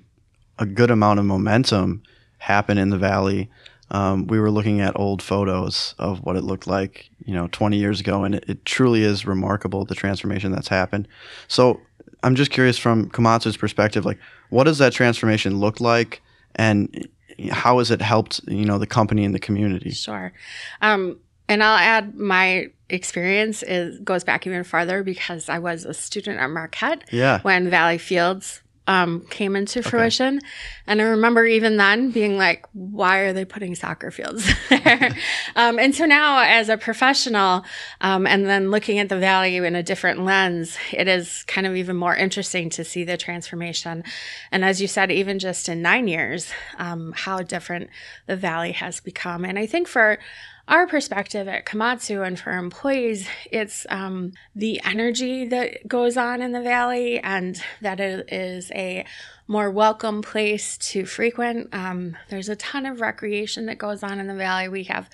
a 0.57 0.65
good 0.65 0.89
amount 0.89 1.19
of 1.19 1.25
momentum 1.25 2.01
happen 2.39 2.79
in 2.79 2.89
the 2.89 2.97
valley. 2.97 3.51
Um, 3.91 4.25
we 4.25 4.39
were 4.39 4.49
looking 4.49 4.81
at 4.81 4.99
old 4.99 5.21
photos 5.21 5.93
of 5.99 6.25
what 6.25 6.35
it 6.35 6.43
looked 6.43 6.65
like, 6.65 7.11
you 7.23 7.35
know, 7.35 7.49
20 7.51 7.77
years 7.77 7.99
ago, 7.99 8.23
and 8.23 8.33
it, 8.33 8.45
it 8.47 8.65
truly 8.65 9.03
is 9.03 9.27
remarkable 9.27 9.85
the 9.85 9.93
transformation 9.93 10.51
that's 10.51 10.69
happened. 10.69 11.07
So 11.47 11.79
I'm 12.23 12.33
just 12.33 12.49
curious 12.49 12.79
from 12.79 13.11
Komatsu's 13.11 13.55
perspective, 13.55 14.03
like, 14.03 14.17
what 14.49 14.63
does 14.63 14.79
that 14.79 14.91
transformation 14.91 15.59
look 15.59 15.79
like, 15.79 16.23
and 16.55 17.07
how 17.51 17.77
has 17.77 17.91
it 17.91 18.01
helped, 18.01 18.41
you 18.47 18.65
know, 18.65 18.79
the 18.79 18.87
company 18.87 19.23
and 19.23 19.35
the 19.35 19.39
community? 19.39 19.91
Sure. 19.91 20.33
Um, 20.81 21.19
and 21.49 21.63
I'll 21.63 21.77
add 21.77 22.15
my 22.15 22.67
experience 22.89 23.63
is 23.63 23.99
goes 23.99 24.23
back 24.23 24.45
even 24.45 24.63
farther 24.63 25.03
because 25.03 25.49
I 25.49 25.59
was 25.59 25.83
a 25.85 25.93
student 25.93 26.39
at 26.39 26.47
Marquette 26.49 27.03
Yeah. 27.11 27.39
when 27.41 27.69
Valley 27.69 27.97
Fields 27.97 28.61
um, 28.85 29.21
came 29.29 29.55
into 29.55 29.81
fruition. 29.81 30.41
And 30.87 30.99
I 31.01 31.05
remember 31.05 31.45
even 31.45 31.77
then 31.77 32.11
being 32.11 32.37
like, 32.37 32.65
why 32.73 33.19
are 33.19 33.31
they 33.31 33.45
putting 33.45 33.75
soccer 33.75 34.11
fields 34.11 34.45
there? 34.69 35.15
um, 35.55 35.79
and 35.79 35.95
so 35.95 36.05
now, 36.05 36.39
as 36.43 36.67
a 36.67 36.75
professional, 36.75 37.63
um, 38.01 38.27
and 38.27 38.45
then 38.45 38.71
looking 38.71 38.99
at 38.99 39.07
the 39.07 39.17
value 39.17 39.63
in 39.63 39.75
a 39.75 39.83
different 39.83 40.25
lens, 40.25 40.77
it 40.91 41.07
is 41.07 41.43
kind 41.47 41.65
of 41.65 41.77
even 41.77 41.95
more 41.95 42.13
interesting 42.13 42.69
to 42.71 42.83
see 42.83 43.05
the 43.05 43.15
transformation. 43.15 44.03
And 44.51 44.65
as 44.65 44.81
you 44.81 44.89
said, 44.89 45.13
even 45.13 45.39
just 45.39 45.69
in 45.69 45.81
nine 45.81 46.09
years, 46.09 46.51
um, 46.77 47.13
how 47.15 47.41
different 47.41 47.89
the 48.25 48.35
valley 48.35 48.73
has 48.73 48.99
become. 48.99 49.45
And 49.45 49.57
I 49.57 49.65
think 49.65 49.87
for 49.87 50.19
our 50.67 50.87
perspective 50.87 51.47
at 51.47 51.65
Komatsu 51.65 52.25
and 52.25 52.39
for 52.39 52.51
employees, 52.51 53.27
it's 53.51 53.85
um, 53.89 54.31
the 54.55 54.79
energy 54.85 55.45
that 55.47 55.87
goes 55.87 56.15
on 56.15 56.41
in 56.41 56.53
the 56.53 56.61
valley 56.61 57.19
and 57.19 57.61
that 57.81 57.99
it 57.99 58.31
is 58.31 58.71
a 58.71 59.05
more 59.45 59.69
welcome 59.69 60.21
place 60.21 60.77
to 60.77 61.05
frequent. 61.05 61.67
Um, 61.73 62.15
there's 62.29 62.47
a 62.47 62.55
ton 62.55 62.85
of 62.85 63.01
recreation 63.01 63.65
that 63.65 63.77
goes 63.77 64.03
on 64.03 64.21
in 64.21 64.27
the 64.27 64.35
valley. 64.35 64.69
We 64.69 64.83
have 64.85 65.09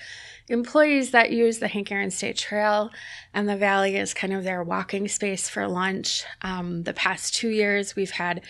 employees 0.50 1.12
that 1.12 1.32
use 1.32 1.58
the 1.58 1.68
Hank 1.68 1.92
Aaron 1.92 2.12
State 2.12 2.38
Trail, 2.38 2.92
and 3.34 3.50
the 3.50 3.58
valley 3.58 3.98
is 3.98 4.14
kind 4.14 4.34
of 4.34 4.44
their 4.44 4.64
walking 4.64 5.08
space 5.08 5.50
for 5.50 5.68
lunch. 5.68 6.26
Um, 6.44 6.84
the 6.84 6.94
past 6.94 7.34
two 7.34 7.50
years, 7.50 7.96
we've 7.96 8.12
had 8.12 8.42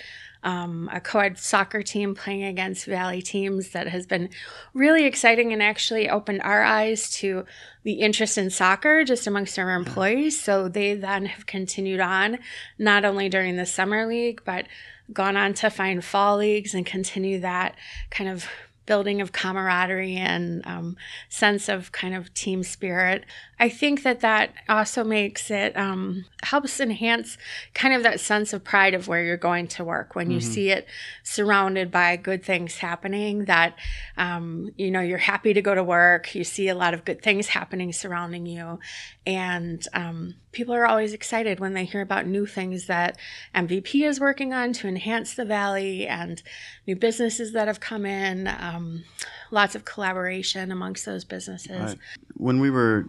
um, 0.43 0.89
a 0.93 1.01
co 1.01 1.19
ed 1.19 1.37
soccer 1.37 1.81
team 1.81 2.15
playing 2.15 2.43
against 2.43 2.85
Valley 2.85 3.21
teams 3.21 3.69
that 3.69 3.87
has 3.87 4.05
been 4.05 4.29
really 4.73 5.05
exciting 5.05 5.51
and 5.51 5.61
actually 5.61 6.09
opened 6.09 6.41
our 6.43 6.63
eyes 6.63 7.09
to 7.17 7.45
the 7.83 7.93
interest 7.93 8.37
in 8.37 8.49
soccer 8.49 9.03
just 9.03 9.27
amongst 9.27 9.59
our 9.59 9.71
employees. 9.71 10.39
So 10.39 10.69
they 10.69 10.93
then 10.93 11.25
have 11.25 11.45
continued 11.45 11.99
on, 11.99 12.39
not 12.77 13.03
only 13.03 13.27
during 13.29 13.57
the 13.57 13.65
summer 13.65 14.05
league, 14.05 14.41
but 14.45 14.65
gone 15.11 15.35
on 15.35 15.53
to 15.55 15.69
find 15.69 16.03
fall 16.05 16.37
leagues 16.37 16.73
and 16.73 16.85
continue 16.85 17.39
that 17.39 17.75
kind 18.09 18.29
of 18.29 18.45
building 18.89 19.21
of 19.21 19.31
camaraderie 19.31 20.15
and 20.15 20.65
um, 20.65 20.97
sense 21.29 21.69
of 21.69 21.91
kind 21.91 22.15
of 22.15 22.33
team 22.33 22.63
spirit. 22.63 23.23
I 23.59 23.69
think 23.69 24.01
that 24.01 24.21
that 24.21 24.51
also 24.67 25.03
makes 25.03 25.51
it 25.51 25.77
um, 25.77 26.25
helps 26.41 26.79
enhance 26.79 27.37
kind 27.75 27.93
of 27.93 28.01
that 28.01 28.19
sense 28.19 28.51
of 28.51 28.63
pride 28.63 28.95
of 28.95 29.07
where 29.07 29.23
you're 29.23 29.37
going 29.37 29.67
to 29.67 29.83
work 29.83 30.15
when 30.15 30.31
you 30.31 30.41
see 30.41 30.71
it 30.71 30.87
surrounded 31.21 31.91
by 31.91 32.15
good 32.15 32.43
things 32.43 32.77
happening. 32.77 33.45
That 33.45 33.77
um, 34.17 34.71
you 34.75 34.89
know 34.89 35.01
you're 35.01 35.19
happy 35.19 35.53
to 35.53 35.61
go 35.61 35.75
to 35.75 35.83
work. 35.83 36.33
You 36.33 36.43
see 36.43 36.67
a 36.67 36.75
lot 36.75 36.95
of 36.95 37.05
good 37.05 37.21
things 37.21 37.49
happening 37.49 37.93
surrounding 37.93 38.47
you, 38.47 38.79
and 39.27 39.85
um, 39.93 40.33
people 40.51 40.73
are 40.73 40.85
always 40.85 41.13
excited 41.13 41.59
when 41.59 41.73
they 41.73 41.85
hear 41.85 42.01
about 42.01 42.25
new 42.25 42.45
things 42.45 42.87
that 42.87 43.17
MVP 43.53 44.07
is 44.07 44.19
working 44.19 44.53
on 44.53 44.73
to 44.73 44.87
enhance 44.87 45.35
the 45.35 45.45
valley 45.45 46.07
and 46.07 46.41
new 46.87 46.95
businesses 46.95 47.53
that 47.53 47.67
have 47.67 47.79
come 47.79 48.05
in. 48.05 48.47
Um, 48.47 49.03
lots 49.51 49.75
of 49.75 49.85
collaboration 49.85 50.71
amongst 50.71 51.05
those 51.05 51.23
businesses. 51.23 51.69
Right. 51.79 51.97
When 52.35 52.59
we 52.59 52.69
were 52.71 53.05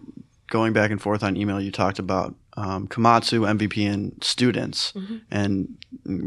going 0.49 0.73
back 0.73 0.91
and 0.91 1.01
forth 1.01 1.23
on 1.23 1.37
email, 1.37 1.59
you 1.61 1.71
talked 1.71 1.97
about 1.99 2.35
um, 2.57 2.87
Komatsu, 2.87 3.47
MVP, 3.57 3.91
and 3.91 4.21
students 4.23 4.91
Mm-hmm. 4.91 5.17
and 5.31 5.77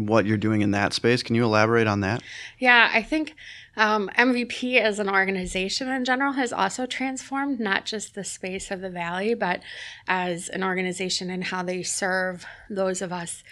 what 0.09 0.25
you're 0.27 0.37
doing 0.39 0.63
in 0.63 0.71
that 0.73 0.93
space. 0.93 1.23
Can 1.23 1.35
you 1.35 1.45
elaborate 1.45 1.87
on 1.87 2.01
that? 2.01 2.23
Yeah, 2.59 2.91
I 2.93 3.03
think 3.03 3.35
um, 3.77 4.11
MVP 4.17 4.79
as 4.81 4.99
an 4.99 5.09
organization 5.09 5.89
in 5.89 6.05
general 6.05 6.35
has 6.35 6.53
also 6.53 6.87
transformed 6.87 7.61
not 7.61 7.85
just 7.85 8.15
the 8.15 8.25
space 8.25 8.71
of 8.71 8.81
the 8.81 8.91
Valley, 8.91 9.35
but 9.35 9.61
as 10.07 10.49
an 10.49 10.63
organization 10.63 11.31
and 11.31 11.45
how 11.45 11.63
they 11.63 11.83
serve 11.83 12.47
those 12.71 13.03
of 13.03 13.13
us 13.13 13.43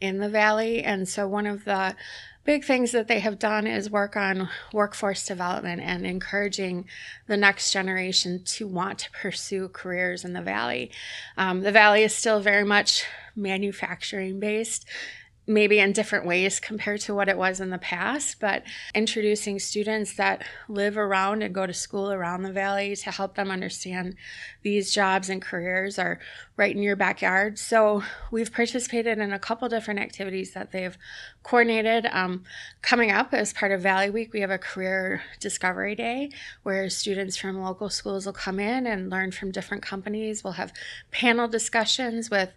in 0.00 0.18
the 0.18 0.28
Valley. 0.28 0.82
And 0.82 1.08
so, 1.08 1.26
one 1.26 1.46
of 1.46 1.64
the 1.64 1.96
big 2.44 2.64
things 2.64 2.90
that 2.92 3.06
they 3.06 3.20
have 3.20 3.38
done 3.38 3.66
is 3.66 3.90
work 3.90 4.16
on 4.16 4.48
workforce 4.72 5.24
development 5.24 5.80
and 5.80 6.04
encouraging 6.04 6.86
the 7.26 7.36
next 7.36 7.72
generation 7.72 8.42
to 8.44 8.66
want 8.66 8.98
to 8.98 9.10
pursue 9.10 9.68
careers 9.68 10.24
in 10.24 10.32
the 10.32 10.42
Valley. 10.42 10.90
Um, 11.36 11.60
the 11.60 11.72
Valley 11.72 12.02
is 12.02 12.14
still 12.14 12.40
very 12.40 12.64
much 12.64 13.04
manufacturing 13.36 14.40
based 14.40 14.86
maybe 15.46 15.80
in 15.80 15.92
different 15.92 16.24
ways 16.24 16.60
compared 16.60 17.00
to 17.00 17.14
what 17.14 17.28
it 17.28 17.36
was 17.36 17.58
in 17.60 17.70
the 17.70 17.78
past, 17.78 18.38
but 18.38 18.62
introducing 18.94 19.58
students 19.58 20.14
that 20.14 20.44
live 20.68 20.96
around 20.96 21.42
and 21.42 21.54
go 21.54 21.66
to 21.66 21.74
school 21.74 22.12
around 22.12 22.42
the 22.42 22.52
valley 22.52 22.94
to 22.94 23.10
help 23.10 23.34
them 23.34 23.50
understand 23.50 24.14
these 24.62 24.92
jobs 24.92 25.28
and 25.28 25.42
careers 25.42 25.98
are 25.98 26.20
right 26.56 26.76
in 26.76 26.82
your 26.82 26.94
backyard. 26.94 27.58
So 27.58 28.04
we've 28.30 28.52
participated 28.52 29.18
in 29.18 29.32
a 29.32 29.38
couple 29.38 29.68
different 29.68 29.98
activities 29.98 30.52
that 30.52 30.70
they've 30.70 30.96
coordinated. 31.42 32.06
Um, 32.12 32.44
coming 32.80 33.10
up 33.10 33.34
as 33.34 33.52
part 33.52 33.72
of 33.72 33.80
Valley 33.80 34.10
Week, 34.10 34.32
we 34.32 34.42
have 34.42 34.50
a 34.50 34.58
career 34.58 35.22
discovery 35.40 35.96
day 35.96 36.30
where 36.62 36.88
students 36.88 37.36
from 37.36 37.60
local 37.60 37.90
schools 37.90 38.26
will 38.26 38.32
come 38.32 38.60
in 38.60 38.86
and 38.86 39.10
learn 39.10 39.32
from 39.32 39.50
different 39.50 39.82
companies. 39.82 40.44
We'll 40.44 40.52
have 40.52 40.72
panel 41.10 41.48
discussions 41.48 42.30
with 42.30 42.50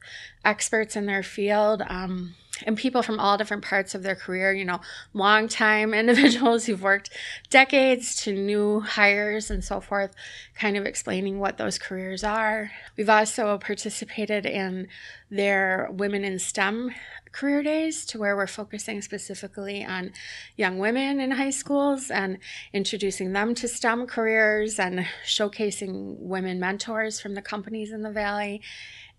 experts 0.43 0.95
in 0.95 1.07
their 1.07 1.23
field. 1.23 1.81
Um, 1.87 2.35
and 2.63 2.77
people 2.77 3.01
from 3.01 3.19
all 3.19 3.37
different 3.37 3.63
parts 3.63 3.95
of 3.95 4.03
their 4.03 4.15
career, 4.15 4.53
you 4.53 4.65
know, 4.65 4.81
long 5.13 5.47
time 5.47 5.93
individuals 6.05 6.65
who've 6.65 6.81
worked 6.81 7.09
decades 7.49 8.15
to 8.23 8.33
new 8.33 8.81
hires 8.81 9.49
and 9.49 9.63
so 9.63 9.79
forth, 9.79 10.13
kind 10.55 10.77
of 10.77 10.85
explaining 10.85 11.39
what 11.39 11.57
those 11.57 11.77
careers 11.77 12.23
are. 12.23 12.71
We've 12.97 13.09
also 13.09 13.57
participated 13.57 14.45
in 14.45 14.87
their 15.29 15.89
Women 15.91 16.23
in 16.23 16.39
STEM 16.39 16.91
career 17.35 17.61
days 17.61 18.05
to 18.05 18.17
where 18.17 18.35
we're 18.35 18.47
focusing 18.47 19.01
specifically 19.01 19.83
on 19.83 20.13
young 20.55 20.77
women 20.77 21.19
in 21.19 21.31
high 21.31 21.49
schools 21.49 22.09
and 22.09 22.37
introducing 22.71 23.33
them 23.33 23.53
to 23.53 23.67
STEM 23.67 24.07
careers 24.07 24.79
and 24.79 25.05
showcasing 25.25 26.17
women 26.17 26.61
mentors 26.61 27.19
from 27.19 27.33
the 27.33 27.41
companies 27.41 27.91
in 27.91 28.03
the 28.03 28.11
Valley. 28.11 28.61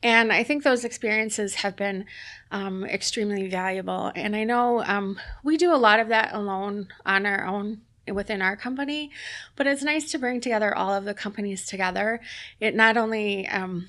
And 0.03 0.33
I 0.33 0.45
think 0.45 0.63
those 0.63 0.85
experiences 0.85 1.57
have 1.57 1.77
been 1.77 2.05
um, 2.51 2.85
extremely 2.85 3.49
valuable. 3.49 4.13
And 4.15 4.37
I 4.37 4.45
know 4.45 4.85
um, 4.85 5.19
we 5.43 5.57
do 5.57 5.75
a 5.75 5.77
lot 5.77 6.01
of 6.01 6.09
that 6.09 6.33
alone 6.33 6.89
on 7.05 7.27
our 7.27 7.45
own 7.47 7.81
within 8.13 8.41
our 8.41 8.57
company, 8.57 9.11
but 9.57 9.67
it's 9.67 9.83
nice 9.83 10.11
to 10.13 10.19
bring 10.19 10.41
together 10.41 10.75
all 10.75 10.95
of 10.95 11.05
the 11.05 11.15
companies 11.15 11.67
together. 11.67 12.21
It 12.61 12.75
not 12.75 12.97
only 12.97 13.49
um, 13.49 13.89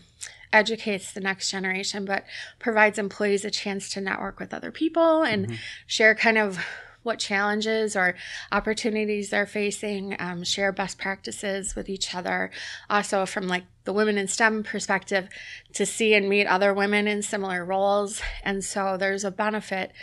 educates 0.51 1.11
the 1.11 1.19
next 1.19 1.51
generation, 1.51 2.05
but 2.05 2.25
provides 2.57 2.97
employees 2.97 3.45
a 3.45 3.51
chance 3.51 3.89
to 3.91 4.01
network 4.01 4.39
with 4.39 4.53
other 4.53 4.71
people 4.71 5.23
and 5.23 5.59
share 5.85 6.15
kind 6.15 6.37
of 6.37 6.59
what 7.07 7.17
challenges 7.17 7.95
or 7.95 8.13
opportunities 8.51 9.31
they're 9.31 9.47
facing, 9.47 10.15
um, 10.19 10.43
share 10.43 10.71
best 10.71 10.99
practices 10.99 11.75
with 11.75 11.89
each 11.89 12.13
other. 12.13 12.51
Also, 12.89 13.25
from 13.25 13.47
like 13.47 13.63
the 13.85 13.93
women 13.93 14.17
in 14.17 14.27
STEM 14.27 14.63
perspective, 14.63 15.29
to 15.73 15.85
see 15.85 16.13
and 16.13 16.29
meet 16.29 16.45
other 16.45 16.73
women 16.73 17.07
in 17.07 17.23
similar 17.23 17.65
roles. 17.65 18.21
And 18.43 18.63
so 18.63 18.97
there's 18.97 19.23
a 19.23 19.31
benefit 19.31 19.93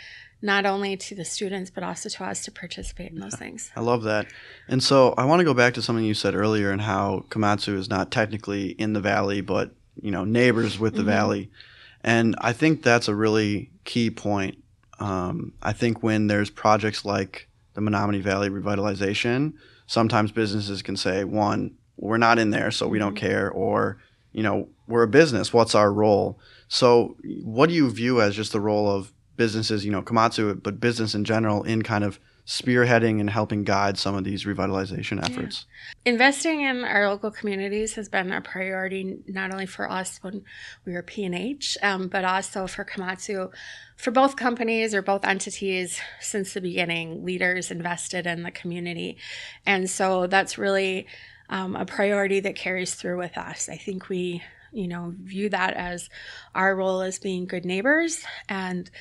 not 0.41 0.65
only 0.65 0.97
to 0.97 1.15
the 1.15 1.23
students, 1.23 1.69
but 1.69 1.83
also 1.83 2.09
to 2.09 2.23
us 2.23 2.43
to 2.43 2.51
participate 2.51 3.11
in 3.11 3.19
those 3.19 3.35
things. 3.35 3.71
I 3.75 3.79
love 3.79 4.03
that. 4.03 4.27
And 4.67 4.83
so 4.83 5.13
I 5.17 5.25
want 5.25 5.39
to 5.39 5.45
go 5.45 5.53
back 5.53 5.75
to 5.75 5.81
something 5.81 6.03
you 6.03 6.13
said 6.13 6.35
earlier 6.35 6.71
and 6.71 6.81
how 6.81 7.25
Komatsu 7.29 7.75
is 7.75 7.89
not 7.89 8.11
technically 8.11 8.69
in 8.71 8.93
the 8.93 8.99
valley, 8.99 9.41
but 9.41 9.71
you 10.01 10.11
know 10.11 10.25
neighbors 10.25 10.77
with 10.77 10.95
the 10.95 11.03
valley. 11.03 11.51
And 12.03 12.35
I 12.39 12.53
think 12.53 12.83
that's 12.83 13.07
a 13.07 13.15
really 13.15 13.71
key 13.83 14.11
point. 14.11 14.63
Um, 14.99 15.53
I 15.61 15.73
think 15.73 16.03
when 16.03 16.27
there's 16.27 16.49
projects 16.49 17.05
like 17.05 17.49
the 17.73 17.81
Menomonee 17.81 18.21
Valley 18.21 18.49
Revitalization, 18.49 19.53
sometimes 19.87 20.31
businesses 20.31 20.81
can 20.81 20.95
say, 20.95 21.23
one, 21.23 21.75
we're 21.97 22.17
not 22.17 22.39
in 22.39 22.49
there, 22.49 22.71
so 22.71 22.87
we 22.87 22.99
don't 22.99 23.15
care, 23.15 23.49
or 23.49 23.97
you 24.31 24.43
know, 24.43 24.67
we're 24.87 25.03
a 25.03 25.07
business. 25.07 25.53
What's 25.53 25.75
our 25.75 25.91
role? 25.91 26.39
So, 26.67 27.15
what 27.43 27.69
do 27.69 27.75
you 27.75 27.89
view 27.89 28.21
as 28.21 28.35
just 28.35 28.51
the 28.51 28.59
role 28.59 28.89
of 28.89 29.13
businesses, 29.37 29.85
you 29.85 29.91
know, 29.91 30.01
Komatsu, 30.01 30.61
but 30.61 30.79
business 30.79 31.15
in 31.15 31.23
general, 31.23 31.63
in 31.63 31.83
kind 31.83 32.03
of 32.03 32.19
spearheading 32.45 33.19
and 33.19 33.29
helping 33.29 33.63
guide 33.63 33.97
some 33.97 34.15
of 34.15 34.23
these 34.23 34.45
revitalization 34.45 35.23
efforts? 35.23 35.65
Investing 36.05 36.61
in 36.61 36.83
our 36.83 37.09
local 37.09 37.31
communities 37.31 37.95
has 37.95 38.07
been 38.07 38.31
a 38.31 38.39
priority 38.39 39.17
not 39.27 39.51
only 39.51 39.65
for 39.65 39.89
us 39.89 40.19
when 40.21 40.43
we 40.85 40.93
were 40.93 41.01
P&H, 41.01 41.77
um, 41.81 42.07
but 42.07 42.23
also 42.23 42.67
for 42.67 42.85
Komatsu. 42.85 43.51
For 43.97 44.11
both 44.11 44.35
companies 44.35 44.93
or 44.93 45.01
both 45.01 45.25
entities 45.25 45.99
since 46.19 46.53
the 46.53 46.61
beginning, 46.61 47.25
leaders 47.25 47.71
invested 47.71 48.27
in 48.27 48.43
the 48.43 48.51
community. 48.51 49.17
And 49.65 49.89
so 49.89 50.27
that's 50.27 50.57
really 50.57 51.07
um, 51.49 51.75
a 51.75 51.85
priority 51.85 52.39
that 52.41 52.55
carries 52.55 52.93
through 52.93 53.17
with 53.17 53.37
us. 53.37 53.69
I 53.69 53.77
think 53.77 54.09
we, 54.09 54.43
you 54.71 54.87
know, 54.87 55.15
view 55.19 55.49
that 55.49 55.73
as 55.73 56.09
our 56.53 56.75
role 56.75 57.01
as 57.01 57.17
being 57.17 57.45
good 57.45 57.65
neighbors 57.65 58.23
and 58.49 58.91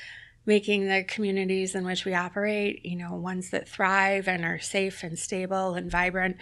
making 0.47 0.89
the 0.89 1.05
communities 1.05 1.75
in 1.75 1.85
which 1.85 2.05
we 2.05 2.15
operate, 2.15 2.85
you 2.85 2.97
know, 2.97 3.15
ones 3.15 3.51
that 3.51 3.69
thrive 3.69 4.29
and 4.29 4.45
are 4.45 4.59
safe 4.59 5.03
and 5.03 5.19
stable 5.19 5.75
and 5.75 5.91
vibrant. 5.91 6.37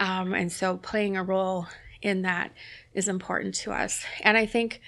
Um, 0.00 0.32
and 0.32 0.50
so 0.50 0.76
playing 0.78 1.16
a 1.16 1.22
role 1.22 1.66
in 2.00 2.22
that 2.22 2.52
is 2.94 3.08
important 3.08 3.54
to 3.54 3.72
us. 3.72 4.04
And 4.22 4.36
I 4.36 4.46
think 4.46 4.80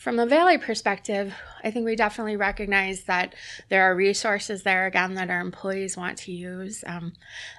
from 0.00 0.16
the 0.16 0.24
Valley 0.24 0.56
perspective, 0.56 1.34
I 1.62 1.70
think 1.70 1.84
we 1.84 1.94
definitely 1.94 2.36
recognize 2.36 3.04
that 3.04 3.34
there 3.68 3.82
are 3.82 3.94
resources 3.94 4.62
there 4.62 4.86
again 4.86 5.12
that 5.16 5.28
our 5.28 5.42
employees 5.42 5.94
want 5.94 6.16
to 6.20 6.32
use. 6.32 6.82
Um, 6.86 7.12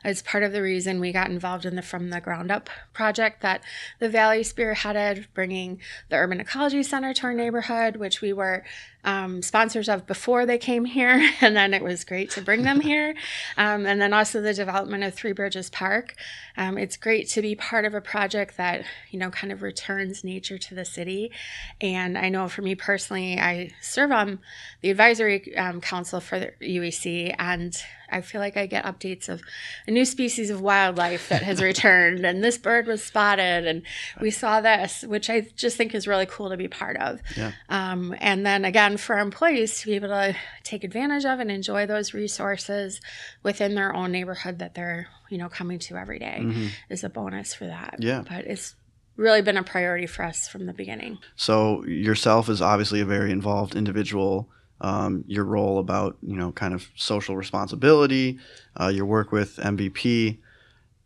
as 0.03 0.23
part 0.23 0.43
of 0.43 0.51
the 0.51 0.63
reason 0.63 0.99
we 0.99 1.11
got 1.11 1.29
involved 1.29 1.65
in 1.65 1.75
the 1.75 1.83
From 1.83 2.09
the 2.09 2.19
Ground 2.19 2.49
Up 2.49 2.67
project 2.93 3.43
that 3.43 3.61
the 3.99 4.09
Valley 4.09 4.41
spearheaded, 4.41 5.27
bringing 5.35 5.81
the 6.09 6.15
Urban 6.15 6.39
Ecology 6.39 6.81
Center 6.81 7.13
to 7.13 7.27
our 7.27 7.33
neighborhood, 7.35 7.97
which 7.97 8.21
we 8.21 8.33
were 8.33 8.63
um, 9.03 9.41
sponsors 9.41 9.89
of 9.89 10.05
before 10.07 10.45
they 10.45 10.57
came 10.57 10.85
here, 10.85 11.31
and 11.41 11.55
then 11.55 11.73
it 11.73 11.83
was 11.83 12.03
great 12.03 12.29
to 12.31 12.41
bring 12.41 12.63
them 12.63 12.81
here. 12.81 13.15
Um, 13.57 13.85
and 13.85 14.01
then 14.01 14.13
also 14.13 14.41
the 14.41 14.53
development 14.53 15.03
of 15.03 15.13
Three 15.13 15.31
Bridges 15.33 15.69
Park. 15.69 16.15
Um, 16.57 16.77
it's 16.77 16.97
great 16.97 17.29
to 17.29 17.41
be 17.41 17.55
part 17.55 17.85
of 17.85 17.93
a 17.93 18.01
project 18.01 18.57
that 18.57 18.83
you 19.09 19.19
know 19.19 19.29
kind 19.29 19.51
of 19.51 19.61
returns 19.61 20.23
nature 20.23 20.57
to 20.57 20.75
the 20.75 20.85
city. 20.85 21.31
And 21.79 22.17
I 22.17 22.29
know 22.29 22.47
for 22.47 22.61
me 22.61 22.75
personally, 22.75 23.39
I 23.39 23.71
serve 23.81 24.11
on 24.11 24.39
the 24.81 24.89
advisory 24.89 25.55
um, 25.57 25.81
council 25.81 26.19
for 26.19 26.39
the 26.39 26.51
UEC, 26.61 27.35
and 27.39 27.75
I 28.11 28.21
feel 28.21 28.41
like 28.41 28.57
I 28.57 28.65
get 28.65 28.85
updates 28.85 29.29
of 29.29 29.41
a 29.87 29.91
new 29.91 30.05
species 30.05 30.49
of 30.49 30.61
wildlife 30.61 31.29
that 31.29 31.41
has 31.43 31.61
returned, 31.61 32.25
and 32.25 32.43
this 32.43 32.57
bird 32.57 32.87
was 32.87 33.03
spotted, 33.03 33.65
and 33.67 33.83
we 34.19 34.31
saw 34.31 34.61
this, 34.61 35.03
which 35.03 35.29
I 35.29 35.47
just 35.55 35.77
think 35.77 35.95
is 35.95 36.07
really 36.07 36.25
cool 36.25 36.49
to 36.49 36.57
be 36.57 36.67
part 36.67 36.97
of. 36.97 37.19
Yeah. 37.35 37.51
Um, 37.69 38.15
and 38.19 38.45
then 38.45 38.65
again, 38.65 38.97
for 38.97 39.15
our 39.15 39.21
employees 39.21 39.79
to 39.81 39.87
be 39.87 39.93
able 39.93 40.09
to 40.09 40.35
take 40.63 40.83
advantage 40.83 41.25
of 41.25 41.39
and 41.39 41.51
enjoy 41.51 41.85
those 41.85 42.13
resources 42.13 43.01
within 43.43 43.75
their 43.75 43.95
own 43.95 44.11
neighborhood 44.11 44.59
that 44.59 44.75
they're 44.75 45.07
you 45.29 45.37
know 45.37 45.49
coming 45.49 45.79
to 45.79 45.95
every 45.95 46.19
day 46.19 46.71
is 46.89 47.03
a 47.03 47.09
bonus 47.09 47.53
for 47.53 47.65
that. 47.65 47.95
Yeah. 47.99 48.23
but 48.27 48.45
it's 48.45 48.75
really 49.15 49.41
been 49.41 49.57
a 49.57 49.63
priority 49.63 50.07
for 50.07 50.23
us 50.23 50.47
from 50.47 50.65
the 50.65 50.73
beginning. 50.73 51.19
So 51.35 51.85
yourself 51.85 52.49
is 52.49 52.61
obviously 52.61 53.01
a 53.01 53.05
very 53.05 53.31
involved 53.31 53.75
individual. 53.75 54.49
Um, 54.83 55.23
your 55.27 55.45
role 55.45 55.77
about 55.77 56.17
you 56.21 56.35
know 56.35 56.51
kind 56.51 56.73
of 56.73 56.89
social 56.95 57.35
responsibility, 57.35 58.39
uh, 58.79 58.87
your 58.87 59.05
work 59.05 59.31
with 59.31 59.57
MVP. 59.57 60.39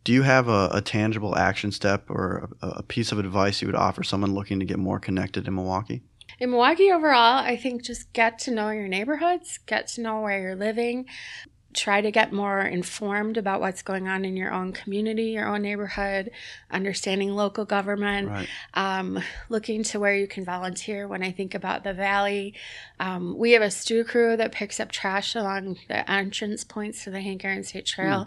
Do 0.04 0.12
you 0.12 0.22
have 0.22 0.48
a, 0.48 0.70
a 0.72 0.80
tangible 0.80 1.36
action 1.36 1.72
step 1.72 2.08
or 2.08 2.48
a, 2.62 2.68
a 2.68 2.82
piece 2.82 3.12
of 3.12 3.18
advice 3.18 3.60
you 3.60 3.68
would 3.68 3.74
offer 3.74 4.02
someone 4.02 4.34
looking 4.34 4.60
to 4.60 4.64
get 4.64 4.78
more 4.78 5.00
connected 5.00 5.46
in 5.46 5.54
Milwaukee? 5.54 6.02
In 6.38 6.50
Milwaukee 6.50 6.92
overall, 6.92 7.38
I 7.38 7.56
think 7.56 7.82
just 7.82 8.12
get 8.12 8.38
to 8.40 8.50
know 8.50 8.70
your 8.70 8.88
neighborhoods, 8.88 9.58
get 9.66 9.88
to 9.88 10.02
know 10.02 10.20
where 10.20 10.40
you're 10.40 10.56
living. 10.56 11.06
Try 11.76 12.00
to 12.00 12.10
get 12.10 12.32
more 12.32 12.60
informed 12.62 13.36
about 13.36 13.60
what's 13.60 13.82
going 13.82 14.08
on 14.08 14.24
in 14.24 14.36
your 14.36 14.52
own 14.52 14.72
community, 14.72 15.24
your 15.24 15.46
own 15.46 15.62
neighborhood, 15.62 16.30
understanding 16.70 17.30
local 17.36 17.64
government, 17.64 18.28
Right. 18.28 18.48
um, 18.74 19.22
looking 19.48 19.82
to 19.84 20.00
where 20.00 20.14
you 20.14 20.26
can 20.26 20.44
volunteer. 20.44 21.06
When 21.06 21.22
I 21.22 21.30
think 21.30 21.54
about 21.54 21.84
the 21.84 21.92
valley, 21.92 22.54
um, 22.98 23.36
we 23.38 23.52
have 23.52 23.62
a 23.62 23.70
stew 23.70 24.02
crew 24.04 24.36
that 24.38 24.52
picks 24.52 24.80
up 24.80 24.90
trash 24.90 25.34
along 25.34 25.76
the 25.88 26.10
entrance 26.10 26.64
points 26.64 27.04
to 27.04 27.10
the 27.10 27.20
Hank 27.20 27.44
Aaron 27.44 27.62
State 27.62 27.86
Trail. 27.86 28.26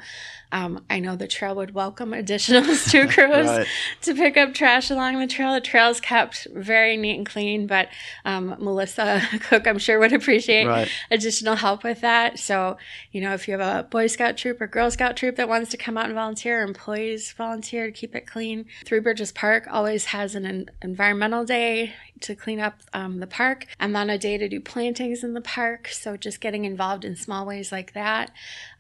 Um, 0.52 0.84
I 0.90 1.00
know 1.00 1.16
the 1.16 1.28
trail 1.28 1.56
would 1.56 1.74
welcome 1.74 2.14
additional 2.14 2.64
stew 2.76 3.08
crews 3.16 3.48
Right. 3.48 3.68
to 4.04 4.14
pick 4.14 4.38
up 4.38 4.54
trash 4.54 4.90
along 4.92 5.20
the 5.20 5.28
trail. 5.28 5.54
The 5.54 5.62
trail's 5.62 6.00
kept 6.00 6.48
very 6.54 6.98
neat 6.98 7.18
and 7.18 7.26
clean, 7.26 7.68
but 7.68 7.90
um, 8.26 8.56
Melissa 8.60 9.22
Cook, 9.42 9.68
I'm 9.68 9.80
sure, 9.80 10.00
would 10.00 10.14
appreciate 10.14 10.66
Right. 10.68 10.90
additional 11.12 11.56
help 11.56 11.84
with 11.84 12.02
that. 12.02 12.38
So, 12.40 12.78
you 13.12 13.22
know, 13.22 13.34
if 13.40 13.48
you 13.48 13.58
have 13.58 13.86
a 13.86 13.88
Boy 13.88 14.08
Scout 14.08 14.38
troop 14.38 14.60
or 14.60 14.68
Girl 14.68 14.92
Scout 14.92 15.16
troop 15.16 15.38
that 15.38 15.48
wants 15.48 15.72
to 15.72 15.78
come 15.78 15.98
out 15.98 16.06
and 16.06 16.14
volunteer, 16.14 16.62
employees 16.62 17.32
volunteer 17.32 17.86
to 17.86 17.92
keep 17.92 18.16
it 18.16 18.28
clean. 18.28 18.66
Three 18.86 19.00
Bridges 19.00 19.32
Park 19.32 19.68
always 19.72 20.06
has 20.06 20.36
an 20.36 20.46
en- 20.46 20.70
environmental 20.82 21.46
day 21.46 21.94
to 22.22 22.36
clean 22.36 22.60
up 22.60 22.82
um, 22.94 23.20
the 23.20 23.28
park 23.28 23.66
and 23.80 23.96
then 23.96 24.10
a 24.10 24.18
day 24.18 24.38
to 24.38 24.50
do 24.50 24.60
plantings 24.60 25.24
in 25.24 25.34
the 25.34 25.42
park. 25.42 25.88
So, 25.88 26.18
just 26.18 26.42
getting 26.42 26.66
involved 26.66 27.06
in 27.06 27.16
small 27.16 27.46
ways 27.46 27.72
like 27.72 27.94
that. 27.94 28.32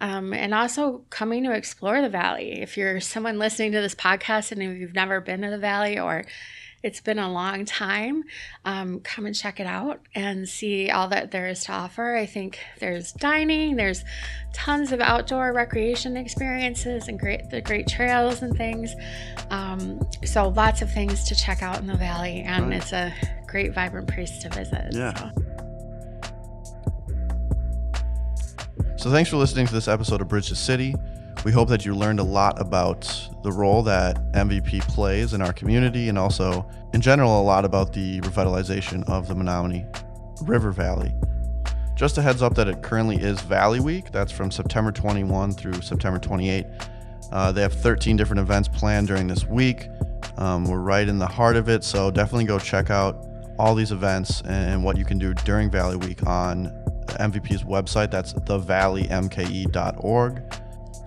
Um, 0.02 0.34
and 0.34 0.54
also 0.54 1.06
coming 1.10 1.46
to 1.46 1.54
explore 1.54 2.02
the 2.02 2.10
valley. 2.10 2.62
If 2.62 2.76
you're 2.76 3.00
someone 3.00 3.40
listening 3.40 3.72
to 3.72 3.82
this 3.82 3.96
podcast 3.96 4.52
and 4.52 4.62
you've 4.62 4.94
never 4.94 5.22
been 5.22 5.42
to 5.42 5.50
the 5.50 5.58
valley 5.58 5.98
or 5.98 6.26
it's 6.84 7.02
been 7.02 7.20
a 7.20 7.32
long 7.32 7.66
time. 7.66 8.24
Um, 8.66 9.00
come 9.02 9.26
and 9.26 9.36
check 9.36 9.60
it 9.60 9.68
out 9.68 10.00
and 10.16 10.48
see 10.48 10.90
all 10.90 11.08
that 11.10 11.32
there 11.32 11.48
is 11.48 11.64
to 11.66 11.72
offer. 11.74 12.16
I 12.16 12.26
think 12.26 12.60
there's 12.80 13.12
dining, 13.14 13.76
there's 13.76 14.04
tons 14.54 14.92
of 14.92 15.02
outdoor 15.02 15.52
recreation 15.54 16.16
experiences 16.18 17.08
and 17.08 17.20
great 17.20 17.50
the 17.50 17.62
great 17.62 17.88
trails 17.88 18.42
and 18.42 18.56
things. 18.58 18.94
Um, 19.50 20.00
so 20.26 20.48
lots 20.50 20.82
of 20.82 20.92
things 20.94 21.24
to 21.26 21.36
check 21.36 21.62
out 21.62 21.80
in 21.80 21.88
the 21.88 21.96
valley, 21.98 22.42
and 22.42 22.70
Right. 22.70 22.82
it's 22.82 22.94
a 22.94 23.14
great, 23.48 23.74
vibrant 23.74 24.08
place 24.08 24.38
to 24.40 24.50
visit. 24.50 24.88
Yeah. 24.94 25.14
so. 25.14 25.32
So 28.98 29.10
thanks 29.12 29.30
for 29.30 29.38
listening 29.38 29.66
to 29.68 29.74
this 29.74 29.88
episode 29.88 30.20
of 30.22 30.28
Bridge 30.28 30.50
the 30.50 30.56
City. 30.56 30.94
We 31.46 31.54
hope 31.54 31.70
that 31.70 31.86
you 31.86 31.96
learned 31.96 32.20
a 32.20 32.24
lot 32.24 32.60
about 32.60 33.02
the 33.44 33.52
role 33.52 33.82
that 33.84 34.18
MVP 34.34 34.82
plays 34.90 35.34
in 35.34 35.42
our 35.42 35.54
community 35.54 36.10
and 36.10 36.18
also, 36.18 36.70
in 36.94 37.00
general, 37.00 37.42
a 37.42 37.44
lot 37.44 37.64
about 37.64 37.94
the 37.94 38.20
revitalization 38.22 39.08
of 39.08 39.30
the 39.30 39.36
Menomonee 39.36 39.86
River 40.42 40.72
Valley. 40.72 41.14
Just 41.96 42.18
a 42.18 42.22
heads 42.22 42.42
up 42.42 42.56
that 42.56 42.68
it 42.68 42.82
currently 42.82 43.18
is 43.18 43.40
Valley 43.42 43.80
Week. 43.80 44.12
That's 44.12 44.32
from 44.32 44.50
September 44.52 44.92
21 44.92 45.54
through 45.54 45.82
September 45.82 46.20
28. 46.20 46.66
Uh, 47.32 47.52
they 47.52 47.62
have 47.62 47.74
13 47.74 48.18
different 48.18 48.42
events 48.42 48.68
planned 48.68 49.08
during 49.08 49.28
this 49.28 49.46
week. 49.46 49.90
Um, 50.38 50.66
we're 50.66 50.80
right 50.80 51.08
in 51.08 51.20
the 51.20 51.28
heart 51.28 51.56
of 51.56 51.70
it, 51.70 51.84
so 51.84 52.10
definitely 52.12 52.46
go 52.46 52.60
check 52.60 52.90
out 52.90 53.28
all 53.58 53.76
these 53.76 53.92
events 53.92 54.42
and 54.44 54.84
what 54.84 54.98
you 54.98 55.06
can 55.06 55.18
do 55.18 55.34
during 55.34 55.70
Valley 55.70 55.98
Week 55.98 56.26
on 56.26 56.68
MVP's 57.20 57.64
website. 57.64 58.12
That's 58.12 58.34
thevalleymke.org. 58.34 60.42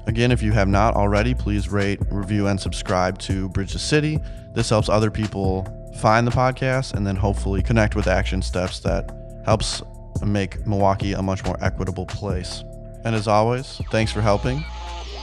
Again, 0.06 0.32
if 0.32 0.42
you 0.42 0.52
have 0.52 0.68
not 0.68 0.94
already, 0.94 1.34
please 1.34 1.68
rate, 1.68 2.00
review, 2.10 2.48
and 2.48 2.60
subscribe 2.60 3.18
to 3.20 3.48
Bridge 3.50 3.72
the 3.72 3.78
City. 3.78 4.18
This 4.52 4.68
helps 4.68 4.88
other 4.88 5.10
people 5.10 5.66
find 5.96 6.26
the 6.26 6.30
podcast 6.30 6.94
and 6.94 7.06
then 7.06 7.16
hopefully 7.16 7.62
connect 7.62 7.94
with 7.94 8.08
action 8.08 8.42
steps 8.42 8.80
that 8.80 9.10
helps 9.44 9.82
make 10.24 10.66
Milwaukee 10.66 11.12
a 11.12 11.22
much 11.22 11.44
more 11.44 11.56
equitable 11.62 12.06
place. 12.06 12.64
And 13.04 13.14
as 13.14 13.28
always, 13.28 13.80
thanks 13.90 14.12
for 14.12 14.20
helping 14.20 14.64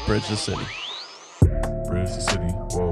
Bridge 0.06 0.28
the 0.28 0.38
City. 0.38 0.66
Bridge 1.88 2.10
the 2.10 2.22
city, 2.22 2.44
whoa. 2.44 2.89